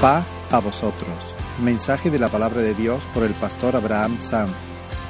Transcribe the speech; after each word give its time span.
Paz 0.00 0.24
a 0.52 0.60
vosotros. 0.60 1.08
Mensaje 1.60 2.08
de 2.08 2.20
la 2.20 2.28
palabra 2.28 2.60
de 2.60 2.72
Dios 2.72 3.02
por 3.12 3.24
el 3.24 3.32
pastor 3.32 3.74
Abraham 3.74 4.16
Sanz 4.20 4.52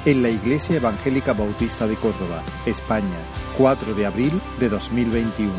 en 0.03 0.23
la 0.23 0.31
Iglesia 0.31 0.77
Evangélica 0.77 1.33
Bautista 1.33 1.85
de 1.85 1.93
Córdoba, 1.93 2.41
España, 2.65 3.19
4 3.55 3.93
de 3.93 4.07
abril 4.07 4.41
de 4.59 4.67
2021. 4.67 5.51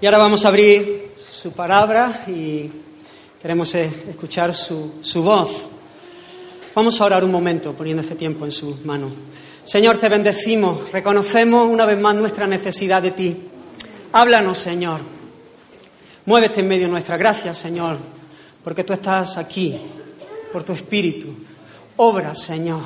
Y 0.00 0.06
ahora 0.06 0.18
vamos 0.18 0.44
a 0.44 0.48
abrir 0.48 1.14
su 1.16 1.50
palabra 1.50 2.26
y 2.28 2.70
queremos 3.42 3.74
eh, 3.74 3.90
escuchar 4.08 4.54
su, 4.54 5.00
su 5.00 5.20
voz. 5.24 5.62
Vamos 6.76 7.00
a 7.00 7.06
orar 7.06 7.24
un 7.24 7.32
momento 7.32 7.72
poniendo 7.72 8.02
este 8.02 8.14
tiempo 8.14 8.44
en 8.44 8.52
sus 8.52 8.84
manos. 8.84 9.10
Señor, 9.70 9.98
te 9.98 10.08
bendecimos, 10.08 10.90
reconocemos 10.90 11.68
una 11.68 11.86
vez 11.86 11.96
más 11.96 12.16
nuestra 12.16 12.44
necesidad 12.44 13.00
de 13.00 13.12
ti. 13.12 13.36
Háblanos, 14.10 14.58
Señor. 14.58 15.00
Muévete 16.26 16.58
en 16.58 16.66
medio 16.66 16.88
nuestra 16.88 17.16
gracia, 17.16 17.54
Señor, 17.54 17.98
porque 18.64 18.82
tú 18.82 18.92
estás 18.92 19.36
aquí, 19.36 19.78
por 20.52 20.64
tu 20.64 20.72
espíritu. 20.72 21.28
Obra, 21.98 22.34
Señor. 22.34 22.82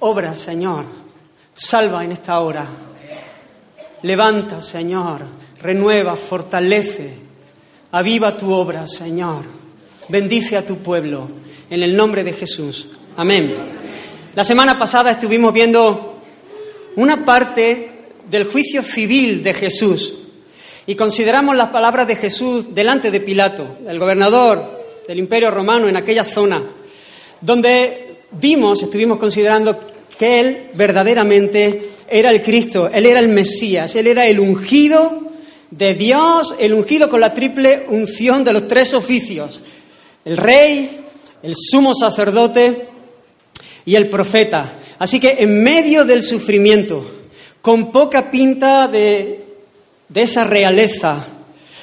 Obra, 0.00 0.34
Señor. 0.34 0.84
Salva 1.54 2.04
en 2.04 2.12
esta 2.12 2.38
hora. 2.38 2.66
Levanta, 4.02 4.60
Señor. 4.60 5.22
Renueva, 5.62 6.16
fortalece. 6.16 7.14
Aviva 7.92 8.36
tu 8.36 8.52
obra, 8.52 8.86
Señor. 8.86 9.46
Bendice 10.10 10.58
a 10.58 10.66
tu 10.66 10.76
pueblo. 10.76 11.30
En 11.70 11.82
el 11.82 11.96
nombre 11.96 12.22
de 12.22 12.34
Jesús. 12.34 12.88
Amén. 13.16 13.83
La 14.34 14.42
semana 14.42 14.76
pasada 14.76 15.12
estuvimos 15.12 15.54
viendo 15.54 16.16
una 16.96 17.24
parte 17.24 17.90
del 18.28 18.46
juicio 18.46 18.82
civil 18.82 19.44
de 19.44 19.54
Jesús. 19.54 20.12
Y 20.88 20.96
consideramos 20.96 21.54
las 21.54 21.68
palabras 21.68 22.08
de 22.08 22.16
Jesús 22.16 22.74
delante 22.74 23.12
de 23.12 23.20
Pilato, 23.20 23.76
el 23.86 23.96
gobernador 23.96 24.86
del 25.06 25.20
imperio 25.20 25.52
romano 25.52 25.88
en 25.88 25.96
aquella 25.96 26.24
zona, 26.24 26.64
donde 27.40 28.22
vimos, 28.32 28.82
estuvimos 28.82 29.18
considerando 29.18 29.78
que 30.18 30.40
él 30.40 30.70
verdaderamente 30.74 31.90
era 32.08 32.32
el 32.32 32.42
Cristo, 32.42 32.90
él 32.92 33.06
era 33.06 33.20
el 33.20 33.28
Mesías, 33.28 33.94
él 33.94 34.08
era 34.08 34.26
el 34.26 34.40
ungido 34.40 35.30
de 35.70 35.94
Dios, 35.94 36.56
el 36.58 36.74
ungido 36.74 37.08
con 37.08 37.20
la 37.20 37.32
triple 37.32 37.86
unción 37.86 38.42
de 38.42 38.52
los 38.52 38.66
tres 38.66 38.94
oficios, 38.94 39.62
el 40.24 40.36
rey, 40.36 41.04
el 41.40 41.54
sumo 41.54 41.94
sacerdote 41.94 42.93
y 43.86 43.94
el 43.94 44.08
profeta. 44.08 44.78
Así 44.98 45.20
que 45.20 45.36
en 45.38 45.62
medio 45.62 46.04
del 46.04 46.22
sufrimiento, 46.22 47.04
con 47.60 47.90
poca 47.90 48.30
pinta 48.30 48.88
de, 48.88 49.44
de 50.08 50.22
esa 50.22 50.44
realeza, 50.44 51.26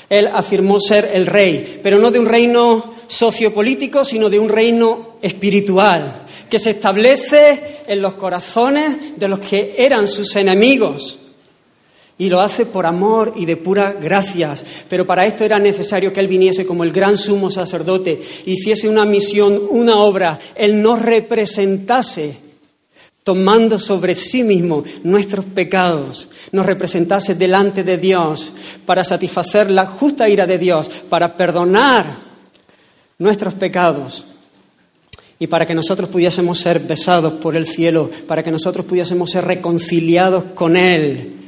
él 0.09 0.27
afirmó 0.27 0.79
ser 0.79 1.09
el 1.13 1.25
rey, 1.25 1.79
pero 1.81 1.97
no 1.97 2.11
de 2.11 2.19
un 2.19 2.25
reino 2.25 2.95
sociopolítico, 3.07 4.03
sino 4.03 4.29
de 4.29 4.39
un 4.39 4.49
reino 4.49 5.17
espiritual, 5.21 6.25
que 6.49 6.59
se 6.59 6.71
establece 6.71 7.83
en 7.87 8.01
los 8.01 8.15
corazones 8.15 9.17
de 9.17 9.27
los 9.27 9.39
que 9.39 9.75
eran 9.77 10.07
sus 10.07 10.35
enemigos. 10.35 11.17
Y 12.17 12.29
lo 12.29 12.39
hace 12.39 12.65
por 12.65 12.85
amor 12.85 13.33
y 13.35 13.45
de 13.45 13.57
pura 13.57 13.93
gracias. 13.93 14.63
Pero 14.87 15.07
para 15.07 15.25
esto 15.25 15.43
era 15.43 15.57
necesario 15.57 16.13
que 16.13 16.19
Él 16.19 16.27
viniese 16.27 16.65
como 16.65 16.83
el 16.83 16.91
gran 16.91 17.17
sumo 17.17 17.49
sacerdote, 17.49 18.21
hiciese 18.45 18.87
una 18.87 19.05
misión, 19.05 19.59
una 19.69 19.97
obra, 19.97 20.37
Él 20.55 20.81
nos 20.81 21.01
representase, 21.01 22.37
tomando 23.23 23.77
sobre 23.77 24.15
sí 24.15 24.43
mismo 24.43 24.83
nuestros 25.03 25.45
pecados, 25.45 26.27
nos 26.51 26.65
representase 26.65 27.35
delante 27.35 27.83
de 27.83 27.97
Dios 27.97 28.51
para 28.85 29.03
satisfacer 29.03 29.69
la 29.69 29.85
justa 29.85 30.27
ira 30.27 30.47
de 30.47 30.57
Dios, 30.57 30.89
para 31.09 31.37
perdonar 31.37 32.17
nuestros 33.19 33.53
pecados 33.53 34.25
y 35.37 35.47
para 35.47 35.65
que 35.65 35.75
nosotros 35.75 36.09
pudiésemos 36.09 36.59
ser 36.59 36.79
besados 36.79 37.33
por 37.33 37.55
el 37.55 37.65
cielo, 37.65 38.09
para 38.27 38.43
que 38.43 38.51
nosotros 38.51 38.85
pudiésemos 38.85 39.31
ser 39.31 39.45
reconciliados 39.45 40.43
con 40.55 40.75
Él 40.75 41.40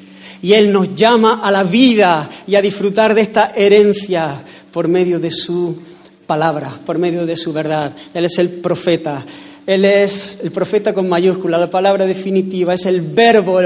y 0.43 0.53
Él 0.53 0.73
nos 0.73 0.93
llama 0.93 1.39
a 1.41 1.49
la 1.49 1.63
vida 1.63 2.29
y 2.45 2.55
a 2.55 2.61
disfrutar 2.61 3.15
de 3.15 3.21
esta 3.21 3.53
herencia 3.55 4.43
por 4.73 4.89
medio 4.89 5.17
de 5.17 5.31
su 5.31 5.79
palabra, 6.27 6.77
por 6.85 6.99
medio 6.99 7.25
de 7.25 7.37
su 7.37 7.53
verdad. 7.53 7.93
Él 8.13 8.25
es 8.25 8.37
el 8.39 8.49
profeta. 8.59 9.25
Él 9.65 9.85
es 9.85 10.41
el 10.43 10.51
profeta 10.51 10.93
con 10.93 11.07
mayúscula, 11.07 11.57
la 11.57 11.69
palabra 11.69 12.05
definitiva, 12.05 12.73
es 12.73 12.85
el 12.85 12.99
verbo 12.99 13.61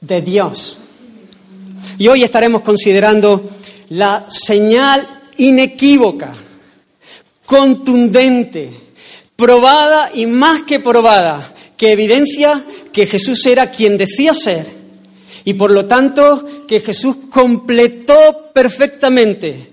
de 0.00 0.20
Dios. 0.22 0.78
Y 1.98 2.06
hoy 2.06 2.22
estaremos 2.22 2.62
considerando 2.62 3.50
la 3.88 4.26
señal 4.28 5.22
inequívoca, 5.36 6.36
contundente, 7.44 8.70
probada 9.34 10.12
y 10.14 10.26
más 10.26 10.62
que 10.62 10.78
probada, 10.78 11.54
que 11.76 11.90
evidencia 11.90 12.64
que 12.92 13.06
Jesús 13.06 13.44
era 13.46 13.72
quien 13.72 13.98
decía 13.98 14.32
ser 14.32 14.77
y 15.44 15.54
por 15.54 15.70
lo 15.70 15.86
tanto 15.86 16.44
que 16.66 16.80
Jesús 16.80 17.16
completó 17.30 18.50
perfectamente 18.52 19.70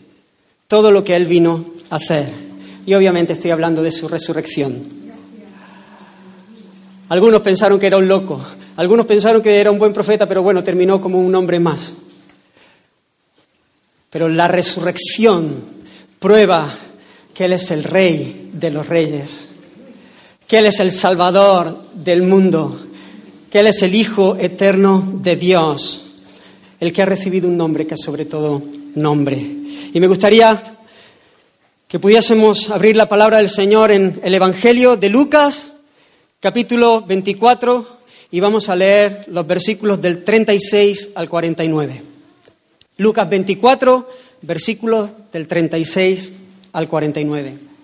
todo 0.67 0.91
lo 0.91 1.03
que 1.03 1.15
Él 1.15 1.25
vino 1.25 1.65
a 1.89 1.95
hacer. 1.95 2.27
Y 2.85 2.93
obviamente 2.93 3.33
estoy 3.33 3.51
hablando 3.51 3.81
de 3.81 3.91
su 3.91 4.07
resurrección. 4.07 4.83
Algunos 7.09 7.41
pensaron 7.41 7.79
que 7.79 7.87
era 7.87 7.97
un 7.97 8.07
loco, 8.07 8.43
algunos 8.77 9.05
pensaron 9.05 9.41
que 9.41 9.59
era 9.59 9.71
un 9.71 9.79
buen 9.79 9.93
profeta, 9.93 10.27
pero 10.27 10.41
bueno, 10.41 10.63
terminó 10.63 10.99
como 10.99 11.19
un 11.19 11.33
hombre 11.35 11.59
más. 11.59 11.93
Pero 14.09 14.27
la 14.27 14.47
resurrección 14.47 15.63
prueba 16.19 16.73
que 17.33 17.45
Él 17.45 17.53
es 17.53 17.69
el 17.69 17.83
rey 17.83 18.49
de 18.53 18.71
los 18.71 18.87
reyes, 18.87 19.49
que 20.47 20.57
Él 20.57 20.67
es 20.67 20.79
el 20.79 20.91
salvador 20.91 21.83
del 21.93 22.23
mundo, 22.23 22.84
que 23.55 23.61
Él 23.61 23.67
es 23.67 23.81
el 23.83 23.95
Hijo 23.95 24.35
eterno 24.37 25.19
de 25.21 25.37
Dios, 25.37 26.11
el 26.77 26.91
que 26.91 27.01
ha 27.01 27.05
recibido 27.05 27.47
un 27.47 27.55
nombre 27.55 27.87
que 27.87 27.93
es 27.93 28.01
sobre 28.01 28.25
todo 28.25 28.61
nombre. 28.95 29.37
Y 29.37 29.97
me 29.97 30.07
gustaría 30.07 30.61
que 31.87 31.97
pudiésemos 31.97 32.69
abrir 32.69 32.97
la 32.97 33.07
palabra 33.07 33.37
del 33.37 33.49
Señor 33.49 33.91
en 33.91 34.19
el 34.25 34.33
Evangelio 34.33 34.97
de 34.97 35.07
Lucas, 35.07 35.71
capítulo 36.41 37.03
24, 37.03 37.99
y 38.29 38.41
vamos 38.41 38.67
a 38.67 38.75
leer 38.75 39.23
los 39.29 39.47
versículos 39.47 40.01
del 40.01 40.25
36 40.25 41.11
al 41.15 41.29
49. 41.29 42.01
Lucas 42.97 43.29
24, 43.29 44.09
versículos 44.41 45.11
del 45.31 45.47
36 45.47 46.33
al 46.73 46.89
49. 46.89 47.74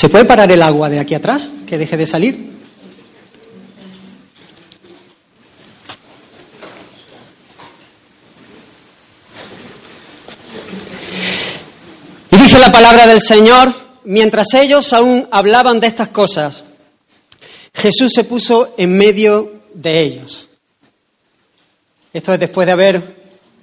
¿Se 0.00 0.08
puede 0.08 0.24
parar 0.24 0.50
el 0.50 0.62
agua 0.62 0.88
de 0.88 0.98
aquí 0.98 1.14
atrás? 1.14 1.50
Que 1.66 1.76
deje 1.76 1.94
de 1.98 2.06
salir. 2.06 2.52
Y 12.30 12.36
dice 12.38 12.58
la 12.58 12.72
palabra 12.72 13.06
del 13.06 13.20
Señor, 13.20 13.74
mientras 14.04 14.54
ellos 14.54 14.90
aún 14.94 15.28
hablaban 15.30 15.80
de 15.80 15.88
estas 15.88 16.08
cosas, 16.08 16.64
Jesús 17.74 18.10
se 18.14 18.24
puso 18.24 18.72
en 18.78 18.96
medio 18.96 19.52
de 19.74 20.00
ellos. 20.00 20.48
Esto 22.14 22.32
es 22.32 22.40
después 22.40 22.64
de 22.64 22.72
haber 22.72 23.16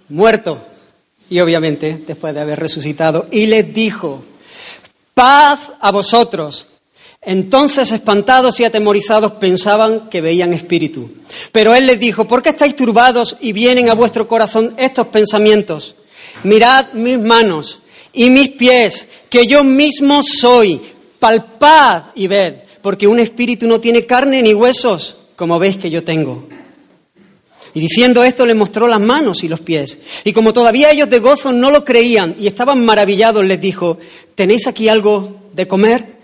muerto 0.10 0.64
y 1.32 1.40
obviamente 1.40 2.04
después 2.06 2.36
de 2.36 2.42
haber 2.42 2.60
resucitado. 2.60 3.28
Y 3.32 3.48
les 3.48 3.74
dijo, 3.74 4.24
paz 5.18 5.72
a 5.82 5.92
vosotros. 5.92 6.68
Entonces, 7.24 7.92
espantados 7.92 8.60
y 8.60 8.66
atemorizados, 8.66 9.32
pensaban 9.34 10.10
que 10.12 10.22
veían 10.22 10.54
espíritu. 10.54 11.10
Pero 11.52 11.74
él 11.74 11.88
les 11.88 12.00
dijo, 12.00 12.28
¿por 12.28 12.44
qué 12.44 12.50
estáis 12.50 12.76
turbados 12.76 13.36
y 13.42 13.52
vienen 13.52 13.90
a 13.90 13.96
vuestro 13.96 14.28
corazón 14.28 14.76
estos 14.78 15.08
pensamientos? 15.08 15.96
Mirad 16.44 16.94
mis 16.94 17.20
manos 17.20 17.80
y 18.14 18.30
mis 18.30 18.52
pies, 18.52 19.08
que 19.28 19.48
yo 19.48 19.64
mismo 19.64 20.22
soy. 20.22 20.82
Palpad 21.18 22.04
y 22.14 22.28
ved, 22.28 22.54
porque 22.84 23.08
un 23.08 23.20
espíritu 23.20 23.66
no 23.66 23.80
tiene 23.82 24.06
carne 24.06 24.44
ni 24.44 24.54
huesos, 24.54 25.18
como 25.36 25.58
veis 25.58 25.78
que 25.78 25.90
yo 25.90 26.04
tengo. 26.04 26.48
Y 27.74 27.80
diciendo 27.80 28.24
esto 28.24 28.46
le 28.46 28.54
mostró 28.54 28.88
las 28.88 29.00
manos 29.00 29.44
y 29.44 29.48
los 29.48 29.60
pies. 29.60 30.00
Y 30.24 30.34
como 30.34 30.54
todavía 30.54 30.92
ellos 30.92 31.10
de 31.10 31.20
gozo 31.20 31.52
no 31.52 31.72
lo 31.72 31.84
creían 31.84 32.36
y 32.40 32.48
estaban 32.48 32.84
maravillados, 32.84 33.46
les 33.46 33.60
dijo, 33.60 33.98
¿tenéis 34.36 34.68
aquí 34.68 34.90
algo 34.90 35.38
de 35.54 35.68
comer? 35.68 36.18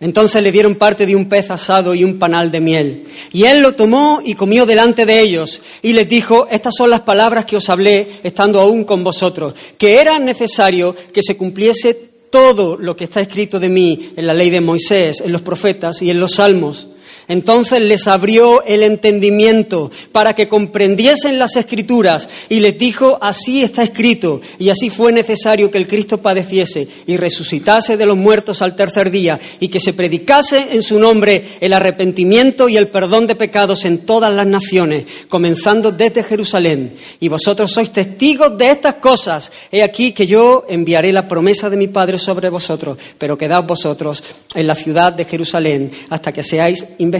Entonces 0.00 0.42
le 0.42 0.50
dieron 0.50 0.76
parte 0.76 1.04
de 1.04 1.14
un 1.14 1.28
pez 1.28 1.50
asado 1.50 1.94
y 1.94 2.04
un 2.04 2.18
panal 2.18 2.50
de 2.50 2.60
miel. 2.60 3.04
Y 3.32 3.44
él 3.44 3.60
lo 3.60 3.72
tomó 3.72 4.22
y 4.24 4.34
comió 4.34 4.64
delante 4.64 5.04
de 5.04 5.20
ellos. 5.20 5.60
Y 5.82 5.92
les 5.92 6.08
dijo, 6.08 6.48
estas 6.50 6.74
son 6.74 6.88
las 6.88 7.00
palabras 7.00 7.44
que 7.44 7.56
os 7.56 7.68
hablé 7.68 8.08
estando 8.22 8.60
aún 8.60 8.84
con 8.84 9.04
vosotros, 9.04 9.54
que 9.76 10.00
era 10.00 10.18
necesario 10.18 10.94
que 11.12 11.22
se 11.22 11.36
cumpliese 11.36 12.10
todo 12.30 12.78
lo 12.78 12.96
que 12.96 13.04
está 13.04 13.20
escrito 13.20 13.60
de 13.60 13.68
mí 13.68 14.12
en 14.16 14.26
la 14.26 14.32
ley 14.32 14.48
de 14.48 14.62
Moisés, 14.62 15.20
en 15.20 15.32
los 15.32 15.42
profetas 15.42 16.00
y 16.00 16.10
en 16.10 16.18
los 16.18 16.36
salmos. 16.36 16.88
Entonces 17.30 17.80
les 17.80 18.08
abrió 18.08 18.64
el 18.64 18.82
entendimiento 18.82 19.92
para 20.10 20.34
que 20.34 20.48
comprendiesen 20.48 21.38
las 21.38 21.54
escrituras 21.54 22.28
y 22.48 22.58
les 22.58 22.76
dijo, 22.76 23.18
así 23.20 23.62
está 23.62 23.84
escrito, 23.84 24.40
y 24.58 24.68
así 24.68 24.90
fue 24.90 25.12
necesario 25.12 25.70
que 25.70 25.78
el 25.78 25.86
Cristo 25.86 26.20
padeciese 26.20 26.88
y 27.06 27.16
resucitase 27.16 27.96
de 27.96 28.04
los 28.04 28.16
muertos 28.16 28.62
al 28.62 28.74
tercer 28.74 29.12
día 29.12 29.38
y 29.60 29.68
que 29.68 29.78
se 29.78 29.92
predicase 29.92 30.70
en 30.72 30.82
su 30.82 30.98
nombre 30.98 31.50
el 31.60 31.72
arrepentimiento 31.72 32.68
y 32.68 32.76
el 32.76 32.88
perdón 32.88 33.28
de 33.28 33.36
pecados 33.36 33.84
en 33.84 33.98
todas 33.98 34.34
las 34.34 34.48
naciones, 34.48 35.04
comenzando 35.28 35.92
desde 35.92 36.24
Jerusalén. 36.24 36.94
Y 37.20 37.28
vosotros 37.28 37.70
sois 37.70 37.92
testigos 37.92 38.58
de 38.58 38.72
estas 38.72 38.96
cosas. 38.96 39.52
He 39.70 39.84
aquí 39.84 40.10
que 40.10 40.26
yo 40.26 40.64
enviaré 40.68 41.12
la 41.12 41.28
promesa 41.28 41.70
de 41.70 41.76
mi 41.76 41.86
Padre 41.86 42.18
sobre 42.18 42.48
vosotros, 42.48 42.98
pero 43.18 43.38
quedad 43.38 43.62
vosotros 43.62 44.20
en 44.52 44.66
la 44.66 44.74
ciudad 44.74 45.12
de 45.12 45.26
Jerusalén 45.26 45.92
hasta 46.08 46.32
que 46.32 46.42
seáis 46.42 46.84
investigados 46.98 47.19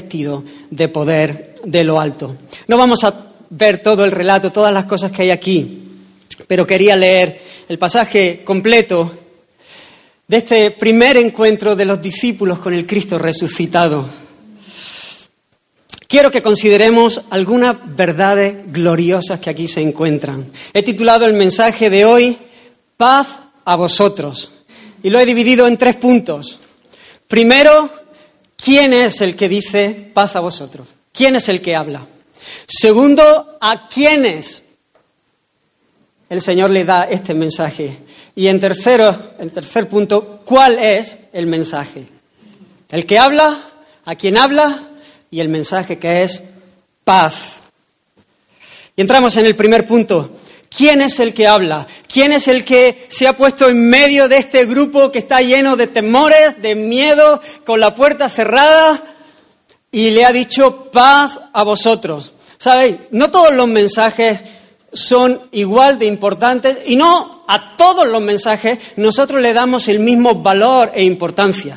de 0.70 0.88
poder 0.88 1.54
de 1.64 1.84
lo 1.84 2.00
alto. 2.00 2.36
No 2.66 2.76
vamos 2.76 3.04
a 3.04 3.32
ver 3.50 3.82
todo 3.82 4.04
el 4.04 4.10
relato, 4.10 4.52
todas 4.52 4.72
las 4.72 4.84
cosas 4.84 5.10
que 5.10 5.22
hay 5.22 5.30
aquí, 5.30 5.82
pero 6.46 6.66
quería 6.66 6.96
leer 6.96 7.40
el 7.68 7.78
pasaje 7.78 8.42
completo 8.44 9.12
de 10.26 10.36
este 10.36 10.70
primer 10.70 11.16
encuentro 11.16 11.74
de 11.74 11.84
los 11.84 12.00
discípulos 12.00 12.60
con 12.60 12.72
el 12.72 12.86
Cristo 12.86 13.18
resucitado. 13.18 14.06
Quiero 16.06 16.30
que 16.30 16.42
consideremos 16.42 17.22
algunas 17.30 17.76
verdades 17.94 18.72
gloriosas 18.72 19.38
que 19.38 19.50
aquí 19.50 19.68
se 19.68 19.80
encuentran. 19.80 20.46
He 20.72 20.82
titulado 20.82 21.26
el 21.26 21.34
mensaje 21.34 21.90
de 21.90 22.04
hoy 22.04 22.38
Paz 22.96 23.28
a 23.64 23.76
vosotros 23.76 24.50
y 25.02 25.10
lo 25.10 25.18
he 25.20 25.26
dividido 25.26 25.66
en 25.66 25.76
tres 25.76 25.96
puntos. 25.96 26.58
Primero, 27.28 27.90
¿Quién 28.62 28.92
es 28.92 29.20
el 29.20 29.36
que 29.36 29.48
dice 29.48 30.10
paz 30.12 30.36
a 30.36 30.40
vosotros? 30.40 30.86
¿Quién 31.12 31.36
es 31.36 31.48
el 31.48 31.60
que 31.60 31.74
habla? 31.74 32.06
Segundo, 32.66 33.58
¿a 33.60 33.88
quiénes 33.88 34.62
el 36.28 36.40
Señor 36.40 36.70
le 36.70 36.84
da 36.84 37.04
este 37.04 37.34
mensaje? 37.34 37.98
Y 38.34 38.46
en 38.48 38.60
tercero, 38.60 39.32
el 39.38 39.50
tercer 39.50 39.88
punto, 39.88 40.42
¿cuál 40.44 40.78
es 40.78 41.18
el 41.32 41.46
mensaje? 41.46 42.06
El 42.90 43.06
que 43.06 43.18
habla, 43.18 43.70
a 44.04 44.14
quién 44.14 44.36
habla 44.36 44.88
y 45.30 45.40
el 45.40 45.48
mensaje 45.48 45.98
que 45.98 46.22
es 46.22 46.42
paz. 47.04 47.60
Y 48.96 49.00
entramos 49.00 49.36
en 49.36 49.46
el 49.46 49.56
primer 49.56 49.86
punto. 49.86 50.39
¿Quién 50.70 51.02
es 51.02 51.18
el 51.18 51.34
que 51.34 51.48
habla? 51.48 51.86
¿Quién 52.06 52.32
es 52.32 52.46
el 52.46 52.64
que 52.64 53.06
se 53.10 53.26
ha 53.26 53.36
puesto 53.36 53.68
en 53.68 53.90
medio 53.90 54.28
de 54.28 54.38
este 54.38 54.64
grupo 54.66 55.10
que 55.10 55.18
está 55.18 55.40
lleno 55.40 55.76
de 55.76 55.88
temores, 55.88 56.62
de 56.62 56.76
miedo, 56.76 57.40
con 57.66 57.80
la 57.80 57.94
puerta 57.94 58.28
cerrada 58.28 59.02
y 59.90 60.10
le 60.10 60.24
ha 60.24 60.32
dicho 60.32 60.90
paz 60.92 61.40
a 61.52 61.64
vosotros? 61.64 62.32
¿Sabéis? 62.56 62.96
No 63.10 63.30
todos 63.32 63.52
los 63.52 63.66
mensajes 63.66 64.40
son 64.92 65.42
igual 65.50 65.98
de 65.98 66.06
importantes 66.06 66.78
y 66.86 66.94
no 66.94 67.44
a 67.48 67.76
todos 67.76 68.06
los 68.06 68.22
mensajes 68.22 68.78
nosotros 68.96 69.40
le 69.40 69.52
damos 69.52 69.88
el 69.88 69.98
mismo 69.98 70.36
valor 70.36 70.92
e 70.94 71.02
importancia. 71.02 71.76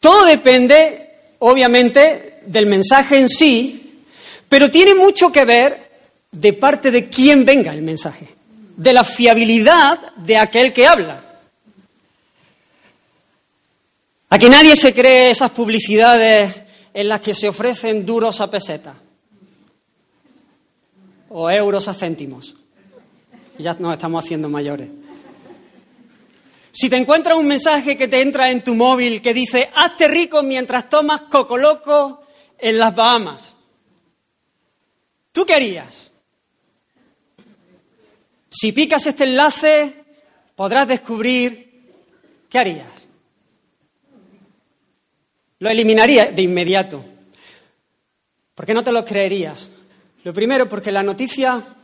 Todo 0.00 0.24
depende, 0.24 1.34
obviamente, 1.40 2.40
del 2.46 2.64
mensaje 2.64 3.18
en 3.18 3.28
sí, 3.28 4.04
pero 4.48 4.70
tiene 4.70 4.94
mucho 4.94 5.30
que 5.30 5.44
ver 5.44 5.85
de 6.40 6.52
parte 6.52 6.90
de 6.90 7.08
quién 7.08 7.44
venga 7.44 7.72
el 7.72 7.82
mensaje, 7.82 8.28
de 8.76 8.92
la 8.92 9.04
fiabilidad 9.04 10.14
de 10.16 10.36
aquel 10.36 10.72
que 10.72 10.86
habla. 10.86 11.40
Aquí 14.28 14.48
nadie 14.48 14.76
se 14.76 14.92
cree 14.92 15.30
esas 15.30 15.50
publicidades 15.50 16.54
en 16.92 17.08
las 17.08 17.20
que 17.20 17.32
se 17.32 17.48
ofrecen 17.48 18.04
duros 18.04 18.40
a 18.40 18.50
peseta 18.50 18.94
o 21.30 21.50
euros 21.50 21.88
a 21.88 21.94
céntimos. 21.94 22.54
Ya 23.58 23.74
nos 23.74 23.94
estamos 23.94 24.22
haciendo 24.22 24.48
mayores. 24.48 24.90
Si 26.70 26.90
te 26.90 26.96
encuentras 26.96 27.38
un 27.38 27.46
mensaje 27.46 27.96
que 27.96 28.08
te 28.08 28.20
entra 28.20 28.50
en 28.50 28.62
tu 28.62 28.74
móvil 28.74 29.22
que 29.22 29.32
dice, 29.32 29.70
hazte 29.74 30.08
rico 30.08 30.42
mientras 30.42 30.90
tomas 30.90 31.22
coco 31.22 31.56
loco 31.56 32.20
en 32.58 32.78
las 32.78 32.94
Bahamas, 32.94 33.54
¿tú 35.32 35.46
qué 35.46 35.54
harías? 35.54 36.05
Si 38.58 38.72
picas 38.72 39.06
este 39.06 39.24
enlace, 39.24 39.92
podrás 40.54 40.88
descubrir 40.88 41.92
qué 42.48 42.58
harías. 42.58 42.88
Lo 45.58 45.68
eliminaría 45.68 46.32
de 46.32 46.40
inmediato. 46.40 47.04
¿Por 48.54 48.64
qué 48.64 48.72
no 48.72 48.82
te 48.82 48.92
lo 48.92 49.04
creerías? 49.04 49.70
Lo 50.24 50.32
primero, 50.32 50.70
porque 50.70 50.90
la 50.90 51.02
noticia 51.02 51.76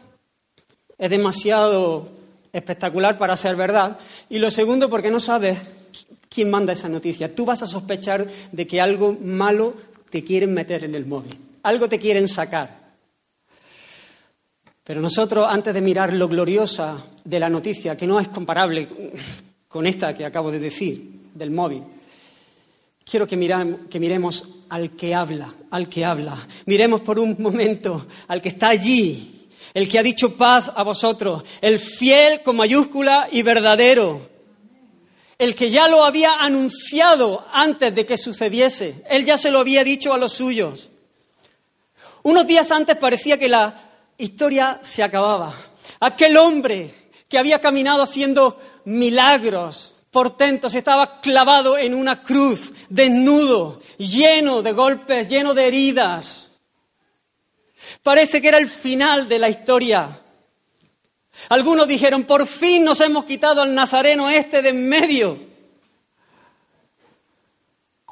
es 0.97 1.11
demasiado 1.11 2.09
espectacular 2.51 3.19
para 3.19 3.37
ser 3.37 3.55
verdad. 3.55 3.99
Y 4.31 4.39
lo 4.39 4.51
segundo, 4.51 4.89
porque 4.89 5.11
no 5.11 5.21
sabes 5.21 5.59
quién 6.31 6.49
manda 6.49 6.73
esa 6.73 6.89
noticia. 6.89 7.35
Tú 7.35 7.45
vas 7.45 7.63
a 7.63 7.67
sospechar 7.67 8.27
de 8.51 8.67
que 8.67 8.81
algo 8.81 9.13
malo 9.13 9.75
te 10.09 10.25
quieren 10.25 10.55
meter 10.55 10.85
en 10.85 10.95
el 10.95 11.05
móvil. 11.05 11.39
Algo 11.65 11.87
te 11.87 11.99
quieren 11.99 12.29
sacar. 12.29 12.81
Pero 14.84 15.00
nosotros, 15.00 15.46
antes 15.49 15.73
de 15.73 15.81
mirar 15.81 16.12
lo 16.12 16.29
gloriosa 16.29 16.99
de 17.25 17.38
la 17.38 17.49
noticia, 17.49 17.96
que 17.96 18.06
no 18.06 18.19
es 18.19 18.29
comparable 18.29 18.88
con 19.69 19.87
esta 19.87 20.14
que 20.14 20.25
acabo 20.25 20.50
de 20.50 20.58
decir, 20.58 21.20
del 21.34 21.50
móvil, 21.50 21.84
quiero 23.05 23.26
que, 23.26 23.37
que 23.88 24.00
miremos 24.00 24.44
al 24.69 24.96
que 24.96 25.14
habla, 25.14 25.55
al 25.70 25.88
que 25.88 26.05
habla. 26.05 26.49
Miremos 26.67 27.02
por 27.02 27.19
un 27.19 27.37
momento 27.38 28.06
al 28.26 28.43
que 28.43 28.49
está 28.49 28.70
allí, 28.70 29.49
el 29.73 29.88
que 29.88 29.99
ha 29.99 30.02
dicho 30.02 30.37
paz 30.37 30.70
a 30.75 30.82
vosotros, 30.82 31.44
el 31.61 31.78
fiel 31.78 32.43
con 32.43 32.56
mayúscula 32.56 33.28
y 33.31 33.43
verdadero, 33.43 34.28
el 35.38 35.55
que 35.55 35.70
ya 35.70 35.88
lo 35.88 36.05
había 36.05 36.35
anunciado 36.40 37.46
antes 37.52 37.94
de 37.94 38.05
que 38.05 38.17
sucediese, 38.17 39.02
él 39.08 39.25
ya 39.25 39.38
se 39.38 39.50
lo 39.50 39.61
había 39.61 39.85
dicho 39.85 40.12
a 40.12 40.19
los 40.19 40.32
suyos. 40.32 40.90
Unos 42.25 42.47
días 42.47 42.71
antes 42.71 42.97
parecía 42.97 43.38
que 43.38 43.49
la 43.49 43.91
historia 44.23 44.79
se 44.83 45.02
acababa. 45.02 45.55
Aquel 46.00 46.37
hombre 46.37 46.95
que 47.29 47.38
había 47.38 47.61
caminado 47.61 48.02
haciendo 48.02 48.59
milagros, 48.85 49.95
portentos, 50.11 50.75
estaba 50.75 51.21
clavado 51.21 51.79
en 51.79 51.95
una 51.95 52.23
cruz, 52.23 52.73
desnudo, 52.88 53.81
lleno 53.99 54.62
de 54.62 54.73
golpes, 54.73 55.29
lleno 55.29 55.55
de 55.55 55.67
heridas. 55.67 56.49
Parece 58.02 58.41
que 58.41 58.49
era 58.49 58.59
el 58.59 58.69
final 58.69 59.29
de 59.29 59.38
la 59.38 59.49
historia. 59.49 60.21
Algunos 61.49 61.88
dijeron, 61.88 62.25
por 62.25 62.47
fin 62.47 62.85
nos 62.85 63.00
hemos 63.00 63.25
quitado 63.25 63.62
al 63.62 63.75
nazareno 63.75 64.29
este 64.29 64.62
de 64.62 64.69
en 64.69 64.88
medio. 64.88 65.38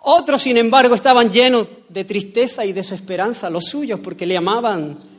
Otros, 0.03 0.43
sin 0.43 0.57
embargo, 0.57 0.95
estaban 0.95 1.31
llenos 1.31 1.69
de 1.89 2.05
tristeza 2.05 2.65
y 2.65 2.73
desesperanza, 2.73 3.51
los 3.51 3.67
suyos, 3.67 4.01
porque 4.01 4.25
le 4.25 4.37
amaban 4.37 5.10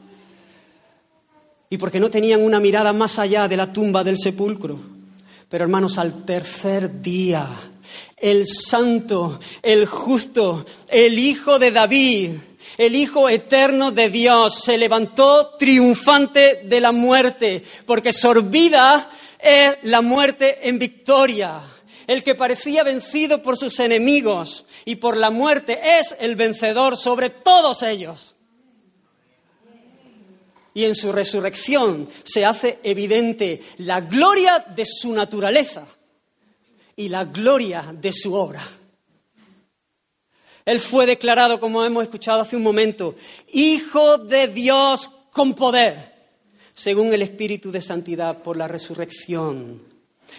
y 1.71 1.77
porque 1.77 2.01
no 2.01 2.09
tenían 2.09 2.43
una 2.43 2.59
mirada 2.59 2.91
más 2.91 3.17
allá 3.17 3.47
de 3.47 3.55
la 3.55 3.71
tumba 3.71 4.03
del 4.03 4.17
sepulcro. 4.17 4.77
Pero 5.47 5.63
hermanos, 5.63 5.97
al 5.97 6.25
tercer 6.25 7.01
día, 7.01 7.47
el 8.17 8.45
santo, 8.45 9.39
el 9.63 9.85
justo, 9.85 10.65
el 10.89 11.17
hijo 11.17 11.59
de 11.59 11.71
David, 11.71 12.31
el 12.77 12.93
Hijo 12.93 13.29
eterno 13.29 13.91
de 13.91 14.09
Dios, 14.09 14.55
se 14.63 14.77
levantó 14.77 15.55
triunfante 15.57 16.61
de 16.65 16.81
la 16.81 16.91
muerte, 16.91 17.63
porque 17.85 18.11
sorbida 18.11 19.09
es 19.39 19.75
la 19.83 20.01
muerte 20.01 20.67
en 20.67 20.77
victoria. 20.77 21.61
El 22.05 22.21
que 22.21 22.35
parecía 22.35 22.83
vencido 22.83 23.41
por 23.41 23.57
sus 23.57 23.79
enemigos 23.79 24.65
y 24.83 24.97
por 24.97 25.15
la 25.15 25.29
muerte 25.29 25.79
es 25.99 26.15
el 26.19 26.35
vencedor 26.35 26.97
sobre 26.97 27.29
todos 27.29 27.81
ellos 27.81 28.35
y 30.73 30.85
en 30.85 30.95
su 30.95 31.11
resurrección 31.11 32.07
se 32.23 32.45
hace 32.45 32.79
evidente 32.83 33.61
la 33.79 34.01
gloria 34.01 34.59
de 34.59 34.85
su 34.85 35.13
naturaleza 35.13 35.87
y 36.95 37.09
la 37.09 37.25
gloria 37.25 37.91
de 37.93 38.13
su 38.13 38.33
obra. 38.33 38.67
Él 40.63 40.79
fue 40.79 41.05
declarado, 41.05 41.59
como 41.59 41.83
hemos 41.83 42.03
escuchado 42.03 42.41
hace 42.41 42.55
un 42.55 42.63
momento, 42.63 43.15
Hijo 43.51 44.17
de 44.19 44.47
Dios 44.47 45.09
con 45.31 45.53
poder, 45.55 46.13
según 46.73 47.13
el 47.13 47.23
Espíritu 47.23 47.71
de 47.71 47.81
Santidad 47.81 48.41
por 48.41 48.57
la 48.57 48.67
resurrección. 48.67 49.81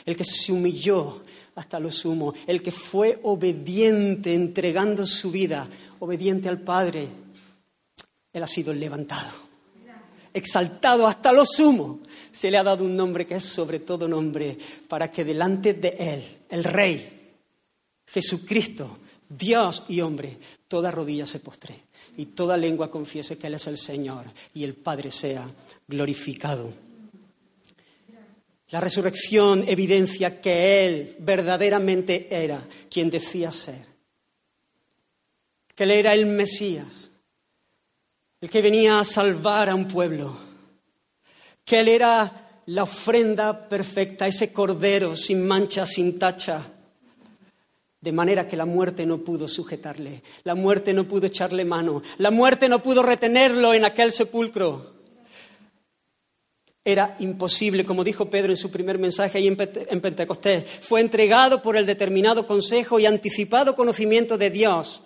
El 0.07 0.17
que 0.17 0.25
se 0.25 0.53
humilló 0.53 1.23
hasta 1.57 1.79
lo 1.79 1.91
sumo, 1.91 2.33
el 2.47 2.63
que 2.63 2.73
fue 2.73 3.19
obediente 3.25 4.33
entregando 4.33 5.07
su 5.07 5.31
vida, 5.31 5.69
obediente 5.99 6.49
al 6.49 6.61
Padre, 6.61 7.09
Él 8.33 8.43
ha 8.43 8.49
sido 8.49 8.73
levantado 8.73 9.52
exaltado 10.33 11.07
hasta 11.07 11.33
lo 11.33 11.45
sumo, 11.47 12.01
se 12.33 12.51
le 12.51 12.59
ha 12.59 12.63
dado 12.63 12.85
un 12.85 12.97
nombre 12.97 13.27
que 13.27 13.37
es 13.37 13.45
sobre 13.45 13.81
todo 13.81 14.09
nombre, 14.09 14.57
para 14.89 15.11
que 15.11 15.25
delante 15.25 15.75
de 15.75 15.89
Él, 15.99 16.39
el 16.49 16.65
Rey, 16.65 17.33
Jesucristo, 18.07 18.99
Dios 19.29 19.85
y 19.89 20.01
hombre, 20.01 20.39
toda 20.69 20.91
rodilla 20.91 21.27
se 21.27 21.41
postre 21.41 21.85
y 22.17 22.27
toda 22.27 22.57
lengua 22.57 22.91
confiese 22.91 23.39
que 23.39 23.47
Él 23.47 23.55
es 23.55 23.67
el 23.67 23.79
Señor 23.79 24.27
y 24.55 24.65
el 24.65 24.75
Padre 24.75 25.11
sea 25.11 25.49
glorificado. 25.87 26.73
La 28.69 28.81
resurrección 28.81 29.65
evidencia 29.69 30.41
que 30.41 30.87
Él 30.87 31.17
verdaderamente 31.19 32.29
era 32.31 32.67
quien 32.91 33.11
decía 33.11 33.51
ser, 33.51 33.85
que 35.75 35.85
Él 35.85 35.91
era 35.91 36.15
el 36.15 36.27
Mesías, 36.27 37.12
el 38.43 38.51
que 38.51 38.61
venía 38.61 38.99
a 38.99 39.05
salvar 39.05 39.71
a 39.71 39.75
un 39.75 39.87
pueblo, 39.87 40.37
que 41.65 41.79
Él 41.79 41.87
era 41.87 42.61
la 42.67 42.83
ofrenda 42.83 43.69
perfecta, 43.69 44.27
ese 44.27 44.53
cordero 44.53 45.15
sin 45.15 45.47
mancha, 45.47 45.87
sin 45.87 46.19
tacha, 46.19 46.67
de 48.01 48.11
manera 48.11 48.49
que 48.49 48.57
la 48.57 48.67
muerte 48.67 49.07
no 49.07 49.19
pudo 49.19 49.47
sujetarle, 49.47 50.25
la 50.43 50.57
muerte 50.57 50.93
no 50.93 51.05
pudo 51.05 51.29
echarle 51.29 51.65
mano, 51.65 52.03
la 52.19 52.33
muerte 52.33 52.69
no 52.69 52.83
pudo 52.83 53.05
retenerlo 53.05 53.75
en 53.75 53.85
aquel 53.85 54.11
sepulcro. 54.11 54.93
Era 56.85 57.15
imposible, 57.21 57.85
como 57.85 58.03
dijo 58.03 58.29
Pedro 58.29 58.51
en 58.51 58.57
su 58.57 58.73
primer 58.73 58.99
mensaje 58.99 59.39
ahí 59.39 59.47
en 59.47 60.01
Pentecostés, 60.01 60.69
fue 60.81 61.01
entregado 61.01 61.63
por 61.63 61.77
el 61.77 61.87
determinado 61.87 62.45
consejo 62.45 62.99
y 62.99 63.07
anticipado 63.07 63.77
conocimiento 63.77 64.37
de 64.37 64.51
Dios. 64.51 65.01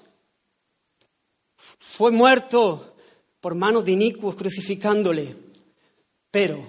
Fue 1.79 2.11
muerto 2.11 2.96
por 3.47 3.55
manos 3.55 3.85
de 3.85 3.93
inicuos 3.93 4.35
crucificándole, 4.35 5.37
pero 6.33 6.67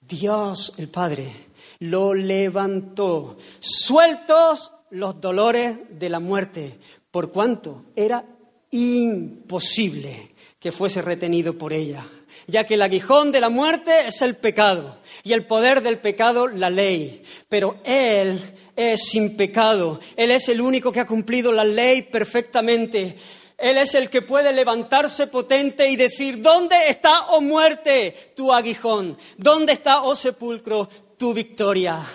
Dios 0.00 0.74
el 0.76 0.90
Padre 0.90 1.32
lo 1.78 2.12
levantó, 2.12 3.38
sueltos 3.60 4.72
los 4.90 5.20
dolores 5.20 5.76
de 5.90 6.08
la 6.08 6.18
muerte, 6.18 6.80
por 7.12 7.30
cuanto 7.30 7.84
era 7.94 8.24
imposible 8.72 10.34
que 10.58 10.72
fuese 10.72 11.02
retenido 11.02 11.56
por 11.56 11.72
ella, 11.72 12.04
ya 12.48 12.64
que 12.64 12.74
el 12.74 12.82
aguijón 12.82 13.30
de 13.30 13.40
la 13.40 13.48
muerte 13.48 14.08
es 14.08 14.20
el 14.20 14.34
pecado 14.34 14.98
y 15.22 15.34
el 15.34 15.46
poder 15.46 15.82
del 15.82 16.00
pecado 16.00 16.48
la 16.48 16.68
ley. 16.68 17.22
Pero 17.48 17.76
Él 17.84 18.56
es 18.74 19.04
sin 19.04 19.36
pecado, 19.36 20.00
Él 20.16 20.32
es 20.32 20.48
el 20.48 20.60
único 20.60 20.90
que 20.90 20.98
ha 20.98 21.06
cumplido 21.06 21.52
la 21.52 21.62
ley 21.62 22.02
perfectamente. 22.02 23.14
Él 23.58 23.76
es 23.76 23.94
el 23.94 24.08
que 24.08 24.22
puede 24.22 24.52
levantarse 24.52 25.26
potente 25.26 25.90
y 25.90 25.96
decir, 25.96 26.40
¿dónde 26.40 26.88
está, 26.88 27.26
oh 27.26 27.40
muerte, 27.40 28.32
tu 28.34 28.52
aguijón? 28.52 29.18
¿Dónde 29.36 29.74
está, 29.74 30.02
oh 30.02 30.14
sepulcro, 30.14 30.88
tu 31.18 31.34
victoria? 31.34 32.06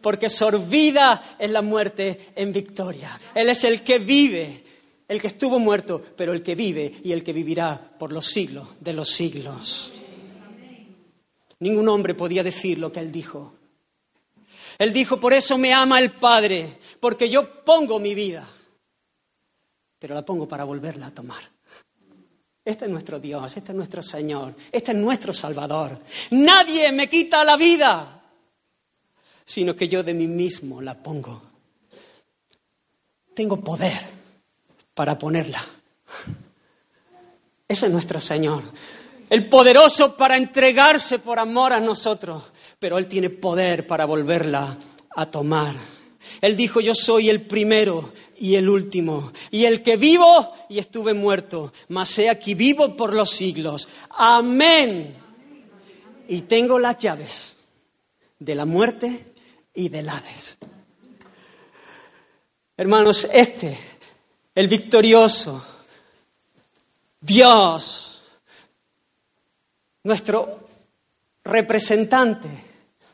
porque 0.00 0.28
sorbida 0.28 1.36
es 1.38 1.50
la 1.50 1.62
muerte 1.62 2.30
en 2.34 2.52
victoria. 2.52 3.20
Él 3.34 3.48
es 3.48 3.64
el 3.64 3.82
que 3.82 3.98
vive, 3.98 4.64
el 5.08 5.20
que 5.20 5.26
estuvo 5.26 5.58
muerto, 5.58 6.02
pero 6.16 6.32
el 6.32 6.42
que 6.42 6.54
vive 6.54 7.00
y 7.02 7.12
el 7.12 7.24
que 7.24 7.32
vivirá 7.32 7.78
por 7.98 8.12
los 8.12 8.26
siglos 8.26 8.68
de 8.80 8.92
los 8.92 9.10
siglos. 9.10 9.92
Ningún 11.60 11.88
hombre 11.88 12.14
podía 12.14 12.44
decir 12.44 12.78
lo 12.78 12.92
que 12.92 13.00
él 13.00 13.10
dijo. 13.10 13.54
Él 14.78 14.92
dijo, 14.92 15.18
por 15.18 15.32
eso 15.32 15.58
me 15.58 15.72
ama 15.72 15.98
el 15.98 16.12
Padre, 16.12 16.78
porque 17.00 17.28
yo 17.28 17.64
pongo 17.64 17.98
mi 17.98 18.14
vida, 18.14 18.48
pero 19.98 20.14
la 20.14 20.24
pongo 20.24 20.46
para 20.46 20.64
volverla 20.64 21.06
a 21.06 21.14
tomar. 21.14 21.42
Este 22.64 22.84
es 22.84 22.90
nuestro 22.90 23.18
Dios, 23.18 23.56
este 23.56 23.72
es 23.72 23.76
nuestro 23.76 24.02
Señor, 24.02 24.54
este 24.70 24.92
es 24.92 24.98
nuestro 24.98 25.32
Salvador. 25.32 25.98
Nadie 26.30 26.92
me 26.92 27.08
quita 27.08 27.44
la 27.44 27.56
vida 27.56 28.18
sino 29.48 29.74
que 29.74 29.88
yo 29.88 30.02
de 30.02 30.12
mí 30.12 30.26
mismo 30.26 30.82
la 30.82 30.94
pongo. 30.94 31.40
Tengo 33.34 33.58
poder 33.58 33.98
para 34.92 35.18
ponerla. 35.18 35.64
Ese 37.66 37.86
es 37.86 37.92
nuestro 37.92 38.20
Señor. 38.20 38.64
El 39.30 39.48
poderoso 39.48 40.18
para 40.18 40.36
entregarse 40.36 41.18
por 41.20 41.38
amor 41.38 41.72
a 41.72 41.80
nosotros, 41.80 42.44
pero 42.78 42.98
Él 42.98 43.08
tiene 43.08 43.30
poder 43.30 43.86
para 43.86 44.04
volverla 44.04 44.76
a 45.16 45.26
tomar. 45.30 45.76
Él 46.40 46.56
dijo, 46.56 46.80
yo 46.80 46.94
soy 46.94 47.28
el 47.28 47.42
primero 47.42 48.12
y 48.36 48.54
el 48.54 48.68
último, 48.68 49.32
y 49.50 49.64
el 49.64 49.82
que 49.82 49.96
vivo 49.96 50.54
y 50.68 50.78
estuve 50.78 51.14
muerto, 51.14 51.72
mas 51.88 52.08
sé 52.08 52.30
aquí 52.30 52.54
vivo 52.54 52.96
por 52.96 53.12
los 53.12 53.30
siglos. 53.30 53.88
Amén. 54.10 55.14
Y 56.28 56.42
tengo 56.42 56.78
las 56.78 56.98
llaves 56.98 57.56
de 58.38 58.54
la 58.54 58.64
muerte 58.64 59.32
y 59.74 59.88
del 59.88 60.08
Hades. 60.08 60.58
Hermanos, 62.76 63.28
este, 63.32 63.76
el 64.54 64.68
victorioso, 64.68 65.64
Dios, 67.20 68.22
nuestro 70.04 70.68
representante, 71.42 72.48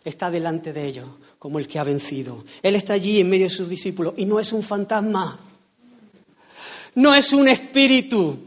está 0.05 0.31
delante 0.31 0.73
de 0.73 0.87
ellos 0.87 1.09
como 1.45 1.59
el 1.59 1.69
que 1.69 1.79
ha 1.79 1.85
vencido. 1.85 2.43
Él 2.63 2.75
está 2.75 2.95
allí 2.95 3.21
en 3.21 3.29
medio 3.29 3.45
de 3.45 3.51
sus 3.51 3.69
discípulos 3.69 4.15
y 4.17 4.25
no 4.25 4.41
es 4.41 4.51
un 4.51 4.63
fantasma, 4.63 5.39
no 6.95 7.15
es 7.15 7.35
un 7.35 7.49
espíritu, 7.49 8.39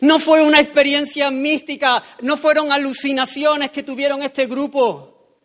no 0.00 0.18
fue 0.18 0.42
una 0.42 0.58
experiencia 0.58 1.30
mística, 1.30 2.02
no 2.22 2.36
fueron 2.36 2.72
alucinaciones 2.72 3.70
que 3.70 3.84
tuvieron 3.84 4.24
este 4.24 4.46
grupo. 4.46 5.36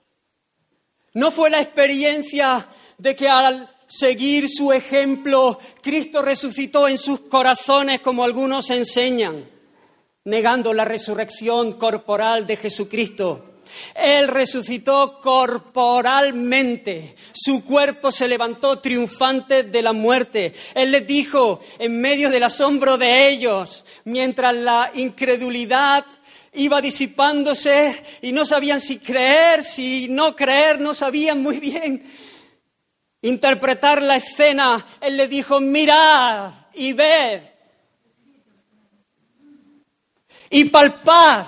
No 1.14 1.30
fue 1.30 1.52
la 1.52 1.62
experiencia 1.62 2.68
de 2.98 3.16
que 3.16 3.30
al 3.30 3.70
seguir 3.86 4.50
su 4.50 4.74
ejemplo, 4.74 5.60
Cristo 5.84 6.24
resucitó 6.24 6.88
en 6.88 6.98
sus 6.98 7.20
corazones 7.20 8.00
como 8.00 8.24
algunos 8.24 8.72
enseñan, 8.72 9.48
negando 10.24 10.74
la 10.74 10.86
resurrección 10.86 11.74
corporal 11.74 12.48
de 12.48 12.58
Jesucristo. 12.58 13.51
Él 13.96 14.28
resucitó 14.28 15.20
corporalmente, 15.22 17.16
su 17.32 17.64
cuerpo 17.64 18.12
se 18.12 18.28
levantó 18.28 18.80
triunfante 18.80 19.64
de 19.64 19.82
la 19.82 19.94
muerte. 19.94 20.54
Él 20.74 20.92
les 20.92 21.06
dijo, 21.06 21.60
en 21.80 22.00
medio 22.00 22.30
del 22.30 22.44
asombro 22.44 22.98
de 22.98 23.30
ellos, 23.30 23.84
mientras 24.06 24.54
la 24.54 24.92
incredulidad 24.94 26.06
iba 26.54 26.82
disipándose 26.82 28.04
y 28.22 28.32
no 28.32 28.46
sabían 28.46 28.82
si 28.82 29.00
creer, 29.00 29.64
si 29.64 30.08
no 30.10 30.36
creer, 30.36 30.80
no 30.80 30.94
sabían 30.94 31.42
muy 31.42 31.60
bien 31.60 32.04
interpretar 33.22 34.02
la 34.02 34.18
escena. 34.18 34.86
Él 35.00 35.18
le 35.18 35.28
dijo, 35.28 35.60
mirad 35.60 36.52
y 36.74 36.94
ved 36.94 37.52
y 40.52 40.66
palpad, 40.66 41.46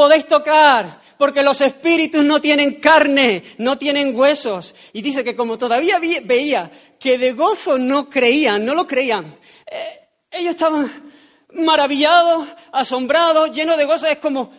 podéis 0.00 0.26
tocar, 0.26 0.98
porque 1.18 1.42
los 1.42 1.60
espíritus 1.60 2.24
no 2.24 2.40
tienen 2.40 2.80
carne, 2.80 3.54
no 3.58 3.76
tienen 3.76 4.16
huesos. 4.16 4.74
Y 4.94 5.02
dice 5.02 5.22
que 5.22 5.36
como 5.36 5.58
todavía 5.58 5.98
veía 5.98 6.94
que 6.98 7.18
de 7.18 7.32
gozo 7.34 7.78
no 7.78 8.08
creían, 8.08 8.64
no 8.64 8.72
lo 8.74 8.86
creían, 8.86 9.38
eh, 9.70 10.08
ellos 10.30 10.52
estaban 10.52 11.12
maravillado, 11.52 12.46
asombrado, 12.72 13.48
lleno 13.48 13.76
de 13.76 13.84
gozo. 13.84 14.06
Es 14.06 14.16
como, 14.16 14.50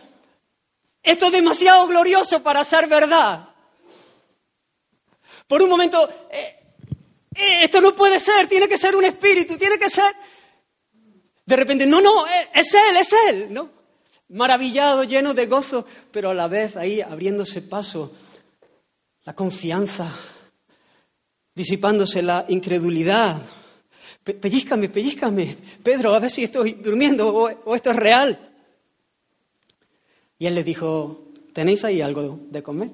esto 1.02 1.26
es 1.26 1.32
demasiado 1.32 1.88
glorioso 1.88 2.40
para 2.40 2.62
ser 2.62 2.86
verdad. 2.86 3.48
Por 5.48 5.60
un 5.60 5.70
momento, 5.70 6.08
eh, 6.30 6.76
eh, 7.34 7.64
esto 7.64 7.80
no 7.80 7.96
puede 7.96 8.20
ser, 8.20 8.46
tiene 8.46 8.68
que 8.68 8.78
ser 8.78 8.94
un 8.94 9.06
espíritu, 9.06 9.58
tiene 9.58 9.76
que 9.76 9.90
ser... 9.90 10.14
De 11.44 11.56
repente, 11.56 11.84
no, 11.84 12.00
no, 12.00 12.26
es 12.54 12.72
Él, 12.74 12.96
es 12.96 13.12
Él, 13.26 13.52
¿no? 13.52 13.81
Maravillado, 14.32 15.04
lleno 15.04 15.34
de 15.34 15.46
gozo, 15.46 15.84
pero 16.10 16.30
a 16.30 16.34
la 16.34 16.48
vez 16.48 16.74
ahí 16.78 17.02
abriéndose 17.02 17.60
paso 17.60 18.10
la 19.24 19.34
confianza, 19.34 20.10
disipándose 21.54 22.22
la 22.22 22.46
incredulidad, 22.48 23.42
pellízcame, 24.24 24.88
pellízcame, 24.88 25.54
Pedro, 25.82 26.14
a 26.14 26.18
ver 26.18 26.30
si 26.30 26.44
estoy 26.44 26.72
durmiendo 26.72 27.28
o, 27.28 27.74
esto 27.74 27.90
es 27.90 27.96
real. 27.96 28.54
Y 30.38 30.46
él 30.46 30.54
le 30.54 30.64
dijo, 30.64 31.26
¿tenéis 31.52 31.84
ahí 31.84 32.00
algo 32.00 32.40
de 32.50 32.62
comer? 32.62 32.88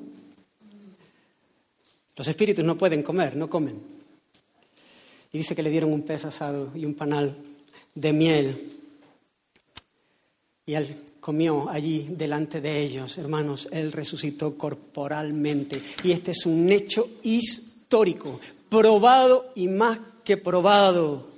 Los 2.16 2.26
espíritus 2.26 2.64
no 2.64 2.76
pueden 2.76 3.04
comer, 3.04 3.36
no 3.36 3.48
comen. 3.48 3.80
Y 5.32 5.38
dice 5.38 5.54
que 5.54 5.62
le 5.62 5.70
dieron 5.70 5.92
un 5.92 6.02
pez 6.02 6.24
asado 6.24 6.72
y 6.74 6.84
un 6.84 6.94
panal 6.94 7.36
de 7.94 8.12
miel. 8.12 8.72
Y 10.66 10.74
él 10.74 10.96
comió 11.28 11.68
allí 11.68 12.06
delante 12.08 12.58
de 12.58 12.82
ellos, 12.82 13.18
hermanos. 13.18 13.68
Él 13.70 13.92
resucitó 13.92 14.56
corporalmente. 14.56 15.82
Y 16.02 16.12
este 16.12 16.30
es 16.30 16.46
un 16.46 16.72
hecho 16.72 17.06
histórico, 17.22 18.40
probado 18.70 19.52
y 19.54 19.68
más 19.68 20.00
probado. 20.36 21.28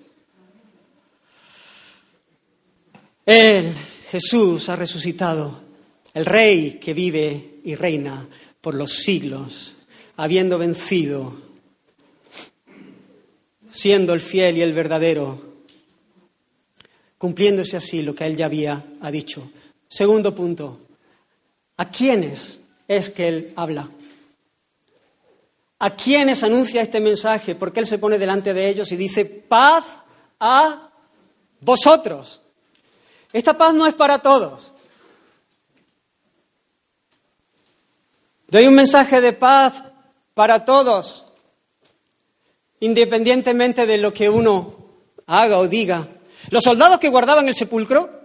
Él, 3.25 3.75
Jesús 4.11 4.69
ha 4.69 4.77
resucitado, 4.77 5.61
el 6.15 6.27
Rey 6.27 6.79
que 6.81 6.95
vive 6.95 7.61
y 7.65 7.75
reina 7.75 8.29
por 8.61 8.75
los 8.75 8.95
siglos, 8.95 9.75
habiendo 10.17 10.59
vencido, 10.59 11.41
siendo 13.71 14.15
el 14.15 14.21
fiel 14.21 14.59
y 14.59 14.63
el 14.63 14.73
verdadero, 14.73 15.51
cumpliéndose 17.19 17.77
así 17.77 18.03
lo 18.03 18.15
que 18.15 18.27
él 18.27 18.37
ya 18.37 18.47
había 18.47 18.85
ha 19.01 19.11
dicho. 19.11 19.51
Segundo 19.91 20.33
punto, 20.33 20.79
¿a 21.77 21.91
quiénes 21.91 22.61
es 22.87 23.11
que 23.11 23.27
él 23.27 23.53
habla? 23.57 23.89
¿A 25.81 25.97
quiénes 25.97 26.45
anuncia 26.45 26.81
este 26.81 27.01
mensaje? 27.01 27.57
Porque 27.57 27.81
él 27.81 27.87
se 27.87 27.99
pone 27.99 28.17
delante 28.17 28.55
de 28.55 28.69
ellos 28.69 28.93
y 28.93 28.97
dice, 28.97 29.25
paz 29.25 29.85
a 30.39 30.91
vosotros. 31.61 32.41
Esta 33.33 33.59
paz 33.59 33.75
no 33.75 33.85
es 33.85 33.95
para 33.95 34.21
todos. 34.21 34.73
Doy 38.47 38.69
un 38.69 38.75
mensaje 38.75 39.21
de 39.21 39.33
paz 39.33 39.83
para 40.35 40.65
todos, 40.65 41.25
independientemente 42.79 43.87
de 43.87 43.99
lo 43.99 44.13
que 44.13 44.29
uno 44.29 44.77
haga 45.27 45.59
o 45.59 45.67
diga. 45.67 46.07
Los 46.51 46.63
soldados 46.63 47.01
que 47.01 47.09
guardaban 47.09 47.49
el 47.49 47.57
sepulcro, 47.57 48.20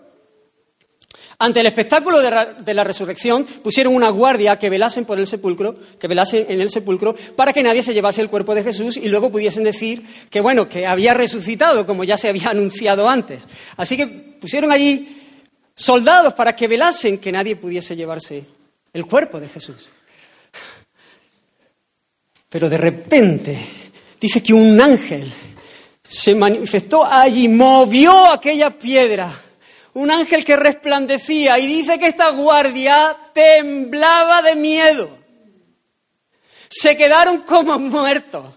ante 1.37 1.59
el 1.59 1.65
espectáculo 1.65 2.21
de, 2.21 2.73
la 2.73 2.83
resurrección, 2.83 3.45
pusieron 3.45 3.93
una 3.93 4.09
guardia 4.09 4.57
que 4.57 4.69
velasen 4.69 5.05
por 5.05 5.19
el 5.19 5.27
sepulcro, 5.27 5.77
que 5.99 6.07
velasen 6.07 6.45
en 6.47 6.61
el 6.61 6.69
sepulcro, 6.69 7.15
para 7.35 7.51
que 7.51 7.63
nadie 7.63 7.83
se 7.83 7.93
llevase 7.93 8.21
el 8.21 8.29
cuerpo 8.29 8.55
de 8.55 8.63
Jesús 8.63 8.97
y 8.97 9.07
luego 9.07 9.31
pudiesen 9.31 9.63
decir 9.63 10.03
que 10.29 10.39
bueno, 10.39 10.69
que 10.69 10.87
había 10.87 11.13
resucitado, 11.13 11.85
como 11.85 12.03
ya 12.03 12.17
se 12.17 12.29
había 12.29 12.49
anunciado 12.51 13.09
antes. 13.09 13.47
Así 13.75 13.97
que 13.97 14.07
pusieron 14.07 14.71
allí 14.71 15.21
soldados 15.75 16.33
para 16.33 16.55
que 16.55 16.67
velasen 16.67 17.17
que 17.17 17.31
nadie 17.31 17.57
pudiese 17.57 17.95
llevarse 17.95 18.45
el 18.93 19.05
cuerpo 19.05 19.39
de 19.39 19.49
Jesús. 19.49 19.89
Pero 22.49 22.69
de 22.69 22.77
repente 22.77 23.59
dice 24.21 24.41
que 24.41 24.53
un 24.53 24.79
ángel 24.79 25.33
se 26.01 26.33
manifestó 26.33 27.03
allí, 27.03 27.49
movió 27.49 28.31
aquella 28.31 28.77
piedra, 28.77 29.44
un 29.95 30.11
ángel 30.11 30.43
que 30.43 30.57
resplandecía 30.57 31.57
y 31.57 31.67
dice 31.67 31.97
que 31.97 32.07
esta 32.07 32.29
guardia 32.31 33.17
temblaba 33.33 34.41
de 34.41 34.55
miedo. 34.55 35.17
Se 36.69 36.97
quedaron 36.97 37.43
como 37.43 37.79
muertos. 37.79 38.53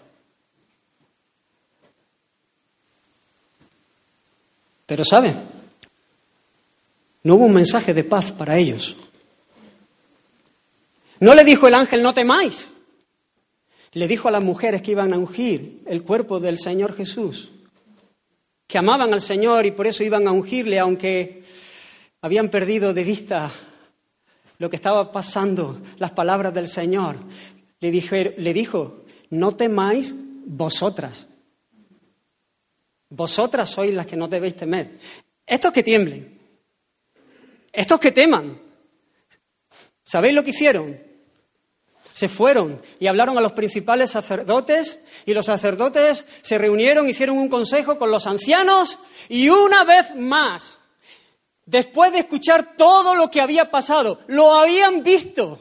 Pero 4.85 5.05
¿saben? 5.05 5.41
No 7.23 7.37
hubo 7.37 7.45
un 7.45 7.55
mensaje 7.55 7.95
de 7.95 8.03
paz 8.03 8.33
para 8.33 8.57
ellos. 8.57 8.97
No 11.21 11.35
le 11.35 11.45
dijo 11.45 11.69
el 11.69 11.75
ángel, 11.75 12.03
no 12.03 12.15
temáis. 12.15 12.69
Le 13.93 14.09
dijo 14.09 14.27
a 14.27 14.33
las 14.33 14.43
mujeres 14.43 14.83
que 14.83 14.91
iban 14.91 15.13
a 15.13 15.19
ungir 15.19 15.83
el 15.87 16.03
cuerpo 16.03 16.41
del 16.41 16.59
Señor 16.59 16.97
Jesús, 16.97 17.51
que 18.69 18.77
amaban 18.77 19.15
al 19.15 19.23
Señor 19.23 19.65
y 19.65 19.71
por 19.71 19.87
eso 19.87 20.05
iban 20.05 20.29
a 20.29 20.33
ungirle, 20.33 20.79
aunque 20.79 21.43
habían 22.21 22.51
perdido 22.51 22.93
de 22.93 23.03
vista 23.03 23.51
lo 24.59 24.69
que 24.69 24.77
estaba 24.77 25.11
pasando, 25.11 25.81
las 25.97 26.11
palabras 26.11 26.53
del 26.53 26.69
Señor. 26.69 27.17
Le, 27.81 27.91
dijo, 27.91 29.05
no 29.31 29.57
temáis 29.57 30.15
vosotras. 30.45 31.27
Vosotras 33.09 33.71
sois 33.71 33.95
las 33.95 34.05
que 34.05 34.17
no 34.17 34.29
debéis 34.29 34.57
temer. 34.57 34.99
Estos 35.47 35.73
que 35.73 35.83
tiemblen, 35.83 36.39
estos 37.73 37.99
que 37.99 38.13
teman, 38.13 38.61
¿sabéis 40.05 40.35
lo 40.35 40.45
que 40.45 40.51
hicieron? 40.51 41.08
Se 42.19 42.29
fueron 42.29 42.83
y 42.99 43.07
hablaron 43.07 43.39
a 43.39 43.41
los 43.41 43.53
principales 43.53 44.11
sacerdotes 44.11 44.99
y 45.25 45.35
los 45.35 45.47
sacerdotes 45.47 46.27
se 46.43 46.59
reunieron, 46.59 47.09
hicieron 47.09 47.39
un 47.39 47.49
consejo 47.49 47.97
con 47.97 48.11
los 48.11 48.27
ancianos 48.27 48.99
y 49.29 49.49
una 49.51 49.85
vez 49.85 50.17
más, 50.17 50.81
después 51.65 52.11
de 52.11 52.19
escuchar 52.19 52.75
todo 52.77 53.15
lo 53.15 53.31
que 53.31 53.41
había 53.41 53.71
pasado, 53.71 54.19
lo 54.27 54.53
habían 54.53 55.05
visto. 55.05 55.61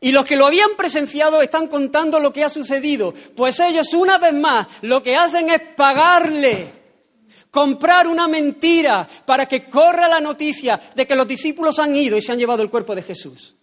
Y 0.00 0.10
los 0.10 0.24
que 0.24 0.36
lo 0.36 0.46
habían 0.46 0.70
presenciado 0.74 1.42
están 1.42 1.66
contando 1.66 2.18
lo 2.18 2.32
que 2.32 2.44
ha 2.44 2.48
sucedido, 2.48 3.12
pues 3.36 3.60
ellos 3.60 3.92
una 3.92 4.16
vez 4.16 4.32
más 4.32 4.68
lo 4.80 5.02
que 5.02 5.16
hacen 5.16 5.50
es 5.50 5.60
pagarle 5.76 6.72
comprar 7.50 8.08
una 8.08 8.26
mentira 8.26 9.06
para 9.26 9.44
que 9.46 9.68
corra 9.68 10.08
la 10.08 10.18
noticia 10.18 10.80
de 10.96 11.06
que 11.06 11.14
los 11.14 11.28
discípulos 11.28 11.78
han 11.78 11.94
ido 11.94 12.16
y 12.16 12.22
se 12.22 12.32
han 12.32 12.38
llevado 12.38 12.62
el 12.62 12.70
cuerpo 12.70 12.94
de 12.94 13.02
Jesús. 13.02 13.54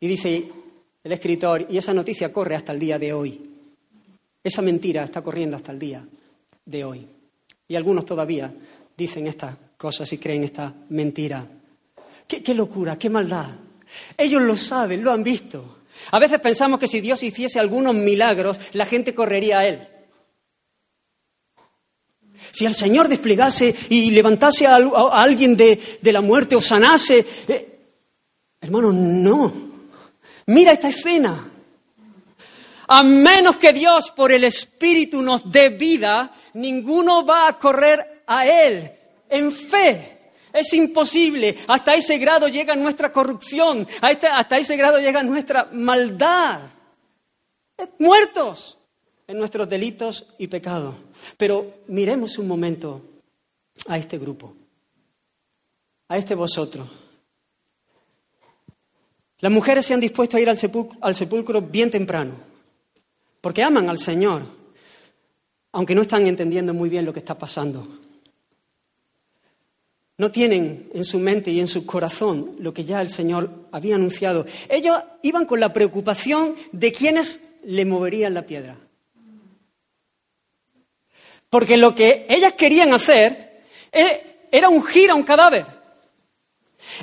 Y 0.00 0.08
dice 0.08 0.48
el 1.02 1.12
escritor, 1.12 1.66
y 1.70 1.78
esa 1.78 1.94
noticia 1.94 2.32
corre 2.32 2.54
hasta 2.54 2.72
el 2.72 2.78
día 2.78 2.98
de 2.98 3.12
hoy. 3.12 3.40
Esa 4.42 4.62
mentira 4.62 5.04
está 5.04 5.22
corriendo 5.22 5.56
hasta 5.56 5.72
el 5.72 5.78
día 5.78 6.06
de 6.64 6.84
hoy. 6.84 7.06
Y 7.66 7.76
algunos 7.76 8.04
todavía 8.04 8.52
dicen 8.96 9.26
estas 9.26 9.56
cosas 9.76 10.12
y 10.12 10.18
creen 10.18 10.44
esta 10.44 10.74
mentira. 10.90 11.46
¿Qué, 12.26 12.54
locura, 12.54 12.98
qué 12.98 13.08
maldad. 13.08 13.46
Ellos 14.16 14.42
lo 14.42 14.56
saben, 14.56 15.02
lo 15.02 15.12
han 15.12 15.22
visto. 15.22 15.78
A 16.10 16.18
veces 16.18 16.40
pensamos 16.40 16.78
que 16.78 16.86
si 16.86 17.00
Dios 17.00 17.22
hiciese 17.22 17.58
algunos 17.58 17.94
milagros, 17.94 18.58
la 18.72 18.84
gente 18.84 19.14
correría 19.14 19.60
a 19.60 19.66
Él. 19.66 19.88
Si 22.50 22.66
el 22.66 22.74
Señor 22.74 23.08
desplegase 23.08 23.74
y 23.88 24.10
levantase 24.10 24.66
a, 24.66 24.76
alguien 24.76 25.56
de, 25.56 25.80
la 26.02 26.20
muerte 26.20 26.54
o 26.56 26.60
sanase, 26.60 27.24
eh, 27.48 27.78
hermano, 28.60 28.92
no. 28.92 29.67
Mira 30.48 30.72
esta 30.72 30.88
escena. 30.88 31.50
A 32.90 33.02
menos 33.02 33.56
que 33.56 33.72
Dios 33.72 34.10
por 34.10 34.32
el 34.32 34.44
Espíritu 34.44 35.20
nos 35.22 35.50
dé 35.50 35.68
vida, 35.68 36.34
ninguno 36.54 37.24
va 37.24 37.48
a 37.48 37.58
correr 37.58 38.22
a 38.26 38.46
Él 38.46 38.90
en 39.28 39.52
fe. 39.52 40.32
Es 40.50 40.72
imposible. 40.72 41.54
Hasta 41.68 41.94
ese 41.94 42.16
grado 42.16 42.48
llega 42.48 42.74
nuestra 42.76 43.12
corrupción. 43.12 43.86
Hasta 44.00 44.58
ese 44.58 44.76
grado 44.76 44.98
llega 44.98 45.22
nuestra 45.22 45.68
maldad. 45.70 46.60
Muertos 47.98 48.78
en 49.26 49.36
nuestros 49.36 49.68
delitos 49.68 50.26
y 50.38 50.46
pecados. 50.46 50.94
Pero 51.36 51.80
miremos 51.88 52.38
un 52.38 52.48
momento 52.48 53.02
a 53.86 53.98
este 53.98 54.16
grupo, 54.16 54.56
a 56.08 56.16
este 56.16 56.34
vosotros. 56.34 56.88
Las 59.40 59.52
mujeres 59.52 59.86
se 59.86 59.94
han 59.94 60.00
dispuesto 60.00 60.36
a 60.36 60.40
ir 60.40 60.48
al 60.48 60.58
sepulcro, 61.14 61.62
bien 61.62 61.90
temprano, 61.90 62.40
porque 63.40 63.62
aman 63.62 63.88
al 63.88 63.98
Señor, 63.98 64.42
aunque 65.72 65.94
no 65.94 66.02
están 66.02 66.26
entendiendo 66.26 66.74
muy 66.74 66.88
bien 66.88 67.04
lo 67.04 67.12
que 67.12 67.20
está 67.20 67.38
pasando. 67.38 67.86
No 70.16 70.32
tienen 70.32 70.90
en 70.92 71.04
su 71.04 71.20
mente 71.20 71.52
y 71.52 71.60
en 71.60 71.68
su 71.68 71.86
corazón 71.86 72.56
lo 72.58 72.74
que 72.74 72.84
ya 72.84 73.00
el 73.00 73.08
Señor 73.08 73.68
había 73.70 73.94
anunciado. 73.94 74.44
Ellos 74.68 74.98
iban 75.22 75.46
con 75.46 75.60
la 75.60 75.72
preocupación 75.72 76.56
de 76.72 76.90
quiénes 76.90 77.40
le 77.64 77.84
moverían 77.84 78.34
la 78.34 78.42
piedra. 78.42 78.76
Porque 81.48 81.76
lo 81.76 81.94
que 81.94 82.26
ellas 82.28 82.54
querían 82.54 82.92
hacer 82.92 83.62
e, 83.92 84.48
era 84.50 84.68
ungir 84.68 85.10
a 85.10 85.14
un 85.14 85.22
cadáver. 85.22 85.64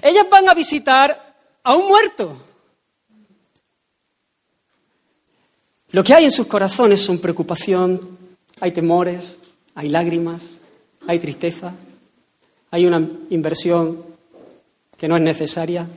Ellas 0.01 0.25
van 0.29 0.49
a 0.49 0.53
visitar 0.53 1.24
a 1.65 1.75
un 1.75 1.87
muerto. 1.87 2.41
Lo 5.89 6.03
que 6.03 6.13
hay 6.13 6.25
en 6.25 6.31
sus 6.31 6.45
corazones 6.47 7.01
son 7.01 7.19
preocupación, 7.19 8.17
hay 8.59 8.71
temores, 8.71 9.35
hay 9.73 9.89
lágrimas, 9.89 10.43
hay 11.07 11.19
tristeza, 11.19 11.73
hay 12.69 12.85
una 12.85 12.97
inversión 13.29 14.05
que 14.95 15.07
no 15.07 15.17
es 15.17 15.23
necesaria, 15.23 15.87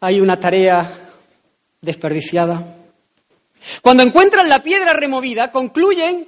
hay 0.00 0.20
una 0.20 0.40
tarea 0.40 1.10
desperdiciada. 1.80 2.78
Cuando 3.82 4.02
encuentran 4.02 4.48
la 4.48 4.62
piedra 4.62 4.94
removida, 4.94 5.52
concluyen 5.52 6.26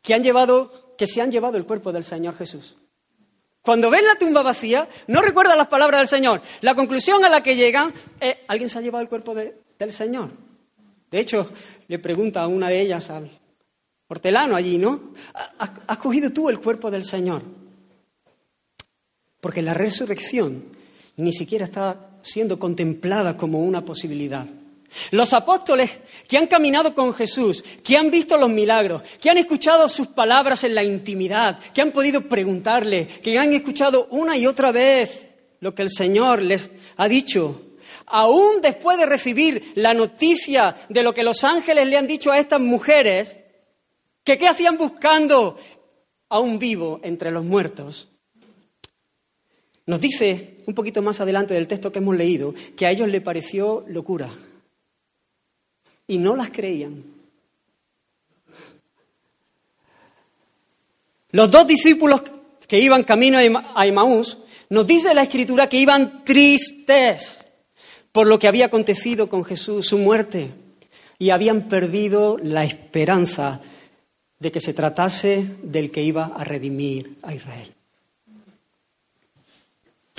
que 0.00 0.14
han 0.14 0.22
llevado, 0.22 0.94
que 0.96 1.06
se 1.06 1.20
han 1.20 1.30
llevado 1.30 1.58
el 1.58 1.66
cuerpo 1.66 1.92
del 1.92 2.04
Señor 2.04 2.36
Jesús. 2.36 2.74
Cuando 3.62 3.90
ven 3.90 4.04
la 4.04 4.16
tumba 4.16 4.42
vacía, 4.42 4.88
no 5.06 5.22
recuerdan 5.22 5.56
las 5.56 5.68
palabras 5.68 6.00
del 6.00 6.08
Señor. 6.08 6.42
La 6.62 6.74
conclusión 6.74 7.24
a 7.24 7.28
la 7.28 7.42
que 7.42 7.54
llegan 7.54 7.94
es, 8.18 8.36
¿alguien 8.48 8.68
se 8.68 8.78
ha 8.78 8.82
llevado 8.82 9.02
el 9.02 9.08
cuerpo 9.08 9.34
del 9.34 9.92
Señor? 9.92 10.30
De 11.10 11.20
hecho, 11.20 11.50
le 11.86 11.98
pregunta 11.98 12.42
a 12.42 12.48
una 12.48 12.68
de 12.68 12.80
ellas 12.80 13.08
al 13.10 13.30
hortelano 14.08 14.56
allí, 14.56 14.78
¿no? 14.78 15.12
¿Has 15.86 15.98
cogido 15.98 16.32
tú 16.32 16.48
el 16.48 16.58
cuerpo 16.58 16.90
del 16.90 17.04
Señor? 17.04 17.42
Porque 19.40 19.62
la 19.62 19.74
resurrección 19.74 20.64
ni 21.16 21.32
siquiera 21.32 21.64
está 21.64 22.10
siendo 22.22 22.58
contemplada 22.58 23.36
como 23.36 23.62
una 23.62 23.84
posibilidad. 23.84 24.46
Los 25.10 25.32
apóstoles 25.32 25.98
que 26.28 26.36
han 26.38 26.46
caminado 26.46 26.94
con 26.94 27.14
Jesús, 27.14 27.64
que 27.82 27.96
han 27.96 28.10
visto 28.10 28.36
los 28.36 28.50
milagros, 28.50 29.02
que 29.20 29.30
han 29.30 29.38
escuchado 29.38 29.88
sus 29.88 30.08
palabras 30.08 30.64
en 30.64 30.74
la 30.74 30.82
intimidad, 30.82 31.58
que 31.72 31.82
han 31.82 31.92
podido 31.92 32.28
preguntarle, 32.28 33.06
que 33.06 33.38
han 33.38 33.52
escuchado 33.52 34.06
una 34.10 34.36
y 34.36 34.46
otra 34.46 34.72
vez 34.72 35.28
lo 35.60 35.74
que 35.74 35.82
el 35.82 35.90
Señor 35.90 36.42
les 36.42 36.70
ha 36.96 37.08
dicho, 37.08 37.62
aún 38.06 38.60
después 38.60 38.98
de 38.98 39.06
recibir 39.06 39.72
la 39.76 39.94
noticia 39.94 40.76
de 40.88 41.02
lo 41.02 41.14
que 41.14 41.22
los 41.22 41.44
ángeles 41.44 41.86
le 41.86 41.96
han 41.96 42.06
dicho 42.06 42.30
a 42.32 42.38
estas 42.38 42.60
mujeres, 42.60 43.36
que 44.24 44.38
qué 44.38 44.48
hacían 44.48 44.76
buscando 44.76 45.56
a 46.28 46.38
un 46.38 46.58
vivo 46.58 47.00
entre 47.02 47.30
los 47.30 47.44
muertos. 47.44 48.08
Nos 49.84 50.00
dice 50.00 50.58
un 50.66 50.74
poquito 50.74 51.02
más 51.02 51.20
adelante 51.20 51.54
del 51.54 51.66
texto 51.66 51.90
que 51.90 51.98
hemos 51.98 52.16
leído 52.16 52.54
que 52.76 52.86
a 52.86 52.90
ellos 52.90 53.08
le 53.08 53.20
pareció 53.20 53.84
locura 53.88 54.32
y 56.12 56.18
no 56.18 56.36
las 56.36 56.50
creían. 56.50 57.02
Los 61.30 61.50
dos 61.50 61.66
discípulos 61.66 62.22
que 62.68 62.78
iban 62.78 63.02
camino 63.02 63.38
a 63.38 63.86
Emaús, 63.86 64.36
nos 64.68 64.86
dice 64.86 65.14
la 65.14 65.22
escritura 65.22 65.70
que 65.70 65.78
iban 65.78 66.22
tristes 66.22 67.42
por 68.12 68.26
lo 68.26 68.38
que 68.38 68.46
había 68.46 68.66
acontecido 68.66 69.30
con 69.30 69.42
Jesús, 69.42 69.86
su 69.86 69.96
muerte, 69.96 70.50
y 71.18 71.30
habían 71.30 71.70
perdido 71.70 72.36
la 72.36 72.64
esperanza 72.64 73.62
de 74.38 74.52
que 74.52 74.60
se 74.60 74.74
tratase 74.74 75.46
del 75.62 75.90
que 75.90 76.02
iba 76.02 76.26
a 76.36 76.44
redimir 76.44 77.16
a 77.22 77.34
Israel. 77.34 77.72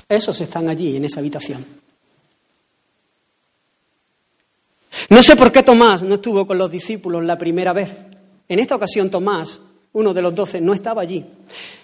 Esos 0.10 0.42
están 0.42 0.70
allí, 0.70 0.96
en 0.96 1.06
esa 1.06 1.20
habitación. 1.20 1.83
No 5.10 5.24
sé 5.24 5.36
por 5.36 5.52
qué 5.52 5.64
Tomás 5.64 6.04
no 6.04 6.16
estuvo 6.16 6.46
con 6.46 6.58
los 6.58 6.72
discípulos 6.72 7.24
la 7.24 7.38
primera 7.38 7.74
vez. 7.74 7.92
En 8.48 8.60
esta 8.60 8.76
ocasión 8.76 9.10
Tomás, 9.10 9.60
uno 9.94 10.14
de 10.14 10.22
los 10.22 10.36
doce, 10.36 10.62
no 10.62 10.74
estaba 10.74 11.02
allí. 11.02 11.26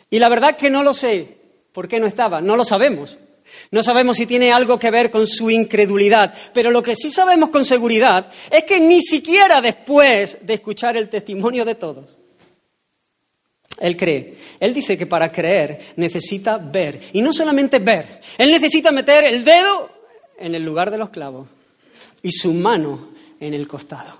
Y 0.10 0.19
la 0.19 0.30
verdad 0.30 0.56
que 0.56 0.69
no 0.69 0.84
lo 0.84 0.93
sé 0.93 1.38
por 1.72 1.88
qué 1.88 2.00
no 2.00 2.08
estaba, 2.08 2.41
no 2.41 2.56
lo 2.56 2.65
sabemos. 2.65 3.17
No 3.72 3.82
sabemos 3.82 4.17
si 4.17 4.28
tiene 4.28 4.52
algo 4.52 4.78
que 4.78 4.91
ver 4.91 5.10
con 5.10 5.26
su 5.26 5.50
incredulidad, 5.50 6.34
pero 6.54 6.69
lo 6.69 6.84
que 6.84 6.95
sí 6.95 7.10
sabemos 7.10 7.50
con 7.50 7.65
seguridad 7.65 8.30
es 8.52 8.63
que 8.63 8.80
ni 8.80 9.02
siquiera 9.02 9.60
después 9.60 10.38
de 10.41 10.54
escuchar 10.54 10.98
el 10.98 11.10
testimonio 11.10 11.65
de 11.65 11.76
todos, 11.76 12.17
él 13.80 13.98
cree. 13.98 14.36
Él 14.60 14.74
dice 14.74 14.98
que 14.98 15.08
para 15.08 15.32
creer 15.32 15.93
necesita 15.95 16.58
ver. 16.58 17.00
Y 17.13 17.22
no 17.22 17.34
solamente 17.34 17.80
ver, 17.80 18.22
él 18.38 18.52
necesita 18.52 18.91
meter 18.91 19.24
el 19.24 19.43
dedo 19.43 19.89
en 20.38 20.54
el 20.54 20.63
lugar 20.63 20.91
de 20.91 20.98
los 20.98 21.10
clavos 21.10 21.48
y 22.21 22.32
su 22.32 22.53
mano 22.53 23.10
en 23.39 23.53
el 23.53 23.67
costado. 23.67 24.17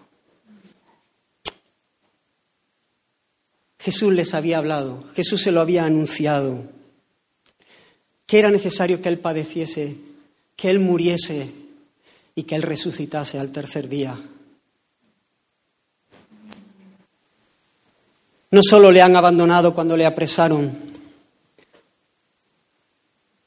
Jesús 3.80 4.14
les 4.14 4.34
había 4.34 4.58
hablado, 4.58 5.06
Jesús 5.16 5.42
se 5.42 5.52
lo 5.52 5.62
había 5.62 5.86
anunciado 5.86 6.80
que 8.30 8.38
era 8.38 8.52
necesario 8.52 9.02
que 9.02 9.10
Él 9.10 9.18
padeciese, 9.18 9.96
que 10.56 10.70
Él 10.70 10.78
muriese 10.78 11.52
y 12.36 12.44
que 12.44 12.54
Él 12.54 12.62
resucitase 12.62 13.40
al 13.40 13.52
tercer 13.52 13.90
día. 13.90 14.16
No 18.52 18.62
solo 18.62 18.92
le 18.92 19.02
han 19.02 19.16
abandonado 19.16 19.74
cuando 19.74 19.98
le 19.98 20.06
apresaron, 20.06 20.72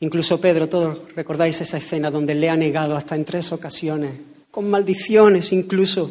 incluso 0.00 0.40
Pedro, 0.40 0.68
todos 0.68 1.14
recordáis 1.14 1.60
esa 1.60 1.76
escena 1.76 2.10
donde 2.10 2.34
le 2.34 2.50
ha 2.50 2.56
negado 2.56 2.96
hasta 2.96 3.14
en 3.14 3.24
tres 3.24 3.52
ocasiones, 3.52 4.18
con 4.52 4.70
maldiciones 4.70 5.50
incluso, 5.52 6.10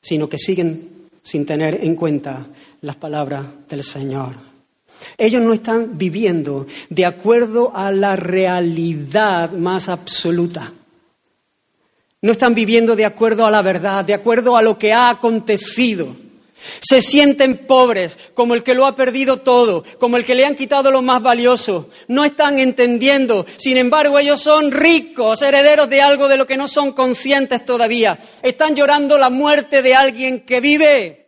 sino 0.00 0.28
que 0.28 0.38
siguen 0.38 1.10
sin 1.22 1.46
tener 1.46 1.84
en 1.84 1.94
cuenta 1.94 2.46
las 2.80 2.96
palabras 2.96 3.44
del 3.68 3.82
Señor. 3.82 4.34
Ellos 5.18 5.42
no 5.42 5.52
están 5.52 5.98
viviendo 5.98 6.66
de 6.88 7.04
acuerdo 7.04 7.76
a 7.76 7.92
la 7.92 8.16
realidad 8.16 9.52
más 9.52 9.90
absoluta. 9.90 10.72
No 12.22 12.32
están 12.32 12.54
viviendo 12.54 12.96
de 12.96 13.04
acuerdo 13.04 13.44
a 13.44 13.50
la 13.50 13.60
verdad, 13.60 14.02
de 14.02 14.14
acuerdo 14.14 14.56
a 14.56 14.62
lo 14.62 14.78
que 14.78 14.94
ha 14.94 15.10
acontecido. 15.10 16.16
Se 16.80 17.02
sienten 17.02 17.66
pobres, 17.66 18.18
como 18.34 18.54
el 18.54 18.62
que 18.62 18.74
lo 18.74 18.86
ha 18.86 18.96
perdido 18.96 19.38
todo, 19.38 19.84
como 19.98 20.16
el 20.16 20.24
que 20.24 20.34
le 20.34 20.44
han 20.44 20.54
quitado 20.54 20.90
lo 20.90 21.02
más 21.02 21.22
valioso. 21.22 21.90
No 22.08 22.24
están 22.24 22.58
entendiendo. 22.58 23.46
Sin 23.56 23.76
embargo, 23.76 24.18
ellos 24.18 24.40
son 24.40 24.72
ricos, 24.72 25.42
herederos 25.42 25.88
de 25.88 26.02
algo 26.02 26.28
de 26.28 26.36
lo 26.36 26.46
que 26.46 26.56
no 26.56 26.68
son 26.68 26.92
conscientes 26.92 27.64
todavía. 27.64 28.18
Están 28.42 28.74
llorando 28.74 29.18
la 29.18 29.30
muerte 29.30 29.82
de 29.82 29.94
alguien 29.94 30.40
que 30.40 30.60
vive. 30.60 31.24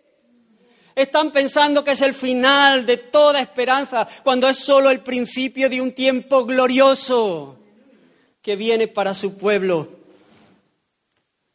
Están 0.95 1.31
pensando 1.31 1.85
que 1.85 1.91
es 1.91 2.01
el 2.01 2.15
final 2.15 2.87
de 2.87 2.97
toda 2.97 3.41
esperanza, 3.41 4.09
cuando 4.25 4.49
es 4.49 4.57
solo 4.57 4.91
el 4.91 5.01
principio 5.01 5.69
de 5.69 5.83
un 5.83 5.93
tiempo 5.93 6.47
glorioso 6.47 7.59
que 8.41 8.57
viene 8.57 8.89
para 8.89 9.13
su 9.13 9.37
pueblo, 9.37 9.89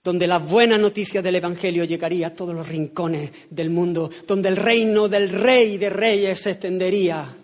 donde 0.04 0.28
la 0.28 0.40
buena 0.40 0.78
noticia 0.78 1.22
del 1.22 1.36
Evangelio 1.36 1.84
llegaría 1.84 2.28
a 2.28 2.36
todos 2.36 2.56
los 2.56 2.68
rincones 2.68 3.32
del 3.50 3.70
mundo, 3.70 4.10
donde 4.26 4.50
el 4.50 4.58
reino 4.58 5.08
del 5.08 5.30
Rey 5.30 5.78
de 5.78 5.90
Reyes 5.90 6.42
se 6.42 6.52
extendería. 6.52 7.36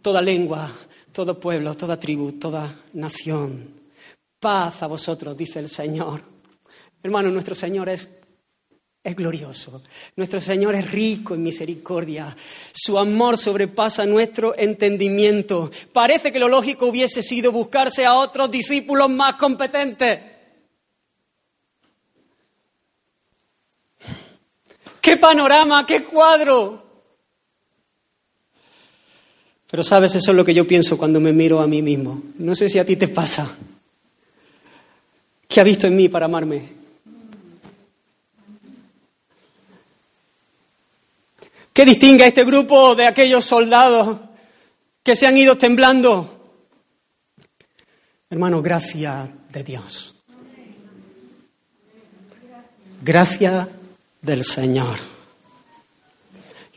Toda 0.00 0.22
lengua, 0.22 0.72
todo 1.12 1.38
pueblo, 1.38 1.76
toda 1.76 2.00
tribu, 2.00 2.32
toda 2.32 2.84
nación. 2.94 3.80
Paz 4.38 4.82
a 4.82 4.86
vosotros, 4.86 5.36
dice 5.36 5.58
el 5.58 5.68
Señor. 5.68 6.22
Hermano, 7.02 7.30
nuestro 7.30 7.54
Señor 7.54 7.90
es 7.90 8.20
es 9.02 9.16
glorioso. 9.16 9.82
Nuestro 10.16 10.40
Señor 10.40 10.74
es 10.74 10.90
rico 10.90 11.34
en 11.34 11.42
misericordia. 11.42 12.36
Su 12.70 12.98
amor 12.98 13.38
sobrepasa 13.38 14.04
nuestro 14.04 14.54
entendimiento. 14.56 15.70
Parece 15.90 16.30
que 16.30 16.38
lo 16.38 16.48
lógico 16.48 16.86
hubiese 16.86 17.22
sido 17.22 17.50
buscarse 17.50 18.04
a 18.04 18.14
otros 18.14 18.50
discípulos 18.50 19.08
más 19.08 19.36
competentes. 19.36 20.39
¡Qué 25.00 25.16
panorama! 25.16 25.86
¡Qué 25.86 26.04
cuadro! 26.04 26.90
Pero 29.70 29.84
sabes, 29.84 30.14
eso 30.16 30.32
es 30.32 30.36
lo 30.36 30.44
que 30.44 30.52
yo 30.52 30.66
pienso 30.66 30.98
cuando 30.98 31.20
me 31.20 31.32
miro 31.32 31.60
a 31.60 31.66
mí 31.66 31.80
mismo. 31.80 32.22
No 32.38 32.54
sé 32.54 32.68
si 32.68 32.78
a 32.78 32.84
ti 32.84 32.96
te 32.96 33.08
pasa. 33.08 33.56
¿Qué 35.46 35.60
ha 35.60 35.64
visto 35.64 35.86
en 35.86 35.96
mí 35.96 36.08
para 36.08 36.26
amarme? 36.26 36.80
¿Qué 41.72 41.84
distingue 41.84 42.24
a 42.24 42.26
este 42.26 42.44
grupo 42.44 42.96
de 42.96 43.06
aquellos 43.06 43.44
soldados 43.44 44.18
que 45.04 45.14
se 45.14 45.26
han 45.26 45.38
ido 45.38 45.56
temblando? 45.56 46.52
Hermano, 48.28 48.60
gracia 48.60 49.28
de 49.50 49.62
Dios. 49.62 50.16
Gracia 53.02 53.68
del 54.20 54.44
Señor. 54.44 54.98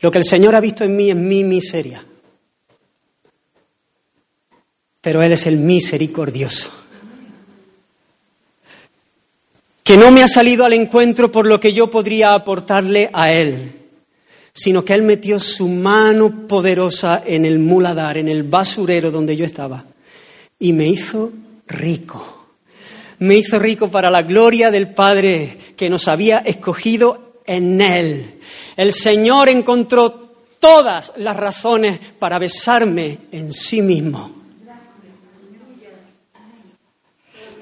Lo 0.00 0.10
que 0.10 0.18
el 0.18 0.24
Señor 0.24 0.54
ha 0.54 0.60
visto 0.60 0.84
en 0.84 0.96
mí 0.96 1.10
es 1.10 1.16
mi 1.16 1.44
miseria. 1.44 2.04
Pero 5.00 5.22
Él 5.22 5.32
es 5.32 5.46
el 5.46 5.56
misericordioso. 5.56 6.70
Que 9.82 9.96
no 9.96 10.10
me 10.10 10.22
ha 10.22 10.28
salido 10.28 10.64
al 10.64 10.72
encuentro 10.72 11.30
por 11.30 11.46
lo 11.46 11.60
que 11.60 11.72
yo 11.72 11.90
podría 11.90 12.34
aportarle 12.34 13.10
a 13.12 13.32
Él 13.32 13.84
sino 14.54 14.84
que 14.84 14.94
Él 14.94 15.02
metió 15.02 15.40
su 15.40 15.68
mano 15.68 16.46
poderosa 16.46 17.22
en 17.26 17.44
el 17.44 17.58
muladar, 17.58 18.16
en 18.18 18.28
el 18.28 18.44
basurero 18.44 19.10
donde 19.10 19.36
yo 19.36 19.44
estaba, 19.44 19.84
y 20.60 20.72
me 20.72 20.88
hizo 20.88 21.32
rico. 21.66 22.46
Me 23.18 23.36
hizo 23.36 23.58
rico 23.58 23.88
para 23.88 24.10
la 24.10 24.22
gloria 24.22 24.70
del 24.70 24.94
Padre 24.94 25.58
que 25.76 25.90
nos 25.90 26.06
había 26.06 26.38
escogido 26.38 27.23
en 27.44 27.80
Él. 27.80 28.40
El 28.76 28.92
Señor 28.92 29.48
encontró 29.48 30.24
todas 30.58 31.12
las 31.16 31.36
razones 31.36 31.98
para 32.18 32.38
besarme 32.38 33.18
en 33.32 33.52
sí 33.52 33.82
mismo. 33.82 34.30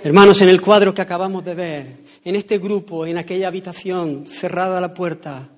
Hermanos, 0.04 0.40
en 0.40 0.48
el 0.48 0.60
cuadro 0.60 0.92
que 0.92 1.02
acabamos 1.02 1.44
de 1.44 1.54
ver, 1.54 1.96
en 2.24 2.36
este 2.36 2.58
grupo, 2.58 3.06
en 3.06 3.18
aquella 3.18 3.48
habitación, 3.48 4.24
cerrada 4.26 4.80
la 4.80 4.94
puerta, 4.94 5.48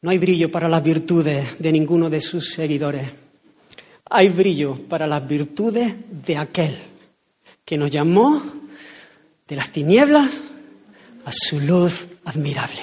no 0.00 0.10
hay 0.10 0.18
brillo 0.18 0.50
para 0.50 0.68
las 0.68 0.82
virtudes 0.82 1.58
de 1.58 1.72
ninguno 1.72 2.08
de 2.08 2.20
sus 2.20 2.52
seguidores. 2.52 3.10
Hay 4.10 4.28
brillo 4.28 4.76
para 4.88 5.06
las 5.06 5.26
virtudes 5.26 5.94
de 6.08 6.36
aquel 6.36 6.76
que 7.64 7.76
nos 7.76 7.90
llamó 7.90 8.40
de 9.46 9.56
las 9.56 9.70
tinieblas 9.70 10.40
a 11.28 11.32
su 11.32 11.60
luz 11.60 12.08
admirable. 12.24 12.80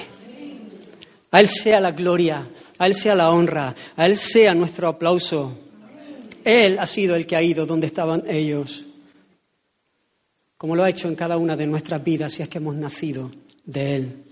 A 1.32 1.40
Él 1.40 1.48
sea 1.48 1.80
la 1.80 1.90
gloria, 1.90 2.48
a 2.78 2.86
Él 2.86 2.94
sea 2.94 3.16
la 3.16 3.32
honra, 3.32 3.74
a 3.96 4.06
Él 4.06 4.16
sea 4.16 4.54
nuestro 4.54 4.86
aplauso. 4.86 5.58
Él 6.44 6.78
ha 6.78 6.86
sido 6.86 7.16
el 7.16 7.26
que 7.26 7.34
ha 7.34 7.42
ido 7.42 7.66
donde 7.66 7.88
estaban 7.88 8.22
ellos. 8.28 8.84
como 10.56 10.74
lo 10.74 10.84
ha 10.84 10.88
hecho 10.88 11.08
en 11.08 11.16
cada 11.16 11.36
una 11.36 11.54
de 11.54 11.66
nuestras 11.66 12.02
vidas 12.02 12.32
si 12.32 12.42
es 12.42 12.48
que 12.48 12.58
hemos 12.58 12.76
nacido 12.76 13.30
de 13.64 13.94
Él. 13.96 14.24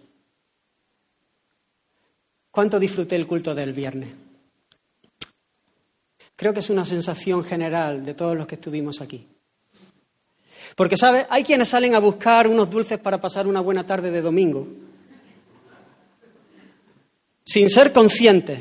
¿Cuánto 2.50 2.78
disfruté 2.78 3.16
el 3.16 3.26
culto 3.26 3.54
del 3.54 3.72
viernes? 3.72 4.10
Creo 6.36 6.54
que 6.54 6.60
es 6.60 6.70
una 6.70 6.84
sensación 6.84 7.42
general 7.42 8.04
de 8.04 8.14
todos 8.14 8.36
los 8.36 8.46
que 8.46 8.54
estuvimos 8.54 9.00
aquí. 9.00 9.26
Porque, 10.74 10.96
¿sabes? 10.96 11.26
Hay 11.30 11.44
quienes 11.44 11.68
salen 11.68 11.94
a 11.94 12.00
buscar 12.00 12.48
unos 12.48 12.68
dulces 12.68 12.98
para 12.98 13.20
pasar 13.20 13.46
una 13.46 13.60
buena 13.60 13.86
tarde 13.86 14.10
de 14.10 14.20
domingo, 14.20 14.66
sin 17.44 17.70
ser 17.70 17.92
conscientes 17.92 18.60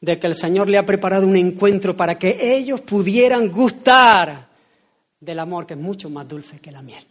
de 0.00 0.18
que 0.18 0.26
el 0.26 0.34
Señor 0.34 0.68
le 0.68 0.78
ha 0.78 0.84
preparado 0.84 1.26
un 1.26 1.36
encuentro 1.36 1.96
para 1.96 2.18
que 2.18 2.36
ellos 2.40 2.80
pudieran 2.80 3.50
gustar 3.50 4.48
del 5.20 5.38
amor 5.38 5.66
que 5.66 5.74
es 5.74 5.80
mucho 5.80 6.10
más 6.10 6.28
dulce 6.28 6.58
que 6.58 6.72
la 6.72 6.82
miel. 6.82 7.06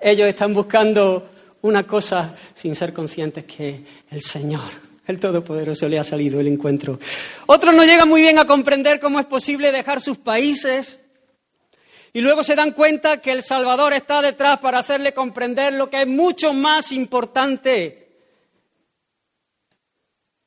Ellos 0.00 0.28
están 0.28 0.54
buscando 0.54 1.28
una 1.62 1.86
cosa 1.86 2.34
sin 2.54 2.74
ser 2.74 2.94
conscientes 2.94 3.44
que 3.44 3.84
el 4.10 4.22
Señor, 4.22 4.70
el 5.06 5.20
Todopoderoso, 5.20 5.88
le 5.88 5.98
ha 5.98 6.04
salido 6.04 6.40
el 6.40 6.48
encuentro. 6.48 6.98
Otros 7.46 7.74
no 7.74 7.84
llegan 7.84 8.08
muy 8.08 8.22
bien 8.22 8.38
a 8.38 8.46
comprender 8.46 9.00
cómo 9.00 9.20
es 9.20 9.26
posible 9.26 9.72
dejar 9.72 10.00
sus 10.00 10.18
países 10.18 10.98
y 12.12 12.20
luego 12.20 12.42
se 12.42 12.54
dan 12.54 12.72
cuenta 12.72 13.20
que 13.20 13.32
el 13.32 13.42
Salvador 13.42 13.92
está 13.92 14.22
detrás 14.22 14.58
para 14.58 14.78
hacerle 14.78 15.12
comprender 15.12 15.72
lo 15.72 15.90
que 15.90 16.02
es 16.02 16.08
mucho 16.08 16.52
más 16.52 16.92
importante 16.92 18.00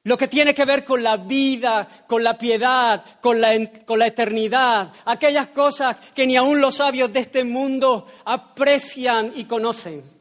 lo 0.06 0.18
que 0.18 0.28
tiene 0.28 0.54
que 0.54 0.66
ver 0.66 0.84
con 0.84 1.02
la 1.02 1.18
vida, 1.18 2.06
con 2.08 2.24
la 2.24 2.38
piedad, 2.38 3.04
con 3.22 3.40
la, 3.40 3.52
con 3.86 4.00
la, 4.00 4.08
eternidad, 4.08 4.92
aquellas 5.06 5.48
cosas 5.48 5.96
que 6.14 6.28
ni 6.28 6.36
aun 6.36 6.60
los 6.60 6.76
sabios 6.76 7.12
de 7.14 7.22
este 7.22 7.44
mundo 7.44 8.08
aprecian 8.26 9.32
y 9.34 9.46
conocen. 9.46 10.13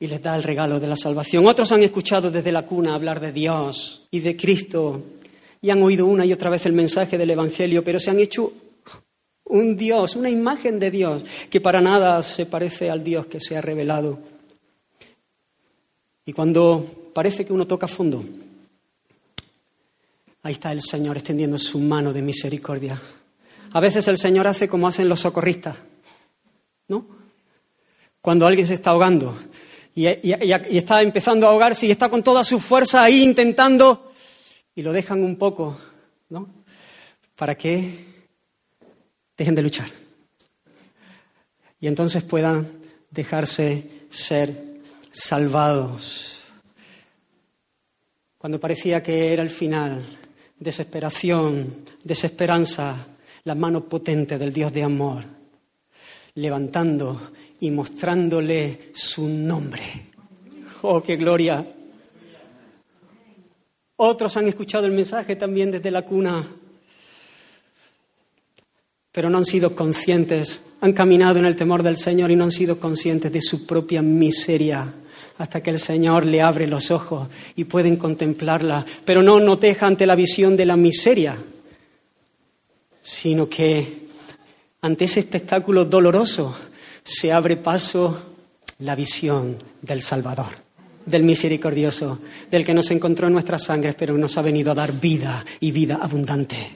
Y 0.00 0.06
les 0.06 0.22
da 0.22 0.36
el 0.36 0.42
regalo 0.42 0.78
de 0.78 0.86
la 0.86 0.96
salvación. 0.96 1.46
Otros 1.46 1.72
han 1.72 1.82
escuchado 1.82 2.30
desde 2.30 2.52
la 2.52 2.64
cuna 2.64 2.94
hablar 2.94 3.20
de 3.20 3.32
Dios 3.32 4.06
y 4.10 4.20
de 4.20 4.36
Cristo 4.36 5.02
y 5.60 5.70
han 5.70 5.82
oído 5.82 6.06
una 6.06 6.24
y 6.24 6.32
otra 6.32 6.50
vez 6.50 6.66
el 6.66 6.72
mensaje 6.72 7.18
del 7.18 7.30
Evangelio, 7.30 7.82
pero 7.82 7.98
se 7.98 8.10
han 8.10 8.20
hecho 8.20 8.52
un 9.44 9.76
Dios, 9.76 10.14
una 10.14 10.30
imagen 10.30 10.78
de 10.78 10.90
Dios 10.90 11.24
que 11.50 11.60
para 11.60 11.80
nada 11.80 12.22
se 12.22 12.46
parece 12.46 12.90
al 12.90 13.02
Dios 13.02 13.26
que 13.26 13.40
se 13.40 13.56
ha 13.56 13.60
revelado 13.60 14.20
y 16.28 16.34
cuando 16.34 16.84
parece 17.14 17.46
que 17.46 17.54
uno 17.54 17.66
toca 17.66 17.88
fondo, 17.88 18.22
ahí 20.42 20.52
está 20.52 20.70
el 20.72 20.82
Señor 20.82 21.16
extendiendo 21.16 21.56
su 21.56 21.78
mano 21.78 22.12
de 22.12 22.20
misericordia. 22.20 23.00
A 23.72 23.80
veces 23.80 24.06
el 24.08 24.18
Señor 24.18 24.46
hace 24.46 24.68
como 24.68 24.86
hacen 24.86 25.08
los 25.08 25.20
socorristas, 25.20 25.78
¿no? 26.88 27.06
Cuando 28.20 28.46
alguien 28.46 28.66
se 28.66 28.74
está 28.74 28.90
ahogando 28.90 29.38
y, 29.94 30.06
está 30.06 31.02
empezando 31.02 31.46
a 31.46 31.50
ahogarse 31.50 31.86
y 31.86 31.90
está 31.90 32.08
con 32.08 32.22
toda 32.22 32.44
su 32.44 32.60
fuerza 32.60 33.02
ahí 33.02 33.22
intentando 33.22 34.12
y 34.74 34.82
lo 34.82 34.92
dejan 34.92 35.22
un 35.22 35.36
poco, 35.36 35.78
¿no? 36.28 36.48
Para 37.34 37.56
que 37.56 38.06
dejen 39.36 39.54
de 39.54 39.62
luchar 39.62 39.88
y 41.80 41.86
entonces 41.86 42.22
puedan 42.22 42.80
dejarse 43.10 44.06
ser 44.10 44.80
salvados. 45.10 46.40
Cuando 48.36 48.60
parecía 48.60 49.02
que 49.02 49.32
era 49.32 49.42
el 49.42 49.50
final, 49.50 50.18
desesperación, 50.58 51.84
desesperanza, 52.02 53.06
la 53.44 53.54
mano 53.54 53.84
potente 53.88 54.38
del 54.38 54.52
Dios 54.52 54.72
de 54.72 54.82
amor, 54.82 55.24
levantando 56.34 57.32
y 57.60 57.70
mostrándole 57.70 58.90
su 58.92 59.28
nombre. 59.28 59.82
¡Oh, 60.82 61.02
qué 61.02 61.16
gloria! 61.16 61.66
Otros 63.96 64.36
han 64.36 64.46
escuchado 64.46 64.86
el 64.86 64.92
mensaje 64.92 65.34
también 65.34 65.72
desde 65.72 65.90
la 65.90 66.02
cuna, 66.02 66.48
pero 69.10 69.28
no 69.28 69.38
han 69.38 69.44
sido 69.44 69.74
conscientes, 69.74 70.64
han 70.80 70.92
caminado 70.92 71.40
en 71.40 71.46
el 71.46 71.56
temor 71.56 71.82
del 71.82 71.96
Señor 71.96 72.30
y 72.30 72.36
no 72.36 72.44
han 72.44 72.52
sido 72.52 72.78
conscientes 72.78 73.32
de 73.32 73.42
su 73.42 73.66
propia 73.66 74.00
miseria 74.00 74.94
hasta 75.38 75.62
que 75.62 75.70
el 75.70 75.80
Señor 75.80 76.26
le 76.26 76.42
abre 76.42 76.66
los 76.66 76.90
ojos 76.90 77.28
y 77.56 77.64
pueden 77.64 77.96
contemplarla, 77.96 78.84
pero 79.04 79.22
no 79.22 79.40
nos 79.40 79.60
deja 79.60 79.86
ante 79.86 80.06
la 80.06 80.14
visión 80.14 80.56
de 80.56 80.66
la 80.66 80.76
miseria, 80.76 81.36
sino 83.02 83.48
que 83.48 84.06
ante 84.80 85.04
ese 85.06 85.20
espectáculo 85.20 85.84
doloroso 85.84 86.56
se 87.08 87.32
abre 87.32 87.56
paso 87.56 88.18
la 88.80 88.94
visión 88.94 89.56
del 89.80 90.02
Salvador, 90.02 90.50
del 91.06 91.22
misericordioso, 91.22 92.20
del 92.50 92.66
que 92.66 92.74
nos 92.74 92.90
encontró 92.90 93.28
en 93.28 93.32
nuestras 93.32 93.64
sangres, 93.64 93.94
pero 93.94 94.18
nos 94.18 94.36
ha 94.36 94.42
venido 94.42 94.72
a 94.72 94.74
dar 94.74 94.92
vida 94.92 95.42
y 95.60 95.70
vida 95.70 95.98
abundante. 96.02 96.68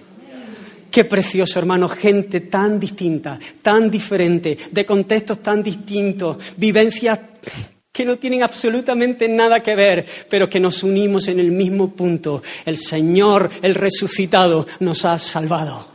Qué 0.90 1.04
precioso, 1.04 1.58
hermano, 1.58 1.86
gente 1.86 2.40
tan 2.40 2.80
distinta, 2.80 3.38
tan 3.60 3.90
diferente, 3.90 4.56
de 4.70 4.86
contextos 4.86 5.42
tan 5.42 5.62
distintos, 5.62 6.38
vivencias 6.56 7.18
que 7.92 8.06
no 8.06 8.16
tienen 8.16 8.42
absolutamente 8.42 9.28
nada 9.28 9.60
que 9.60 9.74
ver, 9.74 10.06
pero 10.30 10.48
que 10.48 10.60
nos 10.60 10.82
unimos 10.82 11.28
en 11.28 11.40
el 11.40 11.50
mismo 11.50 11.92
punto. 11.94 12.42
El 12.64 12.78
Señor, 12.78 13.50
el 13.60 13.74
resucitado, 13.74 14.66
nos 14.80 15.04
ha 15.04 15.18
salvado. 15.18 15.91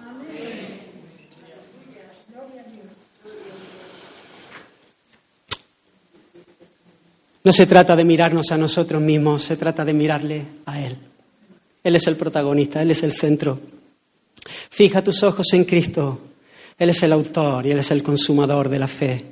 No 7.48 7.54
se 7.54 7.66
trata 7.66 7.96
de 7.96 8.04
mirarnos 8.04 8.52
a 8.52 8.58
nosotros 8.58 9.02
mismos, 9.02 9.42
se 9.42 9.56
trata 9.56 9.86
de 9.86 9.94
mirarle 9.94 10.46
a 10.66 10.82
Él. 10.82 10.98
Él 11.82 11.96
es 11.96 12.06
el 12.06 12.18
protagonista, 12.18 12.82
Él 12.82 12.92
es 12.92 13.04
el 13.04 13.14
centro. 13.14 13.58
Fija 14.70 15.02
tus 15.02 15.24
ojos 15.24 15.54
en 15.54 15.64
Cristo. 15.64 16.20
Él 16.78 16.90
es 16.90 17.02
el 17.04 17.14
autor 17.14 17.66
y 17.66 17.72
Él 17.72 17.80
es 17.80 17.90
el 17.92 18.04
consumador 18.04 18.68
de 18.68 18.80
la 18.80 18.90
fe. 18.90 19.26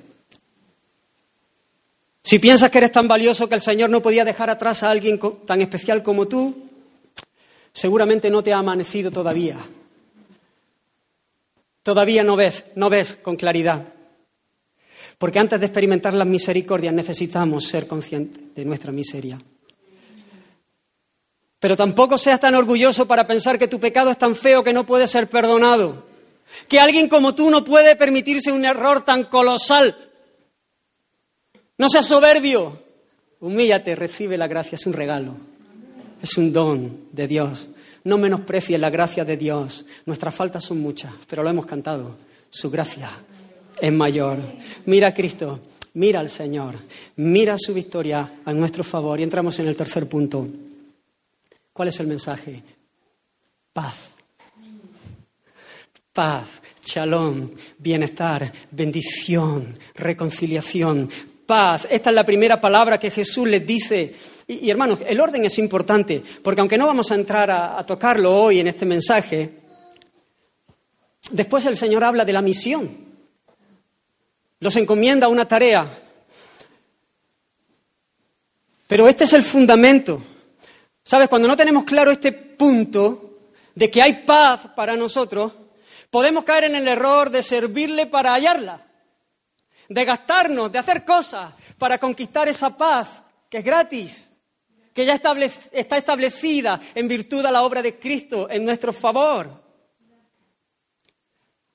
Si 2.24 2.40
piensas 2.40 2.70
que 2.70 2.78
eres 2.78 2.94
tan 2.94 3.06
valioso 3.06 3.50
que 3.50 3.56
el 3.56 3.60
Señor 3.60 3.90
no 3.90 4.02
podía 4.02 4.24
dejar 4.24 4.50
atrás 4.50 4.82
a 4.84 4.92
alguien 4.92 5.20
tan 5.46 5.60
especial 5.60 6.02
como 6.02 6.26
tú, 6.26 6.70
seguramente 7.74 8.30
no 8.30 8.42
te 8.42 8.54
ha 8.54 8.60
amanecido 8.60 9.12
todavía. 9.12 9.58
Todavía 11.84 12.24
no 12.24 12.38
ves, 12.38 12.64
no 12.76 12.90
ves 12.90 13.18
con 13.22 13.36
claridad. 13.36 13.90
Porque 15.18 15.40
antes 15.40 15.60
de 15.60 15.66
experimentar 15.66 16.14
las 16.14 16.28
misericordias 16.28 16.94
necesitamos 16.94 17.66
ser 17.66 17.88
conscientes 17.88 18.56
de 18.56 18.66
nuestra 18.66 18.92
miseria. 18.92 19.40
Pero 21.60 21.78
tampoco 21.78 22.18
seas 22.18 22.40
tan 22.40 22.56
orgulloso 22.56 23.08
para 23.08 23.26
pensar 23.26 23.58
que 23.58 23.68
tu 23.68 23.80
pecado 23.80 24.12
es 24.12 24.18
tan 24.18 24.36
feo 24.36 24.64
que 24.64 24.74
no 24.74 24.86
puede 24.86 25.08
ser 25.08 25.30
perdonado. 25.30 26.06
Que 26.68 26.80
alguien 26.80 27.08
como 27.08 27.34
tú 27.34 27.50
no 27.50 27.64
puede 27.64 27.96
permitirse 27.96 28.52
un 28.52 28.66
error 28.66 29.04
tan 29.04 29.24
colosal 29.24 29.96
no 31.78 31.90
seas 31.90 32.08
soberbio. 32.08 32.82
Humíllate, 33.42 33.96
recibe 33.96 34.38
la 34.38 34.48
gracia, 34.48 34.76
es 34.76 34.86
un 34.86 34.94
regalo. 34.94 35.36
Es 36.22 36.38
un 36.38 36.54
don 36.54 37.08
de 37.12 37.28
Dios. 37.28 37.68
No 38.04 38.18
menosprecies 38.18 38.80
la 38.80 38.90
gracia 38.90 39.26
de 39.26 39.36
Dios. 39.36 39.86
Nuestras 40.06 40.34
faltas 40.34 40.64
son 40.64 40.80
muchas, 40.80 41.12
pero 41.28 41.44
lo 41.44 41.50
hemos 41.50 41.66
cantado. 41.66 42.16
Su 42.50 42.72
gracia 42.72 43.10
es 43.80 43.92
mayor. 43.92 44.38
Mira 44.86 45.14
Cristo, 45.14 45.60
mira 45.94 46.20
al 46.20 46.30
Señor, 46.30 46.76
mira 47.18 47.56
su 47.58 47.74
victoria 47.74 48.40
a 48.46 48.54
nuestro 48.54 48.84
favor. 48.84 49.20
Y 49.20 49.24
entramos 49.24 49.58
en 49.60 49.68
el 49.68 49.76
tercer 49.76 50.08
punto. 50.08 50.48
¿Cuál 51.74 51.90
es 51.90 52.00
el 52.00 52.08
mensaje? 52.08 52.64
Paz. 53.74 54.12
Paz, 56.14 56.62
shalom, 56.84 57.52
bienestar, 57.78 58.50
bendición, 58.72 59.74
reconciliación, 59.96 61.10
paz. 61.46 61.86
Esta 61.90 62.10
es 62.10 62.16
la 62.16 62.26
primera 62.26 62.62
palabra 62.62 62.98
que 62.98 63.12
Jesús 63.12 63.48
les 63.48 63.66
dice. 63.66 64.16
Y, 64.48 64.70
hermanos, 64.70 65.00
el 65.06 65.20
orden 65.20 65.44
es 65.44 65.58
importante, 65.60 66.24
porque 66.42 66.62
aunque 66.62 66.78
no 66.78 66.88
vamos 66.88 67.12
a 67.12 67.16
entrar 67.16 67.52
a, 67.52 67.78
a 67.78 67.86
tocarlo 67.86 68.34
hoy 68.34 68.62
en 68.62 68.68
este 68.68 68.86
mensaje, 68.86 69.50
después 71.32 71.66
el 71.66 71.76
Señor 71.76 72.06
habla 72.06 72.24
de 72.24 72.34
la 72.34 72.42
misión. 72.42 73.05
Los 74.60 74.76
encomienda 74.76 75.28
una 75.28 75.48
tarea. 75.48 75.88
Pero 78.88 79.08
este 79.08 79.24
es 79.24 79.34
el 79.34 79.44
fundamento. 79.44 80.22
¿Sabes? 81.04 81.30
Cuando 81.30 81.48
no 81.48 81.56
tenemos 81.56 81.84
claro 81.84 82.12
este 82.12 82.32
punto 82.32 83.40
de 83.76 83.92
que 83.92 84.02
hay 84.02 84.24
paz 84.26 84.62
para 84.76 84.96
nosotros, 84.96 85.54
podemos 86.10 86.44
caer 86.44 86.66
en 86.66 86.76
el 86.76 86.88
error 86.88 87.30
de 87.30 87.44
servirle 87.44 88.06
para 88.06 88.34
hallarla 88.34 88.86
de 89.90 90.06
gastarnos, 90.06 90.72
de 90.72 90.80
hacer 90.80 91.06
cosas 91.06 91.54
para 91.78 91.98
conquistar 91.98 92.48
esa 92.48 92.76
paz 92.76 93.22
que 93.50 93.60
es 93.60 93.64
gratis, 93.64 94.32
que 94.94 95.06
ya 95.06 95.14
está 95.14 95.98
establecida 95.98 96.80
en 96.94 97.08
virtud 97.08 97.44
de 97.44 97.52
la 97.52 97.64
obra 97.64 97.82
de 97.82 98.00
Cristo 98.00 98.50
en 98.50 98.66
nuestro 98.66 98.94
favor. 98.94 99.65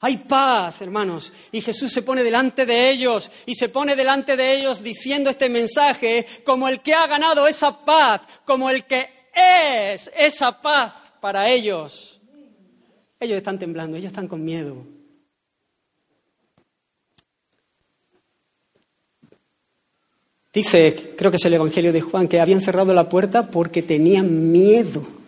Hay 0.03 0.17
paz, 0.19 0.81
hermanos. 0.81 1.33
Y 1.53 1.61
Jesús 1.61 1.93
se 1.93 2.03
pone 2.03 2.23
delante 2.23 2.65
de 2.65 2.91
ellos 2.91 3.31
y 3.45 3.55
se 3.55 3.69
pone 3.69 3.95
delante 3.95 4.35
de 4.35 4.55
ellos 4.57 4.83
diciendo 4.83 5.29
este 5.29 5.51
mensaje 5.51 6.27
como 6.45 6.69
el 6.69 6.81
que 6.81 6.95
ha 6.95 7.07
ganado 7.07 7.47
esa 7.47 7.85
paz, 7.85 8.23
como 8.47 8.71
el 8.71 8.85
que 8.85 9.09
es 9.35 10.11
esa 10.17 10.61
paz 10.63 10.95
para 11.21 11.51
ellos. 11.51 12.19
Ellos 13.19 13.37
están 13.37 13.59
temblando, 13.59 13.99
ellos 13.99 14.09
están 14.09 14.27
con 14.27 14.43
miedo. 14.43 14.87
Dice, 20.53 21.15
creo 21.17 21.31
que 21.31 21.37
es 21.37 21.45
el 21.45 21.55
Evangelio 21.55 21.93
de 21.93 22.01
Juan, 22.01 22.27
que 22.27 22.41
habían 22.41 22.63
cerrado 22.63 22.95
la 22.95 23.09
puerta 23.09 23.51
porque 23.51 23.83
tenían 23.83 24.51
miedo. 24.51 25.20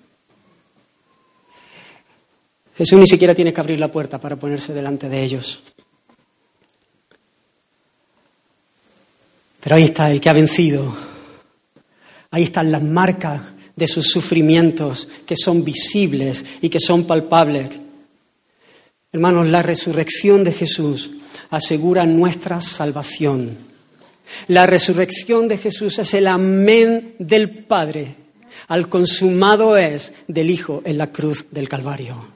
Jesús 2.76 2.98
ni 2.98 3.06
siquiera 3.06 3.35
tiene 3.35 3.52
que 3.52 3.61
abrir 3.61 3.78
la 3.78 3.92
puerta 3.92 4.18
para 4.18 4.37
ponerse 4.37 4.72
delante 4.72 5.08
de 5.08 5.22
ellos. 5.22 5.61
Pero 9.61 9.76
ahí 9.76 9.85
está 9.85 10.11
el 10.11 10.20
que 10.20 10.28
ha 10.28 10.32
vencido. 10.32 10.96
Ahí 12.30 12.44
están 12.44 12.72
las 12.72 12.82
marcas 12.82 13.40
de 13.76 13.87
sus 13.87 14.06
sufrimientos 14.06 15.08
que 15.26 15.37
son 15.37 15.62
visibles 15.64 16.44
y 16.61 16.68
que 16.68 16.80
son 16.80 17.06
palpables. 17.06 17.80
Hermanos, 19.12 19.48
la 19.48 19.62
resurrección 19.62 20.42
de 20.42 20.52
Jesús 20.52 21.11
asegura 21.50 22.06
nuestra 22.06 22.61
salvación. 22.61 23.58
La 24.48 24.64
resurrección 24.64 25.46
de 25.46 25.58
Jesús 25.58 25.98
es 25.98 26.14
el 26.14 26.26
amén 26.26 27.14
del 27.18 27.64
Padre 27.64 28.16
al 28.68 28.88
consumado 28.88 29.76
es 29.76 30.12
del 30.28 30.50
Hijo 30.50 30.82
en 30.85 30.98
la 30.98 31.12
cruz 31.12 31.46
del 31.50 31.68
Calvario 31.68 32.31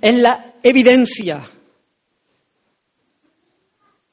es 0.00 0.14
la 0.14 0.54
evidencia 0.62 1.48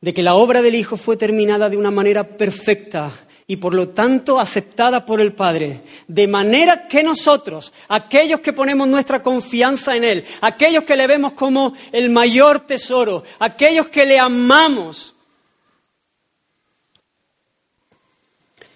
de 0.02 0.14
que 0.14 0.24
la 0.24 0.36
obra 0.36 0.62
del 0.62 0.76
Hijo 0.76 0.98
fue 0.98 1.16
terminada 1.18 1.70
de 1.70 1.78
una 1.78 1.92
manera 1.92 2.38
perfecta 2.38 3.26
y 3.48 3.58
por 3.58 3.74
lo 3.74 3.90
tanto 3.90 4.40
aceptada 4.40 5.06
por 5.06 5.20
el 5.20 5.34
Padre, 5.34 5.82
de 6.08 6.28
manera 6.28 6.88
que 6.88 7.04
nosotros, 7.04 7.74
aquellos 7.88 8.40
que 8.40 8.54
ponemos 8.54 8.88
nuestra 8.88 9.22
confianza 9.22 9.96
en 9.96 10.04
Él, 10.04 10.26
aquellos 10.42 10.84
que 10.84 10.96
le 10.96 11.08
vemos 11.08 11.34
como 11.34 11.74
el 11.92 12.10
mayor 12.10 12.62
tesoro, 12.62 13.24
aquellos 13.40 13.88
que 13.88 14.06
le 14.06 14.20
amamos, 14.20 15.16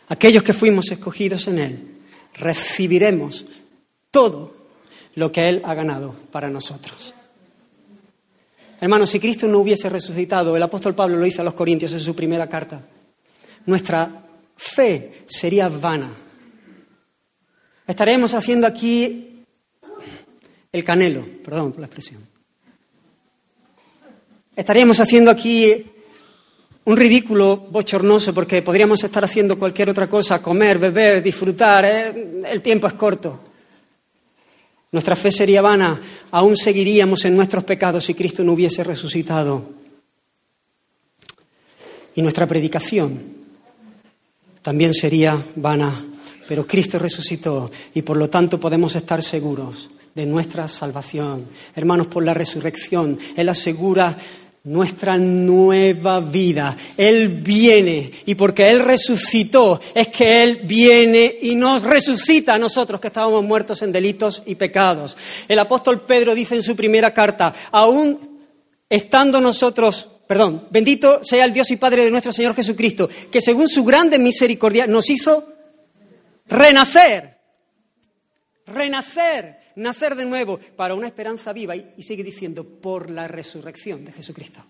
aquellos 0.10 0.44
que 0.44 0.54
fuimos 0.54 0.92
escogidos 0.92 1.48
en 1.48 1.60
Él, 1.60 1.98
recibiremos 2.34 3.46
todo 4.12 4.57
lo 5.18 5.32
que 5.32 5.50
Él 5.50 5.64
ha 5.66 5.74
ganado 5.74 6.14
para 6.32 6.48
nosotros. 6.48 7.12
Hermanos, 8.80 9.10
si 9.10 9.20
Cristo 9.20 9.48
no 9.48 9.58
hubiese 9.58 9.90
resucitado, 9.90 10.56
el 10.56 10.62
apóstol 10.62 10.94
Pablo 10.94 11.18
lo 11.18 11.26
dice 11.26 11.42
a 11.42 11.44
los 11.44 11.56
Corintios 11.56 11.92
en 11.94 12.02
su 12.02 12.16
primera 12.16 12.48
carta, 12.48 12.80
nuestra 13.66 14.26
fe 14.56 15.24
sería 15.26 15.70
vana. 15.70 16.14
Estaremos 17.88 18.36
haciendo 18.36 18.68
aquí 18.68 19.44
el 20.72 20.84
canelo, 20.84 21.26
perdón 21.44 21.72
por 21.72 21.80
la 21.80 21.88
expresión. 21.88 22.24
Estaríamos 24.56 25.00
haciendo 25.00 25.32
aquí 25.32 25.84
un 26.86 26.96
ridículo 26.96 27.58
bochornoso 27.58 28.36
porque 28.36 28.62
podríamos 28.62 29.04
estar 29.04 29.24
haciendo 29.24 29.58
cualquier 29.58 29.90
otra 29.90 30.06
cosa, 30.06 30.44
comer, 30.44 30.78
beber, 30.78 31.24
disfrutar, 31.24 31.86
¿eh? 31.86 32.44
el 32.46 32.62
tiempo 32.62 32.86
es 32.86 32.94
corto. 32.94 33.47
Nuestra 34.92 35.16
fe 35.16 35.32
sería 35.32 35.62
vana, 35.62 36.00
aún 36.32 36.56
seguiríamos 36.56 37.26
en 37.26 37.36
nuestros 37.36 37.64
pecados 37.64 38.06
si 38.06 38.14
Cristo 38.14 38.44
no 38.44 38.54
hubiese 38.54 38.84
resucitado. 38.84 39.70
Y 42.16 42.22
nuestra 42.22 42.48
predicación 42.48 43.38
también 44.62 44.94
sería 44.94 45.46
vana, 45.56 46.06
pero 46.48 46.66
Cristo 46.66 46.98
resucitó 46.98 47.70
y 47.94 48.02
por 48.02 48.18
lo 48.18 48.30
tanto 48.30 48.60
podemos 48.60 48.96
estar 48.96 49.22
seguros 49.22 49.90
de 50.16 50.26
nuestra 50.26 50.68
salvación. 50.68 51.46
Hermanos, 51.76 52.08
por 52.08 52.26
la 52.26 52.34
resurrección, 52.34 53.20
Él 53.36 53.50
asegura 53.50 54.18
nuestra 54.68 55.18
nueva 55.18 56.20
vida. 56.20 56.76
Él 56.98 57.30
viene 57.30 58.12
y 58.26 58.36
porque 58.36 58.70
Él 58.70 58.80
resucitó 58.80 59.80
es 59.96 60.10
que 60.10 60.44
Él 60.44 60.62
viene 60.66 61.38
y 61.42 61.56
nos 61.56 61.84
resucita 61.84 62.56
a 62.56 62.60
nosotros 62.60 63.00
que 63.00 63.08
estábamos 63.08 63.46
muertos 63.46 63.82
en 63.82 63.94
delitos 63.94 64.44
y 64.46 64.56
pecados. 64.56 65.18
El 65.48 65.60
apóstol 65.60 66.02
Pedro 66.02 66.36
dice 66.36 66.56
en 66.56 66.64
su 66.64 66.76
primera 66.76 67.14
carta, 67.14 67.54
aún 67.72 68.42
estando 68.90 69.40
nosotros, 69.40 70.10
perdón, 70.28 70.68
bendito 70.70 71.24
sea 71.24 71.46
el 71.46 71.54
Dios 71.54 71.72
y 71.72 71.78
Padre 71.78 72.04
de 72.04 72.12
nuestro 72.12 72.34
Señor 72.34 72.54
Jesucristo, 72.54 73.10
que 73.32 73.42
según 73.42 73.70
su 73.70 73.86
grande 73.86 74.20
misericordia 74.20 74.86
nos 74.86 75.10
hizo 75.10 75.48
renacer, 76.46 77.38
renacer 78.66 79.57
nacer 79.78 80.16
de 80.16 80.26
nuevo 80.26 80.60
para 80.76 80.94
una 80.94 81.08
esperanza 81.08 81.54
viva 81.54 81.76
y, 81.76 82.02
sigue 82.02 82.24
diciendo, 82.24 82.64
por 82.64 83.10
la 83.10 83.28
resurrección 83.28 84.04
de 84.04 84.12
Jesucristo. 84.12 84.62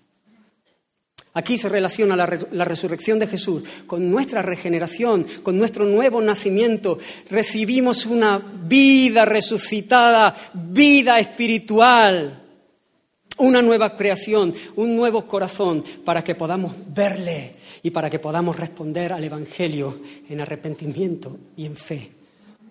Aquí 1.33 1.57
se 1.57 1.69
relaciona 1.69 2.15
la, 2.15 2.65
resurrección 2.65 3.19
de 3.19 3.27
Jesús 3.27 3.63
con 3.85 4.09
nuestra 4.09 4.41
regeneración, 4.41 5.25
con 5.43 5.55
nuestro 5.55 5.85
nuevo 5.85 6.19
nacimiento. 6.19 6.97
Recibimos 7.29 8.07
una 8.07 8.39
vida 8.39 9.23
resucitada, 9.23 10.35
vida 10.53 11.19
espiritual, 11.19 12.43
una 13.37 13.61
nueva 13.61 13.95
creación, 13.95 14.51
un 14.77 14.95
nuevo 14.95 15.27
corazón 15.27 15.83
para 16.03 16.23
que 16.23 16.33
podamos 16.33 16.73
verle 16.87 17.51
y 17.83 17.91
para 17.91 18.09
que 18.09 18.17
podamos 18.17 18.57
responder 18.57 19.13
al 19.13 19.23
Evangelio 19.23 19.99
en 20.27 20.41
arrepentimiento 20.41 21.37
y 21.55 21.67
en 21.67 21.75
fe. 21.75 22.09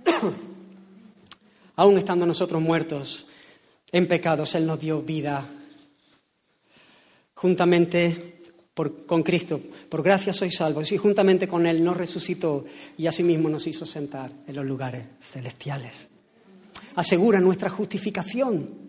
aún 1.77 1.99
estando 1.99 2.27
nosotros 2.27 2.61
muertos 2.61 3.27
en 3.93 4.09
pecados, 4.09 4.55
Él 4.55 4.67
nos 4.67 4.81
dio 4.81 5.01
vida 5.03 5.47
juntamente 7.35 8.37
con 9.07 9.23
Cristo. 9.23 9.61
Por 9.89 10.03
gracia 10.03 10.33
sois 10.33 10.57
salvos 10.57 10.91
y 10.93 10.97
juntamente 10.97 11.49
con 11.49 11.67
Él 11.67 11.83
nos 11.83 11.97
resucitó 11.97 12.65
y 12.97 13.07
asimismo 13.07 13.49
nos 13.49 13.67
hizo 13.67 13.87
sentar 13.87 14.31
en 14.47 14.57
los 14.57 14.67
lugares 14.67 15.07
celestiales. 15.21 16.09
Asegura 16.97 17.41
nuestra 17.41 17.71
justificación. 17.71 18.87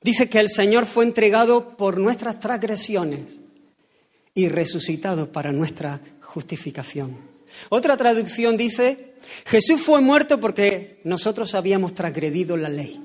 Dice 0.00 0.28
que 0.28 0.40
el 0.40 0.48
Señor 0.48 0.86
fue 0.86 1.04
entregado 1.04 1.76
por 1.76 1.98
nuestras 1.98 2.40
transgresiones 2.40 3.38
y 4.34 4.48
resucitado 4.48 5.30
para 5.30 5.52
nuestra 5.52 6.00
justificación. 6.20 7.31
Otra 7.68 7.96
traducción 7.96 8.56
dice, 8.56 9.14
Jesús 9.46 9.80
fue 9.82 10.00
muerto 10.00 10.40
porque 10.40 11.00
nosotros 11.04 11.54
habíamos 11.54 11.94
transgredido 11.94 12.56
la 12.56 12.68
ley. 12.68 13.00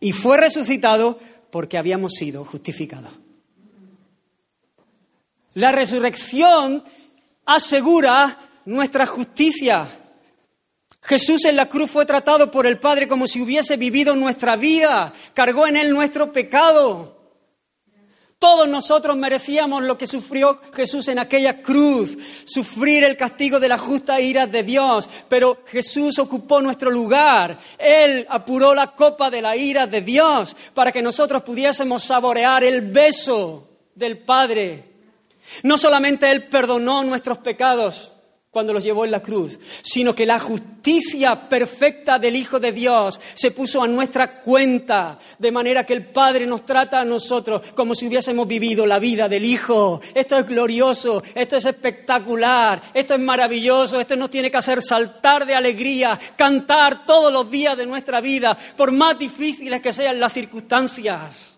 Y 0.00 0.12
fue 0.12 0.36
resucitado 0.36 1.18
porque 1.50 1.78
habíamos 1.78 2.14
sido 2.14 2.44
justificados. 2.44 3.12
La 5.54 5.70
resurrección 5.70 6.82
asegura 7.46 8.50
nuestra 8.64 9.06
justicia. 9.06 9.86
Jesús 11.00 11.44
en 11.44 11.56
la 11.56 11.68
cruz 11.68 11.90
fue 11.90 12.06
tratado 12.06 12.50
por 12.50 12.66
el 12.66 12.78
Padre 12.80 13.06
como 13.06 13.26
si 13.26 13.40
hubiese 13.40 13.76
vivido 13.76 14.16
nuestra 14.16 14.56
vida, 14.56 15.12
cargó 15.34 15.66
en 15.66 15.76
él 15.76 15.90
nuestro 15.90 16.32
pecado. 16.32 17.23
Todos 18.38 18.68
nosotros 18.68 19.16
merecíamos 19.16 19.82
lo 19.82 19.96
que 19.96 20.06
sufrió 20.06 20.60
Jesús 20.72 21.08
en 21.08 21.18
aquella 21.18 21.62
cruz, 21.62 22.18
sufrir 22.44 23.04
el 23.04 23.16
castigo 23.16 23.58
de 23.58 23.68
la 23.68 23.78
justa 23.78 24.20
ira 24.20 24.46
de 24.46 24.62
Dios, 24.62 25.08
pero 25.28 25.58
Jesús 25.66 26.18
ocupó 26.18 26.60
nuestro 26.60 26.90
lugar. 26.90 27.58
Él 27.78 28.26
apuró 28.28 28.74
la 28.74 28.92
copa 28.94 29.30
de 29.30 29.40
la 29.40 29.56
ira 29.56 29.86
de 29.86 30.02
Dios 30.02 30.56
para 30.74 30.92
que 30.92 31.02
nosotros 31.02 31.42
pudiésemos 31.42 32.02
saborear 32.04 32.64
el 32.64 32.82
beso 32.82 33.68
del 33.94 34.18
Padre. 34.18 34.92
No 35.62 35.78
solamente 35.78 36.30
Él 36.30 36.48
perdonó 36.48 37.04
nuestros 37.04 37.38
pecados, 37.38 38.10
cuando 38.54 38.72
los 38.72 38.84
llevó 38.84 39.04
en 39.04 39.10
la 39.10 39.20
cruz, 39.20 39.58
sino 39.82 40.14
que 40.14 40.24
la 40.24 40.38
justicia 40.38 41.48
perfecta 41.48 42.20
del 42.20 42.36
Hijo 42.36 42.60
de 42.60 42.70
Dios 42.70 43.20
se 43.34 43.50
puso 43.50 43.82
a 43.82 43.88
nuestra 43.88 44.40
cuenta, 44.40 45.18
de 45.38 45.50
manera 45.50 45.84
que 45.84 45.92
el 45.92 46.06
Padre 46.06 46.46
nos 46.46 46.64
trata 46.64 47.00
a 47.00 47.04
nosotros 47.04 47.60
como 47.74 47.96
si 47.96 48.06
hubiésemos 48.06 48.46
vivido 48.46 48.86
la 48.86 49.00
vida 49.00 49.28
del 49.28 49.44
Hijo. 49.44 50.00
Esto 50.14 50.38
es 50.38 50.46
glorioso, 50.46 51.22
esto 51.34 51.56
es 51.56 51.64
espectacular, 51.66 52.80
esto 52.94 53.14
es 53.14 53.20
maravilloso, 53.20 53.98
esto 53.98 54.14
nos 54.14 54.30
tiene 54.30 54.52
que 54.52 54.56
hacer 54.56 54.80
saltar 54.80 55.44
de 55.44 55.56
alegría, 55.56 56.18
cantar 56.36 57.04
todos 57.04 57.32
los 57.32 57.50
días 57.50 57.76
de 57.76 57.86
nuestra 57.86 58.20
vida, 58.20 58.56
por 58.76 58.92
más 58.92 59.18
difíciles 59.18 59.80
que 59.80 59.92
sean 59.92 60.20
las 60.20 60.32
circunstancias. 60.32 61.53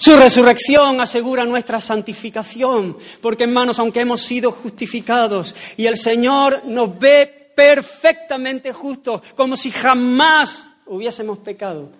Su 0.00 0.16
resurrección 0.16 0.98
asegura 0.98 1.44
nuestra 1.44 1.78
santificación, 1.78 2.96
porque 3.20 3.44
hermanos, 3.44 3.78
aunque 3.78 4.00
hemos 4.00 4.22
sido 4.22 4.50
justificados 4.50 5.54
y 5.76 5.84
el 5.84 5.98
Señor 5.98 6.64
nos 6.64 6.98
ve 6.98 7.52
perfectamente 7.54 8.72
justos, 8.72 9.20
como 9.36 9.58
si 9.58 9.70
jamás 9.70 10.66
hubiésemos 10.86 11.36
pecado, 11.40 11.90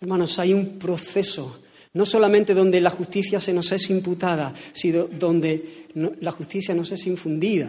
hermanos, 0.00 0.38
hay 0.38 0.54
un 0.54 0.78
proceso, 0.78 1.58
no 1.94 2.06
solamente 2.06 2.54
donde 2.54 2.80
la 2.80 2.90
justicia 2.90 3.40
se 3.40 3.52
nos 3.52 3.72
es 3.72 3.90
imputada, 3.90 4.54
sino 4.72 5.08
donde 5.08 5.88
la 6.20 6.30
justicia 6.30 6.72
nos 6.72 6.92
es 6.92 7.04
infundida. 7.08 7.68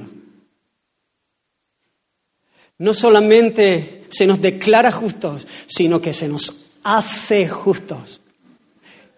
No 2.77 2.93
solamente 2.93 4.05
se 4.09 4.27
nos 4.27 4.39
declara 4.39 4.91
justos, 4.91 5.47
sino 5.65 5.99
que 5.99 6.13
se 6.13 6.27
nos 6.27 6.69
hace 6.83 7.47
justos. 7.47 8.21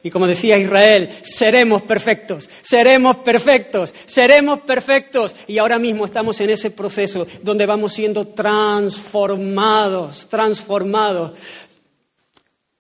Y 0.04 0.10
como 0.10 0.26
decía 0.26 0.58
Israel, 0.58 1.10
seremos 1.22 1.84
perfectos, 1.84 2.50
seremos 2.62 3.18
perfectos, 3.18 3.94
seremos 4.06 4.62
perfectos. 4.62 5.36
Y 5.48 5.60
ahora 5.60 5.78
mismo 5.78 6.06
estamos 6.06 6.40
en 6.42 6.50
ese 6.50 6.72
proceso 6.72 7.28
donde 7.44 7.66
vamos 7.66 7.94
siendo 7.94 8.28
transformados, 8.30 10.28
transformados 10.28 11.34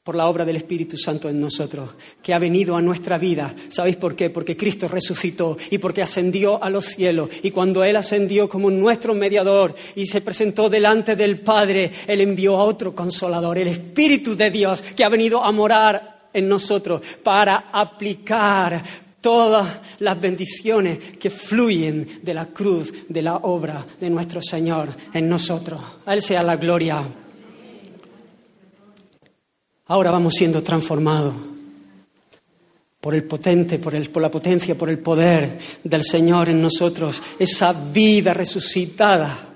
por 0.04 0.16
la 0.16 0.28
obra 0.28 0.46
del 0.46 0.56
Espíritu 0.56 0.98
Santo 0.98 1.30
en 1.30 1.40
nosotros, 1.40 1.92
que 2.24 2.34
ha 2.34 2.40
venido 2.40 2.76
a 2.76 2.82
nuestra 2.82 3.20
vida. 3.20 3.54
¿Sabéis 3.70 3.98
por 3.98 4.16
qué? 4.16 4.32
Porque 4.32 4.58
Cristo 4.58 4.88
resucitó 4.88 5.58
y 5.70 5.78
porque 5.78 6.02
ascendió 6.02 6.64
a 6.64 6.72
los 6.72 6.86
cielos. 6.86 7.30
Y 7.44 7.52
cuando 7.52 7.84
Él 7.84 7.96
ascendió 7.96 8.50
como 8.50 8.72
nuestro 8.72 9.14
mediador 9.14 9.76
y 9.96 10.08
se 10.08 10.22
presentó 10.22 10.72
delante 10.72 11.16
del 11.16 11.42
Padre, 11.42 11.92
Él 12.08 12.22
envió 12.22 12.58
a 12.58 12.64
otro 12.64 12.96
consolador, 12.96 13.60
el 13.60 13.68
Espíritu 13.68 14.36
de 14.36 14.50
Dios, 14.50 14.82
que 14.82 15.04
ha 15.04 15.10
venido 15.10 15.44
a 15.44 15.52
morar 15.52 16.21
en 16.34 16.48
nosotros 16.48 17.02
para 17.24 17.70
aplicar 17.72 18.84
todas 19.22 19.68
las 20.00 20.20
bendiciones 20.20 20.98
que 21.20 21.30
fluyen 21.30 22.20
de 22.24 22.34
la 22.34 22.48
cruz, 22.48 22.92
de 23.08 23.22
la 23.22 23.38
obra 23.38 23.86
de 24.00 24.10
nuestro 24.10 24.42
Señor 24.42 24.90
en 25.14 25.30
nosotros. 25.30 25.80
A 26.06 26.14
Él 26.14 26.22
sea 26.22 26.42
la 26.42 26.58
gloria. 26.58 27.08
Ahora 29.86 30.12
vamos 30.12 30.34
siendo 30.34 30.64
transformados 30.64 31.36
por 33.00 33.14
el 33.14 33.24
potente, 33.24 33.80
por, 33.80 33.96
el, 33.96 34.10
por 34.10 34.22
la 34.22 34.32
potencia, 34.32 34.78
por 34.78 34.90
el 34.90 35.00
poder 35.00 35.58
del 35.84 36.04
Señor 36.04 36.50
en 36.50 36.62
nosotros. 36.62 37.22
Esa 37.38 37.74
vida 37.74 38.34
resucitada 38.34 39.56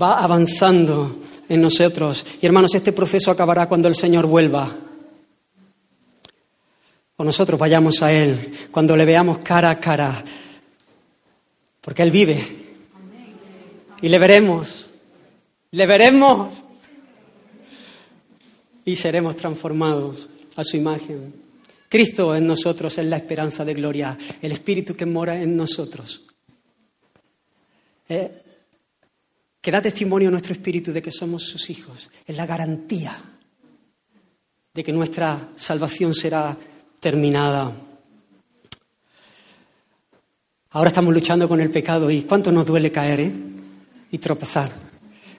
va 0.00 0.22
avanzando 0.22 1.16
en 1.48 1.60
nosotros. 1.60 2.24
Y 2.40 2.46
hermanos, 2.46 2.74
este 2.74 2.92
proceso 2.92 3.30
acabará 3.30 3.66
cuando 3.68 3.88
el 3.88 3.94
Señor 3.94 4.26
vuelva 4.26 4.89
o 7.20 7.24
nosotros 7.24 7.60
vayamos 7.60 8.02
a 8.02 8.10
Él 8.10 8.50
cuando 8.70 8.96
le 8.96 9.04
veamos 9.04 9.40
cara 9.40 9.68
a 9.68 9.78
cara, 9.78 10.24
porque 11.82 12.02
Él 12.02 12.10
vive. 12.10 12.42
Y 14.00 14.08
le 14.08 14.18
veremos, 14.18 14.88
le 15.70 15.86
veremos 15.86 16.62
y 18.86 18.96
seremos 18.96 19.36
transformados 19.36 20.30
a 20.56 20.64
su 20.64 20.78
imagen. 20.78 21.34
Cristo 21.90 22.34
en 22.34 22.46
nosotros 22.46 22.96
es 22.96 23.04
la 23.04 23.18
esperanza 23.18 23.66
de 23.66 23.74
gloria, 23.74 24.16
el 24.40 24.52
Espíritu 24.52 24.96
que 24.96 25.04
mora 25.04 25.42
en 25.42 25.54
nosotros. 25.54 26.22
Eh, 28.08 28.30
que 29.60 29.70
da 29.70 29.82
testimonio 29.82 30.28
a 30.28 30.30
nuestro 30.30 30.54
espíritu 30.54 30.90
de 30.90 31.02
que 31.02 31.10
somos 31.10 31.42
sus 31.42 31.68
hijos, 31.68 32.10
es 32.26 32.34
la 32.34 32.46
garantía 32.46 33.22
de 34.72 34.82
que 34.82 34.92
nuestra 34.92 35.50
salvación 35.56 36.14
será 36.14 36.56
terminada. 37.00 37.72
Ahora 40.72 40.88
estamos 40.88 41.12
luchando 41.12 41.48
con 41.48 41.60
el 41.60 41.70
pecado 41.70 42.10
y 42.10 42.22
cuánto 42.22 42.52
nos 42.52 42.66
duele 42.66 42.92
caer 42.92 43.20
¿eh? 43.20 43.32
y 44.12 44.18
tropezar. 44.18 44.70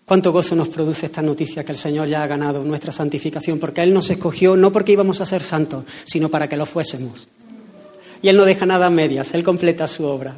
Cuánto 0.04 0.34
gozo 0.34 0.56
nos 0.56 0.68
produce 0.68 1.06
esta 1.06 1.22
noticia 1.22 1.64
que 1.64 1.72
el 1.72 1.78
Señor 1.78 2.08
ya 2.08 2.22
ha 2.22 2.28
ganado 2.28 2.64
nuestra 2.64 2.92
santificación, 2.92 3.60
porque 3.60 3.82
Él 3.82 3.94
nos 3.94 4.10
escogió 4.10 4.58
no 4.58 4.72
porque 4.72 4.92
íbamos 4.92 5.22
a 5.22 5.26
ser 5.26 5.44
santos, 5.44 5.86
sino 6.04 6.28
para 6.28 6.50
que 6.50 6.58
lo 6.58 6.66
fuésemos. 6.66 7.30
Y 8.22 8.28
Él 8.28 8.36
no 8.36 8.44
deja 8.44 8.66
nada 8.66 8.88
a 8.88 8.90
medias, 8.90 9.34
Él 9.34 9.44
completa 9.44 9.88
su 9.88 10.04
obra. 10.04 10.36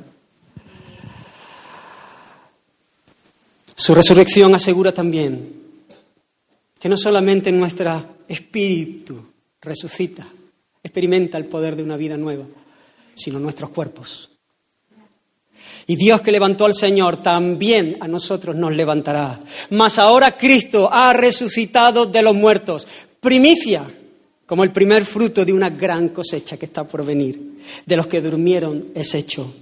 Su 3.76 3.96
resurrección 3.96 4.54
asegura 4.54 4.92
también 4.94 5.62
que 6.80 6.88
no 6.88 6.98
solamente 6.98 7.52
nuestro 7.52 8.06
espíritu 8.28 9.26
resucita, 9.62 10.28
experimenta 10.84 11.38
el 11.38 11.46
poder 11.46 11.76
de 11.76 11.84
una 11.84 11.98
vida 11.98 12.18
nueva, 12.18 12.46
sino 13.16 13.40
nuestros 13.40 13.70
cuerpos. 13.70 14.30
Y 15.88 15.96
Dios 15.96 16.22
que 16.22 16.32
levantó 16.32 16.66
al 16.66 16.74
Señor 16.74 17.22
también 17.22 17.98
a 18.00 18.08
nosotros 18.08 18.56
nos 18.56 18.74
levantará. 18.74 19.40
Mas 19.70 19.98
ahora 19.98 20.38
Cristo 20.38 20.90
ha 20.92 21.14
resucitado 21.14 22.06
de 22.06 22.22
los 22.22 22.36
muertos, 22.36 22.88
primicia, 23.20 23.86
como 24.46 24.64
el 24.64 24.72
primer 24.72 25.06
fruto 25.06 25.44
de 25.44 25.54
una 25.54 25.70
gran 25.70 26.10
cosecha 26.10 26.58
que 26.58 26.66
está 26.66 26.86
por 26.86 27.06
venir. 27.06 27.60
De 27.86 27.98
los 27.98 28.08
que 28.08 28.22
durmieron 28.22 28.90
es 28.94 29.14
hecho. 29.16 29.54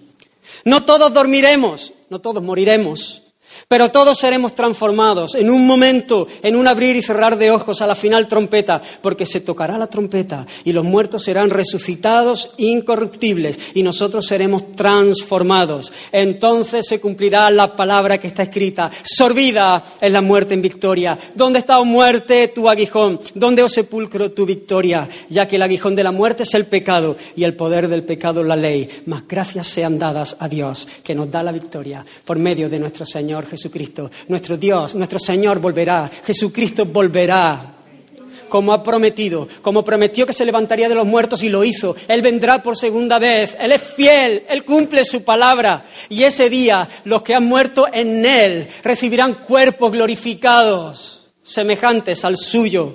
No 0.66 0.84
todos 0.84 1.14
dormiremos, 1.14 1.94
no 2.10 2.20
todos 2.20 2.44
moriremos, 2.44 3.21
pero 3.68 3.90
todos 3.90 4.18
seremos 4.18 4.54
transformados 4.54 5.36
en 5.36 5.50
un 5.50 5.66
momento, 5.66 6.28
en 6.42 6.56
un 6.56 6.68
abrir 6.68 6.96
y 6.96 7.02
cerrar 7.02 7.38
de 7.38 7.52
ojos 7.52 7.82
a 7.82 7.88
la 7.88 7.96
final 7.96 8.28
trompeta, 8.28 8.82
porque 9.02 9.26
se 9.26 9.42
tocará 9.42 9.78
la 9.78 9.88
trompeta 9.88 10.46
y 10.64 10.74
los 10.74 10.84
muertos 10.84 11.24
serán 11.24 11.50
resucitados 11.50 12.52
incorruptibles 12.58 13.60
y 13.74 13.84
nosotros 13.84 14.26
seremos 14.26 14.76
transformados. 14.76 15.92
Entonces 16.12 16.86
se 16.88 17.00
cumplirá 17.00 17.50
la 17.52 17.76
palabra 17.76 18.20
que 18.20 18.28
está 18.28 18.44
escrita, 18.44 18.92
sorbida 19.04 19.84
es 20.00 20.12
la 20.12 20.22
muerte 20.22 20.54
en 20.54 20.62
victoria. 20.62 21.18
¿Dónde 21.36 21.60
está, 21.60 21.80
oh 21.80 21.86
muerte, 21.86 22.48
tu 22.50 22.70
aguijón? 22.70 23.20
¿Dónde, 23.34 23.64
oh 23.64 23.70
sepulcro, 23.70 24.32
tu 24.32 24.46
victoria? 24.46 25.08
Ya 25.30 25.48
que 25.48 25.56
el 25.56 25.62
aguijón 25.62 25.96
de 25.96 26.04
la 26.04 26.12
muerte 26.12 26.44
es 26.44 26.54
el 26.54 26.66
pecado 26.66 27.16
y 27.36 27.44
el 27.44 27.56
poder 27.56 27.88
del 27.88 28.04
pecado 28.04 28.44
la 28.44 28.56
ley. 28.56 28.88
Mas 29.06 29.24
gracias 29.28 29.68
sean 29.68 30.00
dadas 30.00 30.36
a 30.40 30.48
Dios, 30.48 30.88
que 31.04 31.16
nos 31.16 31.30
da 31.30 31.44
la 31.44 31.52
victoria 31.52 32.06
por 32.26 32.38
medio 32.38 32.70
de 32.70 32.80
nuestro 32.80 33.06
Señor 33.06 33.41
Jesucristo. 33.46 34.10
Nuestro 34.28 34.58
Dios, 34.58 34.96
nuestro 34.96 35.20
Señor 35.20 35.60
volverá. 35.60 36.10
Jesucristo 36.26 36.86
volverá 36.86 37.72
como 38.52 38.74
ha 38.74 38.84
prometido, 38.84 39.48
como 39.62 39.82
prometió 39.82 40.26
que 40.26 40.34
se 40.34 40.44
levantaría 40.44 40.90
de 40.90 40.94
los 40.96 41.08
muertos 41.08 41.42
y 41.42 41.48
lo 41.48 41.64
hizo. 41.64 41.96
Él 42.10 42.22
vendrá 42.22 42.62
por 42.62 42.76
segunda 42.76 43.18
vez. 43.18 43.56
Él 43.58 43.72
es 43.72 43.82
fiel, 43.82 44.44
Él 44.50 44.66
cumple 44.66 45.06
su 45.06 45.24
palabra. 45.24 45.86
Y 46.10 46.24
ese 46.24 46.50
día 46.50 46.88
los 47.06 47.22
que 47.22 47.34
han 47.34 47.46
muerto 47.46 47.88
en 47.92 48.26
Él 48.26 48.68
recibirán 48.84 49.36
cuerpos 49.36 49.94
glorificados, 49.94 51.28
semejantes 51.42 52.26
al 52.26 52.36
suyo. 52.36 52.94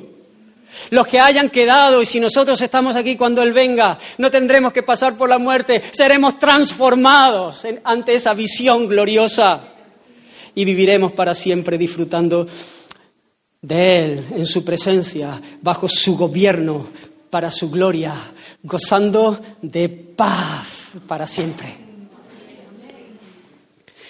Los 0.90 1.06
que 1.06 1.20
hayan 1.20 1.48
quedado, 1.48 2.02
y 2.02 2.06
si 2.06 2.20
nosotros 2.20 2.60
estamos 2.60 2.94
aquí 2.94 3.16
cuando 3.16 3.42
Él 3.42 3.54
venga, 3.54 3.98
no 4.18 4.30
tendremos 4.30 4.74
que 4.74 4.82
pasar 4.82 5.16
por 5.16 5.30
la 5.30 5.38
muerte, 5.38 5.82
seremos 5.90 6.38
transformados 6.38 7.62
ante 7.82 8.14
esa 8.14 8.34
visión 8.34 8.86
gloriosa 8.86 9.75
y 10.56 10.64
viviremos 10.64 11.12
para 11.12 11.34
siempre 11.34 11.78
disfrutando 11.78 12.48
de 13.60 13.98
Él, 14.00 14.26
en 14.34 14.46
su 14.46 14.64
presencia, 14.64 15.40
bajo 15.60 15.86
su 15.86 16.16
gobierno, 16.16 16.88
para 17.30 17.50
su 17.50 17.70
gloria, 17.70 18.14
gozando 18.62 19.38
de 19.60 19.88
paz 19.88 20.92
para 21.06 21.26
siempre. 21.26 21.76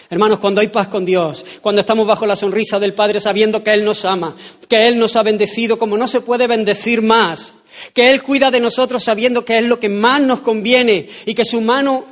Hermanos, 0.08 0.38
cuando 0.38 0.60
hay 0.60 0.68
paz 0.68 0.86
con 0.86 1.04
Dios, 1.04 1.44
cuando 1.60 1.80
estamos 1.80 2.06
bajo 2.06 2.26
la 2.26 2.36
sonrisa 2.36 2.78
del 2.78 2.94
Padre 2.94 3.18
sabiendo 3.18 3.64
que 3.64 3.74
Él 3.74 3.84
nos 3.84 4.04
ama, 4.04 4.36
que 4.68 4.86
Él 4.86 4.98
nos 4.98 5.16
ha 5.16 5.24
bendecido 5.24 5.80
como 5.80 5.96
no 5.96 6.06
se 6.06 6.20
puede 6.20 6.46
bendecir 6.46 7.02
más, 7.02 7.54
que 7.92 8.10
Él 8.10 8.22
cuida 8.22 8.52
de 8.52 8.60
nosotros 8.60 9.02
sabiendo 9.02 9.44
que 9.44 9.58
es 9.58 9.64
lo 9.64 9.80
que 9.80 9.88
más 9.88 10.22
nos 10.22 10.42
conviene 10.42 11.08
y 11.24 11.34
que 11.34 11.44
su 11.44 11.60
mano 11.60 12.04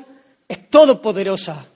es 0.49 0.69
todopoderosa, 0.69 1.69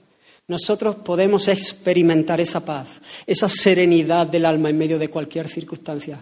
nosotros 0.49 0.95
podemos 0.97 1.47
experimentar 1.47 2.41
esa 2.41 2.65
paz, 2.65 2.99
esa 3.25 3.47
serenidad 3.47 4.25
del 4.25 4.45
alma 4.45 4.71
en 4.71 4.79
medio 4.79 4.97
de 4.97 5.09
cualquier 5.09 5.47
circunstancia. 5.47 6.19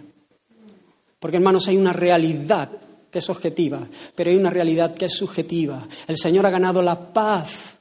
Porque, 1.18 1.38
hermanos, 1.38 1.68
hay 1.70 1.78
una 1.78 1.94
realidad 1.94 2.70
que 3.10 3.20
es 3.20 3.30
objetiva, 3.30 3.88
pero 4.14 4.30
hay 4.30 4.36
una 4.36 4.50
realidad 4.50 4.94
que 4.94 5.06
es 5.06 5.14
subjetiva. 5.14 5.88
El 6.06 6.18
Señor 6.18 6.46
ha 6.46 6.50
ganado 6.50 6.82
la 6.82 7.14
paz 7.14 7.78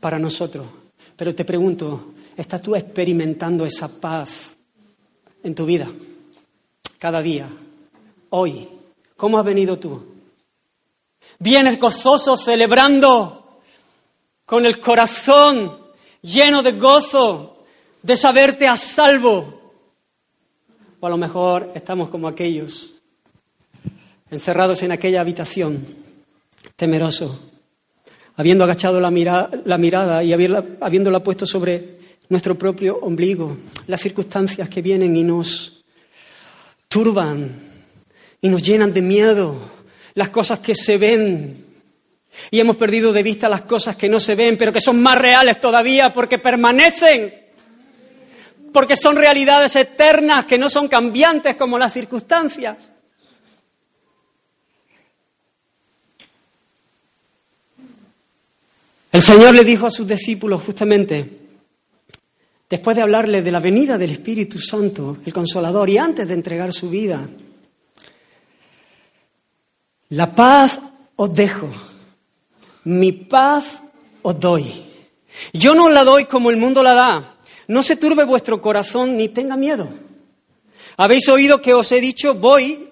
para 0.00 0.18
nosotros. 0.18 0.66
Pero 1.14 1.34
te 1.34 1.44
pregunto, 1.44 2.14
¿estás 2.34 2.62
tú 2.62 2.74
experimentando 2.74 3.66
esa 3.66 4.00
paz 4.00 4.56
en 5.42 5.54
tu 5.54 5.66
vida? 5.66 5.86
Cada 6.98 7.20
día, 7.20 7.48
hoy. 8.30 8.68
¿Cómo 9.16 9.38
has 9.38 9.44
venido 9.44 9.78
tú? 9.78 10.02
¿Vienes 11.40 11.78
gozoso 11.78 12.36
celebrando 12.36 13.37
con 14.48 14.64
el 14.64 14.80
corazón 14.80 15.76
lleno 16.22 16.62
de 16.62 16.72
gozo 16.72 17.66
de 18.02 18.16
saberte 18.16 18.66
a 18.66 18.78
salvo. 18.78 19.60
O 20.98 21.06
a 21.06 21.10
lo 21.10 21.18
mejor 21.18 21.70
estamos 21.74 22.08
como 22.08 22.26
aquellos 22.26 22.94
encerrados 24.30 24.82
en 24.82 24.92
aquella 24.92 25.20
habitación, 25.20 25.86
temeroso, 26.76 27.38
habiendo 28.36 28.64
agachado 28.64 29.02
la, 29.02 29.10
mirada 29.10 30.24
y 30.24 30.32
habiéndola 30.32 31.22
puesto 31.22 31.44
sobre 31.44 31.98
nuestro 32.30 32.54
propio 32.54 32.96
ombligo, 33.02 33.54
las 33.86 34.00
circunstancias 34.00 34.70
que 34.70 34.80
vienen 34.80 35.14
y 35.14 35.24
nos 35.24 35.84
turban 36.88 37.52
y 38.40 38.48
nos 38.48 38.62
llenan 38.62 38.94
de 38.94 39.02
miedo, 39.02 39.60
las 40.14 40.30
cosas 40.30 40.60
que 40.60 40.74
se 40.74 40.96
ven 40.96 41.67
y 42.50 42.60
hemos 42.60 42.76
perdido 42.76 43.12
de 43.12 43.22
vista 43.22 43.48
las 43.48 43.62
cosas 43.62 43.96
que 43.96 44.08
no 44.08 44.20
se 44.20 44.34
ven, 44.34 44.56
pero 44.56 44.72
que 44.72 44.80
son 44.80 45.00
más 45.02 45.18
reales 45.18 45.60
todavía 45.60 46.12
porque 46.12 46.38
permanecen, 46.38 47.34
porque 48.72 48.96
son 48.96 49.16
realidades 49.16 49.74
eternas 49.76 50.44
que 50.46 50.58
no 50.58 50.70
son 50.70 50.88
cambiantes 50.88 51.56
como 51.56 51.78
las 51.78 51.92
circunstancias. 51.92 52.92
El 59.10 59.22
Señor 59.22 59.54
le 59.54 59.64
dijo 59.64 59.86
a 59.86 59.90
sus 59.90 60.06
discípulos 60.06 60.62
justamente, 60.62 61.38
después 62.68 62.94
de 62.94 63.02
hablarle 63.02 63.40
de 63.40 63.50
la 63.50 63.58
venida 63.58 63.96
del 63.96 64.10
Espíritu 64.10 64.58
Santo, 64.58 65.16
el 65.24 65.32
Consolador, 65.32 65.88
y 65.88 65.96
antes 65.96 66.28
de 66.28 66.34
entregar 66.34 66.72
su 66.72 66.90
vida, 66.90 67.26
la 70.10 70.34
paz 70.34 70.78
os 71.16 71.34
dejo, 71.34 71.70
mi 72.84 73.12
paz 73.12 73.82
os 74.22 74.38
doy. 74.38 74.84
Yo 75.52 75.74
no 75.74 75.88
la 75.88 76.04
doy 76.04 76.24
como 76.24 76.50
el 76.50 76.56
mundo 76.56 76.82
la 76.82 76.94
da. 76.94 77.36
No 77.68 77.82
se 77.82 77.96
turbe 77.96 78.24
vuestro 78.24 78.60
corazón 78.60 79.16
ni 79.16 79.28
tenga 79.28 79.56
miedo. 79.56 79.88
Habéis 80.96 81.28
oído 81.28 81.60
que 81.60 81.74
os 81.74 81.92
he 81.92 82.00
dicho, 82.00 82.34
voy 82.34 82.90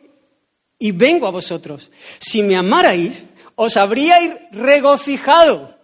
y 0.79 0.93
vengo 0.93 1.27
a 1.27 1.31
vosotros. 1.31 1.91
Si 2.19 2.43
me 2.43 2.57
amarais, 2.57 3.25
os 3.55 3.77
habríais 3.77 4.35
regocijado 4.53 5.77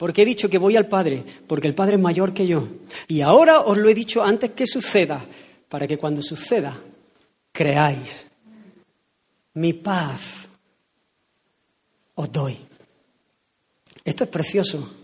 porque 0.00 0.22
he 0.22 0.24
dicho 0.24 0.48
que 0.48 0.56
voy 0.56 0.76
al 0.76 0.88
Padre, 0.88 1.22
porque 1.46 1.68
el 1.68 1.74
Padre 1.74 1.96
es 1.96 2.00
mayor 2.00 2.32
que 2.32 2.46
yo. 2.46 2.66
Y 3.06 3.20
ahora 3.20 3.60
os 3.60 3.76
lo 3.76 3.86
he 3.86 3.92
dicho 3.92 4.22
antes 4.22 4.52
que 4.52 4.66
suceda, 4.66 5.22
para 5.68 5.86
que 5.86 5.98
cuando 5.98 6.22
suceda, 6.22 6.74
creáis. 7.52 8.26
Mi 9.52 9.74
paz 9.74 10.48
os 12.14 12.32
doy. 12.32 12.69
Esto 14.04 14.24
es 14.24 14.30
precioso. 14.30 14.96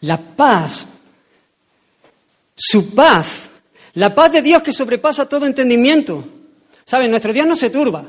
La 0.00 0.18
paz, 0.18 0.86
su 2.54 2.94
paz, 2.94 3.50
la 3.94 4.14
paz 4.14 4.32
de 4.32 4.42
Dios 4.42 4.62
que 4.62 4.72
sobrepasa 4.72 5.28
todo 5.28 5.46
entendimiento. 5.46 6.24
¿Saben? 6.84 7.10
Nuestro 7.10 7.32
Dios 7.32 7.46
no 7.46 7.56
se 7.56 7.70
turba. 7.70 8.04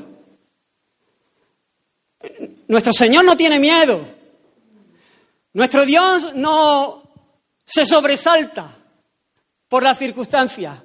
Nuestro 2.66 2.92
Señor 2.92 3.24
no 3.24 3.36
tiene 3.36 3.58
miedo. 3.58 4.04
Nuestro 5.52 5.84
Dios 5.84 6.34
no 6.34 7.02
se 7.64 7.86
sobresalta 7.86 8.76
por 9.68 9.82
las 9.82 9.98
circunstancias. 9.98 10.80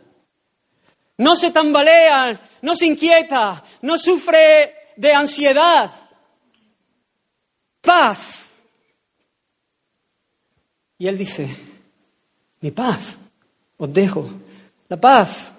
No 1.17 1.35
se 1.35 1.51
tambalea, 1.51 2.49
no 2.61 2.75
se 2.75 2.85
inquieta, 2.85 3.63
no 3.81 3.97
sufre 3.97 4.78
de 4.99 5.13
ansiedad. 5.13 5.91
Paz. 7.81 8.49
Y 10.97 11.07
Él 11.07 11.17
dice, 11.17 11.55
mi 12.59 12.71
paz 12.71 13.17
os 13.77 13.93
dejo, 13.93 14.29
la 14.89 14.99
paz 14.99 15.53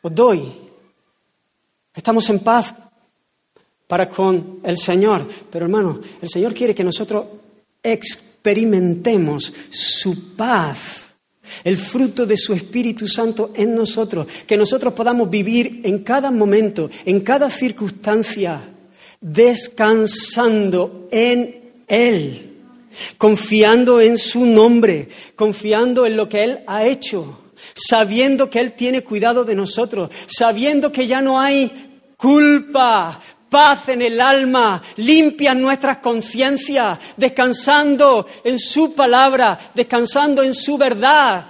os 0.00 0.14
doy. 0.14 0.50
Estamos 1.94 2.28
en 2.30 2.38
paz 2.38 2.74
para 3.86 4.08
con 4.08 4.60
el 4.62 4.78
Señor. 4.78 5.28
Pero 5.50 5.66
hermano, 5.66 6.00
el 6.22 6.30
Señor 6.30 6.54
quiere 6.54 6.74
que 6.74 6.82
nosotros 6.82 7.26
experimentemos 7.82 9.52
su 9.70 10.34
paz, 10.34 11.11
el 11.64 11.76
fruto 11.76 12.26
de 12.26 12.36
su 12.36 12.52
Espíritu 12.52 13.08
Santo 13.08 13.52
en 13.54 13.74
nosotros, 13.74 14.26
que 14.46 14.56
nosotros 14.56 14.94
podamos 14.94 15.28
vivir 15.28 15.80
en 15.84 16.00
cada 16.00 16.30
momento, 16.30 16.90
en 17.04 17.20
cada 17.20 17.50
circunstancia, 17.50 18.62
descansando 19.20 21.08
en 21.10 21.72
Él, 21.86 22.56
confiando 23.18 24.00
en 24.00 24.18
su 24.18 24.44
nombre, 24.44 25.08
confiando 25.36 26.06
en 26.06 26.16
lo 26.16 26.28
que 26.28 26.44
Él 26.44 26.60
ha 26.66 26.84
hecho, 26.86 27.38
sabiendo 27.74 28.50
que 28.50 28.58
Él 28.58 28.72
tiene 28.72 29.02
cuidado 29.02 29.44
de 29.44 29.54
nosotros, 29.54 30.10
sabiendo 30.26 30.92
que 30.92 31.06
ya 31.06 31.20
no 31.20 31.40
hay 31.40 31.70
culpa, 32.16 33.20
paz 33.52 33.90
en 33.90 34.00
el 34.00 34.18
alma, 34.18 34.82
limpian 34.96 35.60
nuestras 35.60 35.98
conciencias, 35.98 36.98
descansando 37.18 38.26
en 38.42 38.58
su 38.58 38.94
palabra, 38.94 39.70
descansando 39.74 40.42
en 40.42 40.54
su 40.54 40.78
verdad, 40.78 41.44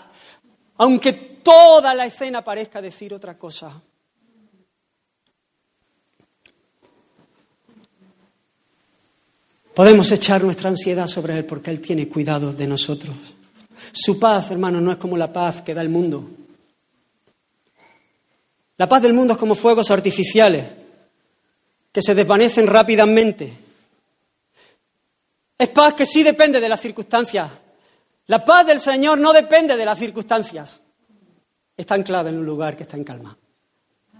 aunque 0.78 1.12
toda 1.12 1.94
la 1.94 2.06
escena 2.06 2.42
parezca 2.42 2.82
decir 2.82 3.14
otra 3.14 3.38
cosa. 3.38 3.80
Podemos 9.72 10.10
echar 10.10 10.42
nuestra 10.42 10.70
ansiedad 10.70 11.06
sobre 11.06 11.38
Él 11.38 11.44
porque 11.44 11.70
Él 11.70 11.80
tiene 11.80 12.08
cuidado 12.08 12.52
de 12.52 12.66
nosotros. 12.66 13.14
Su 13.92 14.18
paz, 14.18 14.50
hermano, 14.50 14.80
no 14.80 14.90
es 14.90 14.98
como 14.98 15.16
la 15.16 15.32
paz 15.32 15.62
que 15.62 15.72
da 15.72 15.82
el 15.82 15.88
mundo. 15.88 16.28
La 18.76 18.88
paz 18.88 19.02
del 19.02 19.14
mundo 19.14 19.34
es 19.34 19.38
como 19.38 19.54
fuegos 19.54 19.92
artificiales 19.92 20.81
que 21.92 22.02
se 22.02 22.14
desvanecen 22.14 22.66
rápidamente. 22.66 23.58
Es 25.58 25.68
paz 25.68 25.94
que 25.94 26.06
sí 26.06 26.22
depende 26.22 26.58
de 26.58 26.68
las 26.68 26.80
circunstancias. 26.80 27.50
La 28.26 28.44
paz 28.44 28.66
del 28.66 28.80
Señor 28.80 29.18
no 29.18 29.32
depende 29.32 29.76
de 29.76 29.84
las 29.84 29.98
circunstancias. 29.98 30.80
Está 31.76 31.94
anclada 31.94 32.30
en 32.30 32.38
un 32.38 32.46
lugar 32.46 32.76
que 32.76 32.84
está 32.84 32.96
en 32.96 33.04
calma. 33.04 33.36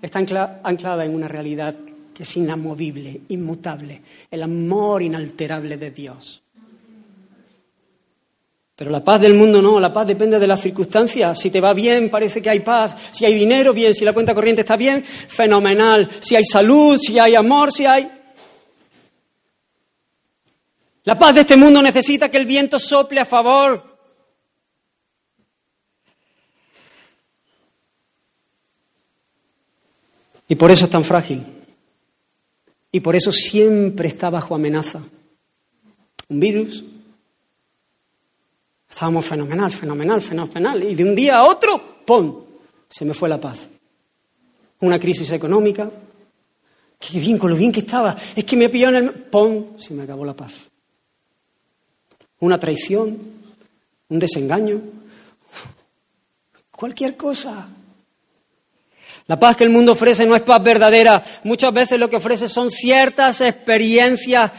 Está 0.01 0.19
anclada 0.19 1.05
en 1.05 1.15
una 1.15 1.29
realidad 1.29 1.75
que 2.13 2.25
es 2.25 2.37
inamovible, 2.37 3.23
inmutable, 3.29 4.03
el 4.31 4.43
amor 4.43 5.03
inalterable 5.03 5.77
de 5.77 5.91
Dios. 5.91 6.43
Pero 8.75 8.91
la 8.91 9.05
paz 9.05 9.21
del 9.21 9.35
mundo 9.35 9.61
no, 9.61 9.79
la 9.79 9.93
paz 9.93 10.07
depende 10.07 10.39
de 10.39 10.47
las 10.47 10.61
circunstancias. 10.61 11.39
Si 11.39 11.51
te 11.51 11.61
va 11.61 11.75
bien, 11.75 12.11
parece 12.11 12.41
que 12.41 12.51
hay 12.51 12.61
paz. 12.61 12.97
Si 13.11 13.25
hay 13.25 13.35
dinero, 13.35 13.73
bien. 13.73 13.95
Si 13.95 14.05
la 14.05 14.13
cuenta 14.13 14.35
corriente 14.35 14.63
está 14.63 14.77
bien, 14.77 15.05
fenomenal. 15.05 16.09
Si 16.21 16.35
hay 16.35 16.45
salud, 16.45 16.99
si 16.99 17.19
hay 17.19 17.35
amor, 17.35 17.71
si 17.71 17.85
hay... 17.87 18.11
La 21.05 21.19
paz 21.19 21.35
de 21.35 21.41
este 21.43 21.57
mundo 21.57 21.83
necesita 21.83 22.31
que 22.31 22.39
el 22.39 22.47
viento 22.47 22.79
sople 22.79 23.21
a 23.21 23.25
favor. 23.25 23.93
Y 30.49 30.55
por 30.55 30.71
eso 30.71 30.85
es 30.85 30.91
tan 30.91 31.05
frágil. 31.05 31.45
Y 32.91 33.01
por 33.01 33.17
eso 33.17 33.33
siempre 33.33 34.09
está 34.09 34.31
bajo 34.31 34.55
amenaza. 34.55 35.01
Un 36.29 36.41
virus, 36.41 36.85
Estábamos 38.93 39.25
fenomenal, 39.25 39.73
fenomenal, 39.73 40.21
fenomenal. 40.21 40.85
Y 40.85 40.95
de 40.95 41.03
un 41.03 41.15
día 41.15 41.39
a 41.39 41.45
otro, 41.45 42.03
¡pum! 42.05 42.45
Se 42.91 43.07
me 43.07 43.15
fue 43.15 43.27
la 43.27 43.41
paz. 43.41 43.67
Una 44.81 45.01
crisis 45.01 45.33
económica. 45.33 45.91
Qué 46.99 47.19
bien, 47.19 47.39
con 47.39 47.51
lo 47.51 47.57
bien 47.57 47.73
que 47.73 47.81
estaba. 47.81 48.15
Es 48.37 48.45
que 48.45 48.55
me 48.55 48.69
pilló 48.69 48.91
en 48.91 48.97
el... 48.97 49.11
¡Pum! 49.11 49.79
Se 49.79 49.95
me 49.95 50.03
acabó 50.03 50.27
la 50.27 50.37
paz. 50.37 50.53
Una 52.41 52.61
traición, 52.61 53.19
un 54.11 54.19
desengaño, 54.19 54.83
cualquier 56.71 57.17
cosa. 57.17 57.69
La 59.27 59.41
paz 59.41 59.57
que 59.57 59.65
el 59.65 59.71
mundo 59.71 59.93
ofrece 59.93 60.27
no 60.27 60.37
es 60.37 60.43
paz 60.43 60.63
verdadera. 60.63 61.25
Muchas 61.45 61.73
veces 61.73 61.99
lo 61.99 62.11
que 62.11 62.17
ofrece 62.17 62.47
son 62.47 62.71
ciertas 62.71 63.41
experiencias 63.41 64.53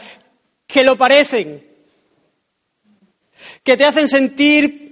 que 0.65 0.83
lo 0.83 0.97
parecen, 0.97 1.72
que 3.63 3.77
te 3.77 3.85
hacen 3.85 4.07
sentir 4.07 4.83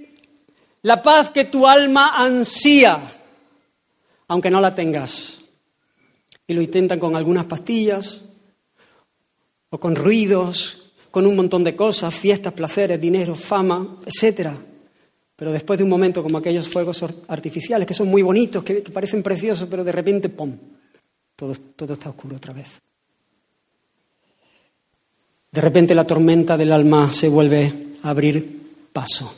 la 0.82 1.02
paz 1.02 1.30
que 1.30 1.44
tu 1.44 1.66
alma 1.66 2.12
ansía, 2.16 3.20
aunque 4.28 4.50
no 4.50 4.60
la 4.60 4.74
tengas. 4.74 5.38
Y 6.46 6.54
lo 6.54 6.62
intentan 6.62 6.98
con 6.98 7.14
algunas 7.14 7.46
pastillas, 7.46 8.20
o 9.70 9.78
con 9.78 9.94
ruidos, 9.94 10.92
con 11.10 11.26
un 11.26 11.36
montón 11.36 11.64
de 11.64 11.76
cosas, 11.76 12.14
fiestas, 12.14 12.52
placeres, 12.52 13.00
dinero, 13.00 13.34
fama, 13.34 13.98
etc. 14.04 14.50
Pero 15.36 15.52
después 15.52 15.78
de 15.78 15.84
un 15.84 15.90
momento 15.90 16.22
como 16.22 16.38
aquellos 16.38 16.68
fuegos 16.68 17.04
artificiales, 17.28 17.86
que 17.86 17.94
son 17.94 18.08
muy 18.08 18.22
bonitos, 18.22 18.64
que, 18.64 18.80
parecen 18.82 19.22
preciosos, 19.22 19.68
pero 19.70 19.84
de 19.84 19.92
repente, 19.92 20.28
¡pum!, 20.28 20.56
todo, 21.36 21.54
todo 21.76 21.94
está 21.94 22.10
oscuro 22.10 22.36
otra 22.36 22.52
vez. 22.52 22.80
De 25.50 25.60
repente 25.60 25.94
la 25.94 26.06
tormenta 26.06 26.56
del 26.56 26.72
alma 26.72 27.12
se 27.12 27.28
vuelve 27.28 27.72
a 28.02 28.10
abrir 28.10 28.61
paso. 28.92 29.34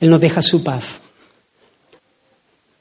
Él 0.00 0.10
nos 0.10 0.20
deja 0.20 0.42
su 0.42 0.62
paz. 0.62 1.00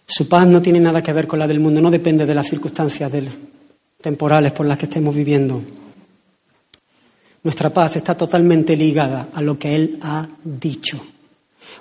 Su 0.07 0.27
paz 0.27 0.47
no 0.47 0.61
tiene 0.61 0.79
nada 0.79 1.01
que 1.01 1.13
ver 1.13 1.27
con 1.27 1.39
la 1.39 1.47
del 1.47 1.59
mundo, 1.59 1.81
no 1.81 1.89
depende 1.89 2.25
de 2.25 2.35
las 2.35 2.47
circunstancias 2.47 3.11
temporales 4.01 4.51
por 4.51 4.65
las 4.65 4.77
que 4.77 4.85
estemos 4.85 5.15
viviendo. 5.15 5.61
Nuestra 7.43 7.69
paz 7.69 7.95
está 7.95 8.15
totalmente 8.15 8.75
ligada 8.75 9.29
a 9.33 9.41
lo 9.41 9.57
que 9.57 9.75
Él 9.75 9.99
ha 10.01 10.27
dicho. 10.43 10.99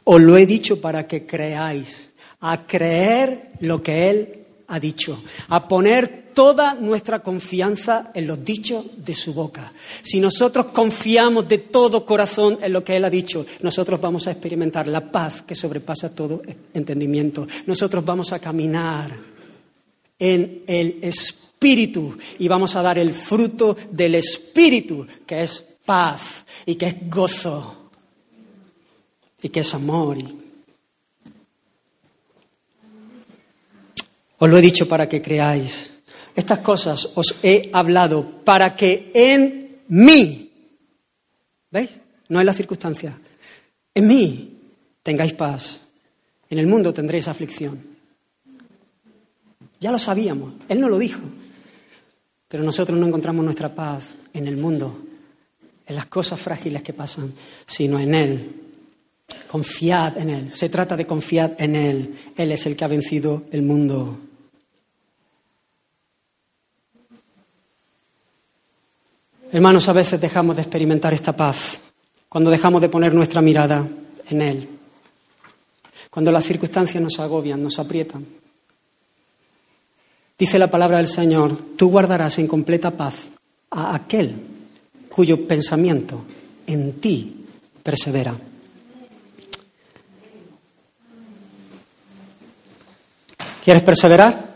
Os 0.04 0.20
lo 0.20 0.36
he 0.36 0.46
dicho 0.46 0.80
para 0.80 1.06
que 1.06 1.26
creáis, 1.26 2.10
a 2.40 2.66
creer 2.66 3.50
lo 3.60 3.82
que 3.82 4.10
Él 4.10 4.43
ha 4.74 4.80
dicho, 4.80 5.22
a 5.48 5.68
poner 5.68 6.32
toda 6.34 6.74
nuestra 6.74 7.22
confianza 7.22 8.10
en 8.12 8.26
los 8.26 8.44
dichos 8.44 8.84
de 8.96 9.14
su 9.14 9.32
boca. 9.32 9.72
Si 10.02 10.18
nosotros 10.18 10.66
confiamos 10.66 11.46
de 11.46 11.58
todo 11.58 12.04
corazón 12.04 12.58
en 12.60 12.72
lo 12.72 12.82
que 12.82 12.96
Él 12.96 13.04
ha 13.04 13.10
dicho, 13.10 13.46
nosotros 13.60 14.00
vamos 14.00 14.26
a 14.26 14.32
experimentar 14.32 14.88
la 14.88 15.12
paz 15.12 15.42
que 15.42 15.54
sobrepasa 15.54 16.12
todo 16.12 16.42
entendimiento. 16.74 17.46
Nosotros 17.66 18.04
vamos 18.04 18.32
a 18.32 18.40
caminar 18.40 19.16
en 20.18 20.64
el 20.66 20.98
Espíritu 21.02 22.18
y 22.40 22.48
vamos 22.48 22.74
a 22.74 22.82
dar 22.82 22.98
el 22.98 23.12
fruto 23.12 23.76
del 23.92 24.16
Espíritu, 24.16 25.06
que 25.24 25.42
es 25.42 25.64
paz 25.84 26.44
y 26.66 26.74
que 26.74 26.86
es 26.86 27.08
gozo 27.08 27.90
y 29.40 29.50
que 29.50 29.60
es 29.60 29.72
amor 29.72 30.18
Os 34.38 34.48
lo 34.48 34.58
he 34.58 34.60
dicho 34.60 34.88
para 34.88 35.08
que 35.08 35.22
creáis. 35.22 35.90
Estas 36.34 36.58
cosas 36.58 37.10
os 37.14 37.36
he 37.42 37.70
hablado 37.72 38.44
para 38.44 38.74
que 38.74 39.10
en 39.14 39.82
mí, 39.88 40.50
¿veis? 41.70 41.90
No 42.28 42.40
en 42.40 42.46
la 42.46 42.52
circunstancia, 42.52 43.18
en 43.94 44.06
mí 44.06 44.58
tengáis 45.02 45.32
paz. 45.34 45.80
En 46.50 46.58
el 46.58 46.66
mundo 46.66 46.92
tendréis 46.92 47.28
aflicción. 47.28 47.94
Ya 49.80 49.90
lo 49.90 49.98
sabíamos, 49.98 50.54
Él 50.68 50.80
no 50.80 50.88
lo 50.88 50.98
dijo. 50.98 51.20
Pero 52.48 52.64
nosotros 52.64 52.98
no 52.98 53.06
encontramos 53.06 53.44
nuestra 53.44 53.74
paz 53.74 54.14
en 54.32 54.46
el 54.46 54.56
mundo, 54.56 55.02
en 55.86 55.94
las 55.96 56.06
cosas 56.06 56.40
frágiles 56.40 56.82
que 56.82 56.92
pasan, 56.92 57.32
sino 57.66 57.98
en 57.98 58.14
Él. 58.14 58.63
Confiad 59.48 60.18
en 60.18 60.30
Él. 60.30 60.50
Se 60.50 60.68
trata 60.68 60.96
de 60.96 61.06
confiar 61.06 61.56
en 61.58 61.76
Él. 61.76 62.14
Él 62.36 62.52
es 62.52 62.66
el 62.66 62.76
que 62.76 62.84
ha 62.84 62.88
vencido 62.88 63.44
el 63.50 63.62
mundo. 63.62 64.18
Hermanos, 69.52 69.88
a 69.88 69.92
veces 69.92 70.20
dejamos 70.20 70.56
de 70.56 70.62
experimentar 70.62 71.14
esta 71.14 71.36
paz 71.36 71.80
cuando 72.28 72.50
dejamos 72.50 72.82
de 72.82 72.88
poner 72.88 73.14
nuestra 73.14 73.40
mirada 73.40 73.86
en 74.28 74.42
Él, 74.42 74.68
cuando 76.10 76.32
las 76.32 76.44
circunstancias 76.44 77.00
nos 77.00 77.20
agobian, 77.20 77.62
nos 77.62 77.78
aprietan. 77.78 78.26
Dice 80.36 80.58
la 80.58 80.68
palabra 80.68 80.96
del 80.96 81.06
Señor, 81.06 81.56
tú 81.76 81.90
guardarás 81.90 82.40
en 82.40 82.48
completa 82.48 82.90
paz 82.90 83.14
a 83.70 83.94
aquel 83.94 84.34
cuyo 85.08 85.46
pensamiento 85.46 86.24
en 86.66 86.94
ti 86.94 87.46
persevera. 87.84 88.34
¿Quieres 93.64 93.82
perseverar? 93.82 94.54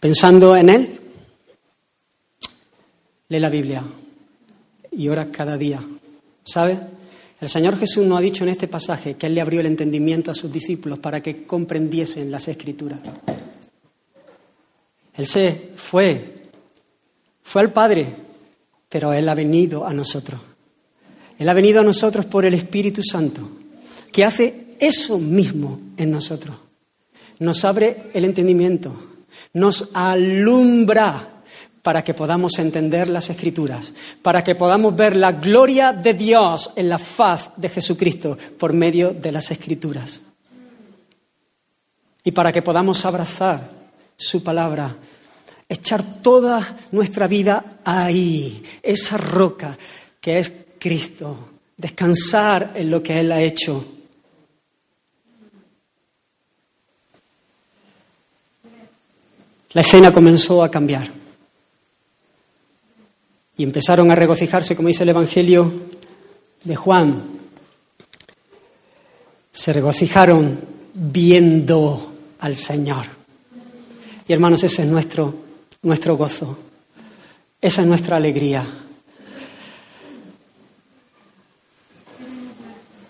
Pensando 0.00 0.56
en 0.56 0.68
Él, 0.68 1.00
lee 3.28 3.38
la 3.38 3.48
Biblia 3.48 3.84
y 4.90 5.08
ora 5.08 5.30
cada 5.30 5.56
día. 5.56 5.80
¿Sabe? 6.42 6.76
El 7.40 7.48
Señor 7.48 7.78
Jesús 7.78 8.04
nos 8.04 8.18
ha 8.18 8.20
dicho 8.20 8.42
en 8.42 8.50
este 8.50 8.66
pasaje 8.66 9.14
que 9.14 9.26
Él 9.26 9.34
le 9.36 9.42
abrió 9.42 9.60
el 9.60 9.66
entendimiento 9.66 10.32
a 10.32 10.34
sus 10.34 10.50
discípulos 10.50 10.98
para 10.98 11.22
que 11.22 11.44
comprendiesen 11.44 12.32
las 12.32 12.48
escrituras. 12.48 12.98
Él 15.14 15.26
se 15.26 15.70
fue, 15.76 16.48
fue 17.44 17.62
al 17.62 17.72
Padre, 17.72 18.12
pero 18.88 19.12
Él 19.12 19.28
ha 19.28 19.34
venido 19.34 19.86
a 19.86 19.92
nosotros. 19.92 20.40
Él 21.38 21.48
ha 21.48 21.54
venido 21.54 21.80
a 21.80 21.84
nosotros 21.84 22.26
por 22.26 22.44
el 22.44 22.54
Espíritu 22.54 23.02
Santo, 23.04 23.48
que 24.12 24.24
hace 24.24 24.59
eso 24.80 25.18
mismo 25.18 25.78
en 25.96 26.10
nosotros. 26.10 26.56
Nos 27.38 27.64
abre 27.64 28.10
el 28.12 28.24
entendimiento, 28.24 28.92
nos 29.52 29.90
alumbra 29.94 31.42
para 31.82 32.04
que 32.04 32.14
podamos 32.14 32.58
entender 32.58 33.08
las 33.08 33.30
escrituras, 33.30 33.92
para 34.22 34.44
que 34.44 34.54
podamos 34.54 34.94
ver 34.94 35.16
la 35.16 35.32
gloria 35.32 35.92
de 35.92 36.14
Dios 36.14 36.72
en 36.76 36.88
la 36.88 36.98
faz 36.98 37.50
de 37.56 37.68
Jesucristo 37.68 38.36
por 38.58 38.72
medio 38.72 39.12
de 39.12 39.32
las 39.32 39.50
escrituras. 39.50 40.20
Y 42.22 42.32
para 42.32 42.52
que 42.52 42.60
podamos 42.60 43.04
abrazar 43.06 43.70
su 44.14 44.42
palabra, 44.42 44.94
echar 45.66 46.20
toda 46.20 46.78
nuestra 46.92 47.26
vida 47.26 47.78
ahí, 47.84 48.62
esa 48.82 49.16
roca 49.16 49.78
que 50.20 50.38
es 50.38 50.52
Cristo, 50.78 51.48
descansar 51.76 52.72
en 52.74 52.90
lo 52.90 53.02
que 53.02 53.20
Él 53.20 53.32
ha 53.32 53.40
hecho. 53.40 53.99
La 59.72 59.82
escena 59.82 60.12
comenzó 60.12 60.64
a 60.64 60.70
cambiar 60.70 61.08
y 63.56 63.62
empezaron 63.62 64.10
a 64.10 64.14
regocijarse, 64.14 64.74
como 64.74 64.88
dice 64.88 65.04
el 65.04 65.10
Evangelio 65.10 65.72
de 66.64 66.74
Juan. 66.74 67.22
Se 69.52 69.72
regocijaron 69.72 70.58
viendo 70.94 72.12
al 72.40 72.56
Señor. 72.56 73.06
Y 74.26 74.32
hermanos, 74.32 74.64
ese 74.64 74.82
es 74.82 74.88
nuestro, 74.88 75.34
nuestro 75.82 76.16
gozo. 76.16 76.58
Esa 77.60 77.82
es 77.82 77.86
nuestra 77.86 78.16
alegría. 78.16 78.66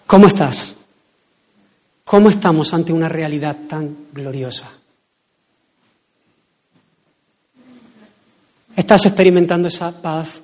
¿Cómo 0.07 0.27
estás? 0.27 0.77
¿Cómo 2.05 2.29
estamos 2.29 2.75
ante 2.75 2.93
una 2.93 3.09
realidad 3.09 3.57
tan 3.69 4.09
gloriosa? 4.13 4.80
Estás 8.81 9.05
experimentando 9.05 9.69
esa 9.69 10.01
paz, 10.01 10.43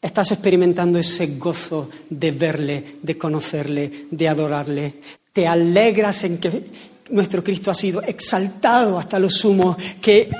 estás 0.00 0.32
experimentando 0.32 0.98
ese 0.98 1.36
gozo 1.36 1.90
de 2.08 2.30
verle, 2.30 2.96
de 3.02 3.18
conocerle, 3.18 4.06
de 4.10 4.28
adorarle. 4.28 4.94
Te 5.30 5.46
alegras 5.46 6.24
en 6.24 6.38
que 6.38 6.70
nuestro 7.10 7.44
Cristo 7.44 7.70
ha 7.70 7.74
sido 7.74 8.00
exaltado 8.00 8.98
hasta 8.98 9.18
lo 9.18 9.28
sumo, 9.28 9.76
que 10.00 10.30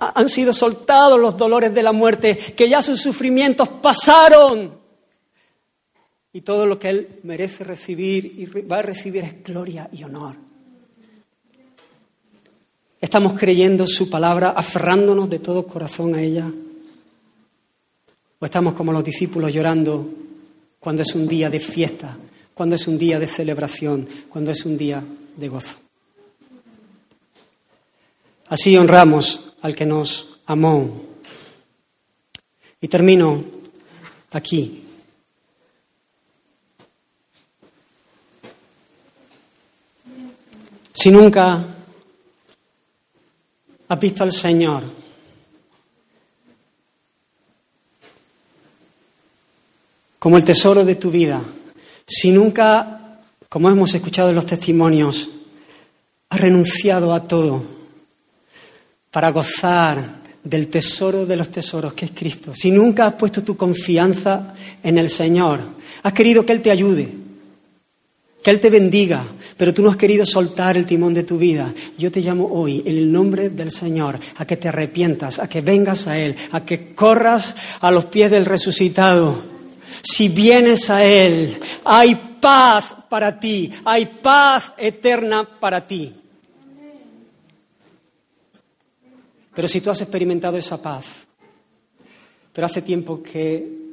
han 0.00 0.28
sido 0.28 0.52
soltados 0.52 1.20
los 1.20 1.36
dolores 1.36 1.72
de 1.72 1.82
la 1.84 1.92
muerte, 1.92 2.34
que 2.34 2.68
ya 2.68 2.82
sus 2.82 3.00
sufrimientos 3.00 3.68
pasaron. 3.80 4.76
Y 6.32 6.40
todo 6.40 6.66
lo 6.66 6.76
que 6.76 6.88
Él 6.88 7.20
merece 7.22 7.62
recibir 7.62 8.24
y 8.26 8.46
va 8.62 8.78
a 8.78 8.82
recibir 8.82 9.22
es 9.22 9.44
gloria 9.44 9.88
y 9.92 10.02
honor. 10.02 10.43
Estamos 13.04 13.34
creyendo 13.34 13.86
su 13.86 14.08
palabra, 14.08 14.54
aferrándonos 14.56 15.28
de 15.28 15.38
todo 15.38 15.66
corazón 15.66 16.14
a 16.14 16.22
ella. 16.22 16.50
O 18.38 18.44
estamos 18.46 18.72
como 18.72 18.94
los 18.94 19.04
discípulos 19.04 19.52
llorando 19.52 20.08
cuando 20.80 21.02
es 21.02 21.14
un 21.14 21.28
día 21.28 21.50
de 21.50 21.60
fiesta, 21.60 22.16
cuando 22.54 22.76
es 22.76 22.88
un 22.88 22.96
día 22.96 23.18
de 23.18 23.26
celebración, 23.26 24.08
cuando 24.30 24.52
es 24.52 24.64
un 24.64 24.78
día 24.78 25.04
de 25.36 25.48
gozo. 25.50 25.76
Así 28.48 28.74
honramos 28.74 29.52
al 29.60 29.76
que 29.76 29.84
nos 29.84 30.38
amó. 30.46 31.02
Y 32.80 32.88
termino 32.88 33.44
aquí. 34.30 34.82
Si 40.94 41.10
nunca 41.10 41.73
has 43.94 44.00
visto 44.00 44.24
al 44.24 44.32
Señor. 44.32 44.82
Como 50.18 50.36
el 50.36 50.44
tesoro 50.44 50.84
de 50.84 50.96
tu 50.96 51.10
vida. 51.10 51.42
Si 52.06 52.30
nunca, 52.30 53.20
como 53.48 53.70
hemos 53.70 53.94
escuchado 53.94 54.30
en 54.30 54.34
los 54.34 54.46
testimonios, 54.46 55.28
has 56.28 56.40
renunciado 56.40 57.14
a 57.14 57.22
todo 57.22 57.62
para 59.10 59.30
gozar 59.30 60.22
del 60.42 60.68
tesoro 60.68 61.24
de 61.24 61.36
los 61.36 61.48
tesoros 61.50 61.94
que 61.94 62.06
es 62.06 62.10
Cristo. 62.10 62.52
Si 62.54 62.70
nunca 62.70 63.06
has 63.06 63.14
puesto 63.14 63.44
tu 63.44 63.56
confianza 63.56 64.54
en 64.82 64.98
el 64.98 65.08
Señor, 65.08 65.60
has 66.02 66.12
querido 66.12 66.44
que 66.44 66.52
Él 66.52 66.62
te 66.62 66.70
ayude, 66.70 67.23
que 68.44 68.50
Él 68.50 68.60
te 68.60 68.68
bendiga, 68.68 69.24
pero 69.56 69.72
tú 69.72 69.80
no 69.80 69.88
has 69.88 69.96
querido 69.96 70.26
soltar 70.26 70.76
el 70.76 70.84
timón 70.84 71.14
de 71.14 71.22
tu 71.22 71.38
vida. 71.38 71.72
Yo 71.96 72.12
te 72.12 72.20
llamo 72.20 72.46
hoy, 72.52 72.82
en 72.84 72.98
el 72.98 73.10
nombre 73.10 73.48
del 73.48 73.70
Señor, 73.70 74.18
a 74.36 74.44
que 74.44 74.58
te 74.58 74.68
arrepientas, 74.68 75.38
a 75.38 75.48
que 75.48 75.62
vengas 75.62 76.06
a 76.06 76.18
Él, 76.18 76.36
a 76.52 76.62
que 76.62 76.94
corras 76.94 77.56
a 77.80 77.90
los 77.90 78.04
pies 78.04 78.30
del 78.30 78.44
resucitado, 78.44 79.42
si 80.02 80.28
vienes 80.28 80.90
a 80.90 81.02
Él, 81.02 81.58
hay 81.86 82.36
paz 82.38 82.94
para 83.08 83.40
ti, 83.40 83.72
hay 83.82 84.04
paz 84.22 84.74
eterna 84.76 85.58
para 85.58 85.86
ti. 85.86 86.12
Pero 89.54 89.68
si 89.68 89.80
tú 89.80 89.88
has 89.88 90.02
experimentado 90.02 90.58
esa 90.58 90.82
paz, 90.82 91.26
pero 92.52 92.66
hace 92.66 92.82
tiempo 92.82 93.22
que, 93.22 93.83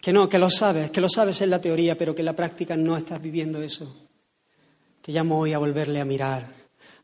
que 0.00 0.12
no, 0.12 0.28
que 0.28 0.38
lo 0.38 0.50
sabes, 0.50 0.90
que 0.90 1.00
lo 1.00 1.08
sabes 1.08 1.40
en 1.40 1.50
la 1.50 1.60
teoría, 1.60 1.96
pero 1.96 2.14
que 2.14 2.22
en 2.22 2.26
la 2.26 2.36
práctica 2.36 2.76
no 2.76 2.96
estás 2.96 3.20
viviendo 3.20 3.62
eso, 3.62 4.08
te 5.02 5.12
llamo 5.12 5.38
hoy 5.38 5.52
a 5.52 5.58
volverle 5.58 6.00
a 6.00 6.04
mirar 6.04 6.60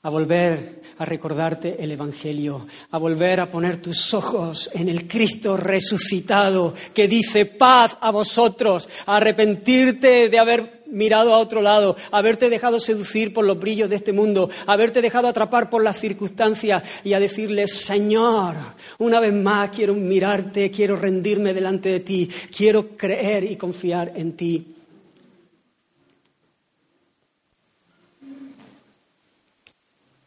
a 0.07 0.09
volver 0.09 0.82
a 0.99 1.05
recordarte 1.05 1.82
el 1.82 1.90
Evangelio, 1.90 2.64
a 2.92 2.97
volver 2.97 3.40
a 3.40 3.51
poner 3.51 3.82
tus 3.82 4.14
ojos 4.14 4.70
en 4.72 4.88
el 4.88 5.09
Cristo 5.09 5.57
resucitado 5.57 6.74
que 6.94 7.09
dice 7.09 7.44
paz 7.44 7.99
a 8.01 8.12
vosotros, 8.12 8.88
a 9.05 9.16
arrepentirte 9.16 10.28
de 10.28 10.38
haber 10.38 10.76
mirado 10.89 11.34
a 11.34 11.39
otro 11.39 11.62
lado, 11.62 11.97
haberte 12.11 12.51
dejado 12.51 12.80
seducir 12.80 13.32
por 13.32 13.45
los 13.45 13.59
brillos 13.59 13.91
de 13.91 13.97
este 13.97 14.12
mundo, 14.12 14.51
haberte 14.66 15.03
dejado 15.03 15.28
atrapar 15.28 15.70
por 15.70 15.82
las 15.82 15.99
circunstancias 15.99 16.82
y 17.05 17.12
a 17.12 17.20
decirle, 17.20 17.66
Señor, 17.66 18.55
una 18.99 19.20
vez 19.20 19.32
más 19.32 19.70
quiero 19.70 19.95
mirarte, 19.95 20.70
quiero 20.70 20.97
rendirme 20.97 21.55
delante 21.55 21.89
de 21.89 22.01
ti, 22.01 22.28
quiero 22.55 22.97
creer 22.97 23.45
y 23.45 23.57
confiar 23.57 24.12
en 24.16 24.32
ti. 24.37 24.66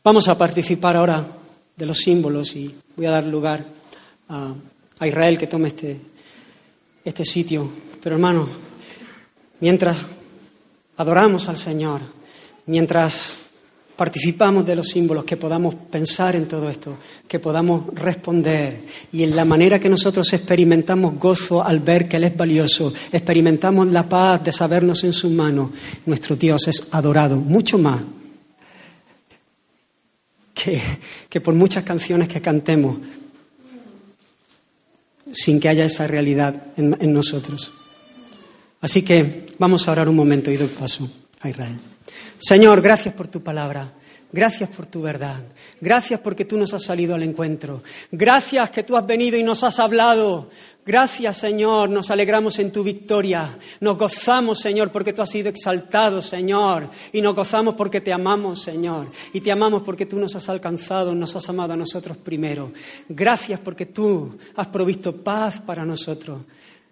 Vamos 0.03 0.28
a 0.28 0.38
participar 0.38 0.95
ahora 0.95 1.28
de 1.76 1.86
los 1.86 1.97
símbolos 1.97 2.55
y 2.55 2.74
voy 2.95 3.05
a 3.05 3.12
dar 3.12 3.26
lugar 3.26 3.66
a, 4.30 4.53
Israel 5.01 5.38
que 5.38 5.47
tome 5.47 5.70
este, 5.70 5.99
este 7.05 7.24
sitio. 7.24 7.70
Pero 8.01 8.16
hermano, 8.16 8.49
mientras 9.60 10.05
adoramos 11.00 11.47
al 11.47 11.56
Señor, 11.56 12.02
mientras 12.66 13.38
participamos 13.95 14.66
de 14.66 14.76
los 14.76 14.89
símbolos, 14.89 15.24
que 15.24 15.38
podamos 15.38 15.74
pensar 15.76 16.36
en 16.36 16.45
todo 16.45 16.70
esto, 16.70 16.97
que 17.26 17.39
podamos 17.39 17.93
responder 17.93 18.82
y 19.14 19.24
en 19.24 19.34
la 19.34 19.45
manera 19.45 19.80
que 19.80 19.88
nosotros 19.88 20.32
experimentamos 20.34 21.18
gozo 21.18 21.64
al 21.64 21.80
ver 21.80 22.08
que 22.10 22.18
Él 22.18 22.26
es 22.26 22.36
valioso, 22.36 22.93
experimentamos 23.14 23.88
la 23.88 24.08
paz 24.08 24.43
de 24.43 24.52
sabernos 24.52 25.04
en 25.06 25.14
sus 25.14 25.32
manos, 25.32 25.72
nuestro 26.06 26.36
Dios 26.36 26.68
es 26.68 26.88
adorado 26.91 27.38
mucho 27.38 27.78
más 27.78 28.02
que, 30.54 31.39
por 31.39 31.54
muchas 31.54 31.86
canciones 31.86 32.28
que 32.28 32.41
cantemos, 32.41 32.97
sin 35.32 35.62
que 35.62 35.70
haya 35.70 35.86
esa 35.86 36.08
realidad 36.08 36.62
en, 36.76 36.97
en, 37.00 37.14
nosotros. 37.14 37.78
Así 38.82 39.01
que 39.03 39.45
vamos 39.57 39.88
a 39.88 39.91
orar 39.91 40.07
un 40.07 40.15
momento 40.15 40.51
y 40.51 40.57
doy 40.57 40.67
paso 40.67 41.09
a 41.41 41.49
Israel. 41.49 41.77
Señor, 42.38 42.82
gracias 42.82 43.13
por 43.13 43.27
tu 43.27 43.41
palabra. 43.41 43.93
Gracias 44.32 44.69
por 44.69 44.86
tu 44.86 45.01
verdad. 45.01 45.41
Gracias 45.82 46.19
porque 46.19 46.45
tú 46.45 46.55
nos 46.55 46.71
has 46.73 46.84
salido 46.84 47.15
al 47.15 47.23
encuentro. 47.23 47.82
Gracias 48.11 48.69
que 48.69 48.84
tú 48.84 48.95
has 48.95 49.05
venido 49.05 49.38
y 49.38 49.43
nos 49.43 49.63
has 49.63 49.80
hablado. 49.80 50.49
Gracias, 50.86 51.38
Señor. 51.38 51.89
Nos 51.89 52.11
alegramos 52.11 52.59
en 52.59 52.71
tu 52.71 52.84
victoria. 52.84 53.57
Nos 53.80 53.97
gozamos, 53.97 54.59
Señor, 54.59 54.91
porque 54.91 55.13
tú 55.13 55.23
has 55.23 55.32
sido 55.32 55.49
exaltado, 55.49 56.21
Señor. 56.21 56.89
Y 57.11 57.21
nos 57.21 57.34
gozamos 57.34 57.73
porque 57.73 58.01
te 58.01 58.13
amamos, 58.13 58.61
Señor. 58.61 59.07
Y 59.34 59.41
te 59.41 59.51
amamos 59.51 59.82
porque 59.82 60.05
tú 60.05 60.19
nos 60.19 60.36
has 60.36 60.47
alcanzado, 60.47 61.15
nos 61.15 61.36
has 61.36 61.49
amado 61.49 61.73
a 61.73 61.77
nosotros 61.77 62.15
primero. 62.17 62.71
Gracias 63.07 63.59
porque 63.59 63.88
tú 63.88 64.38
has 64.55 64.67
provisto 64.67 65.15
paz 65.15 65.59
para 65.59 65.84
nosotros. 65.86 66.38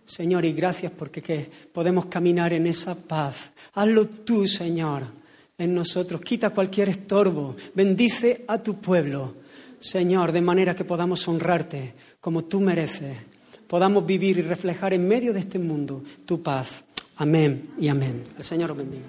Señor, 0.08 0.44
y 0.46 0.54
gracias 0.54 0.92
porque 0.92 1.52
podemos 1.72 2.08
caminar 2.08 2.54
en 2.54 2.66
esa 2.66 2.96
paz. 3.08 3.52
Hazlo 3.76 4.08
tú, 4.08 4.48
Señor 4.48 5.04
en 5.58 5.74
nosotros. 5.74 6.22
Quita 6.22 6.52
cualquier 6.52 6.90
estorbo. 6.90 7.56
Bendice 7.74 8.46
a 8.48 8.62
tu 8.62 8.76
pueblo, 8.76 9.34
Señor, 9.80 10.32
de 10.32 10.42
manera 10.42 10.76
que 10.76 10.86
podamos 10.86 11.28
honrarte 11.28 11.94
como 12.22 12.46
tú 12.46 12.60
mereces. 12.60 13.18
Podamos 13.68 14.06
vivir 14.06 14.38
y 14.38 14.42
reflejar 14.42 14.94
en 14.94 15.08
medio 15.08 15.34
de 15.34 15.40
este 15.40 15.60
mundo 15.60 16.04
tu 16.26 16.42
paz. 16.42 16.84
Amén 17.18 17.72
y 17.80 17.88
amén. 17.88 18.24
El 18.38 18.44
Señor 18.44 18.72
os 18.72 18.78
bendiga. 18.78 19.06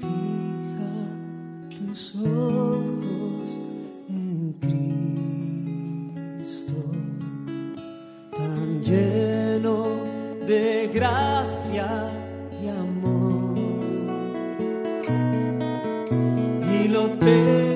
Fija 0.00 1.86
tus 1.86 2.14
ojos 2.16 3.58
en 4.08 4.54
lleno 8.80 9.86
de 10.46 10.90
gracia 10.92 11.88
y 12.62 12.68
amor. 12.68 13.58
lo 16.88 17.10
terrenal 17.10 17.67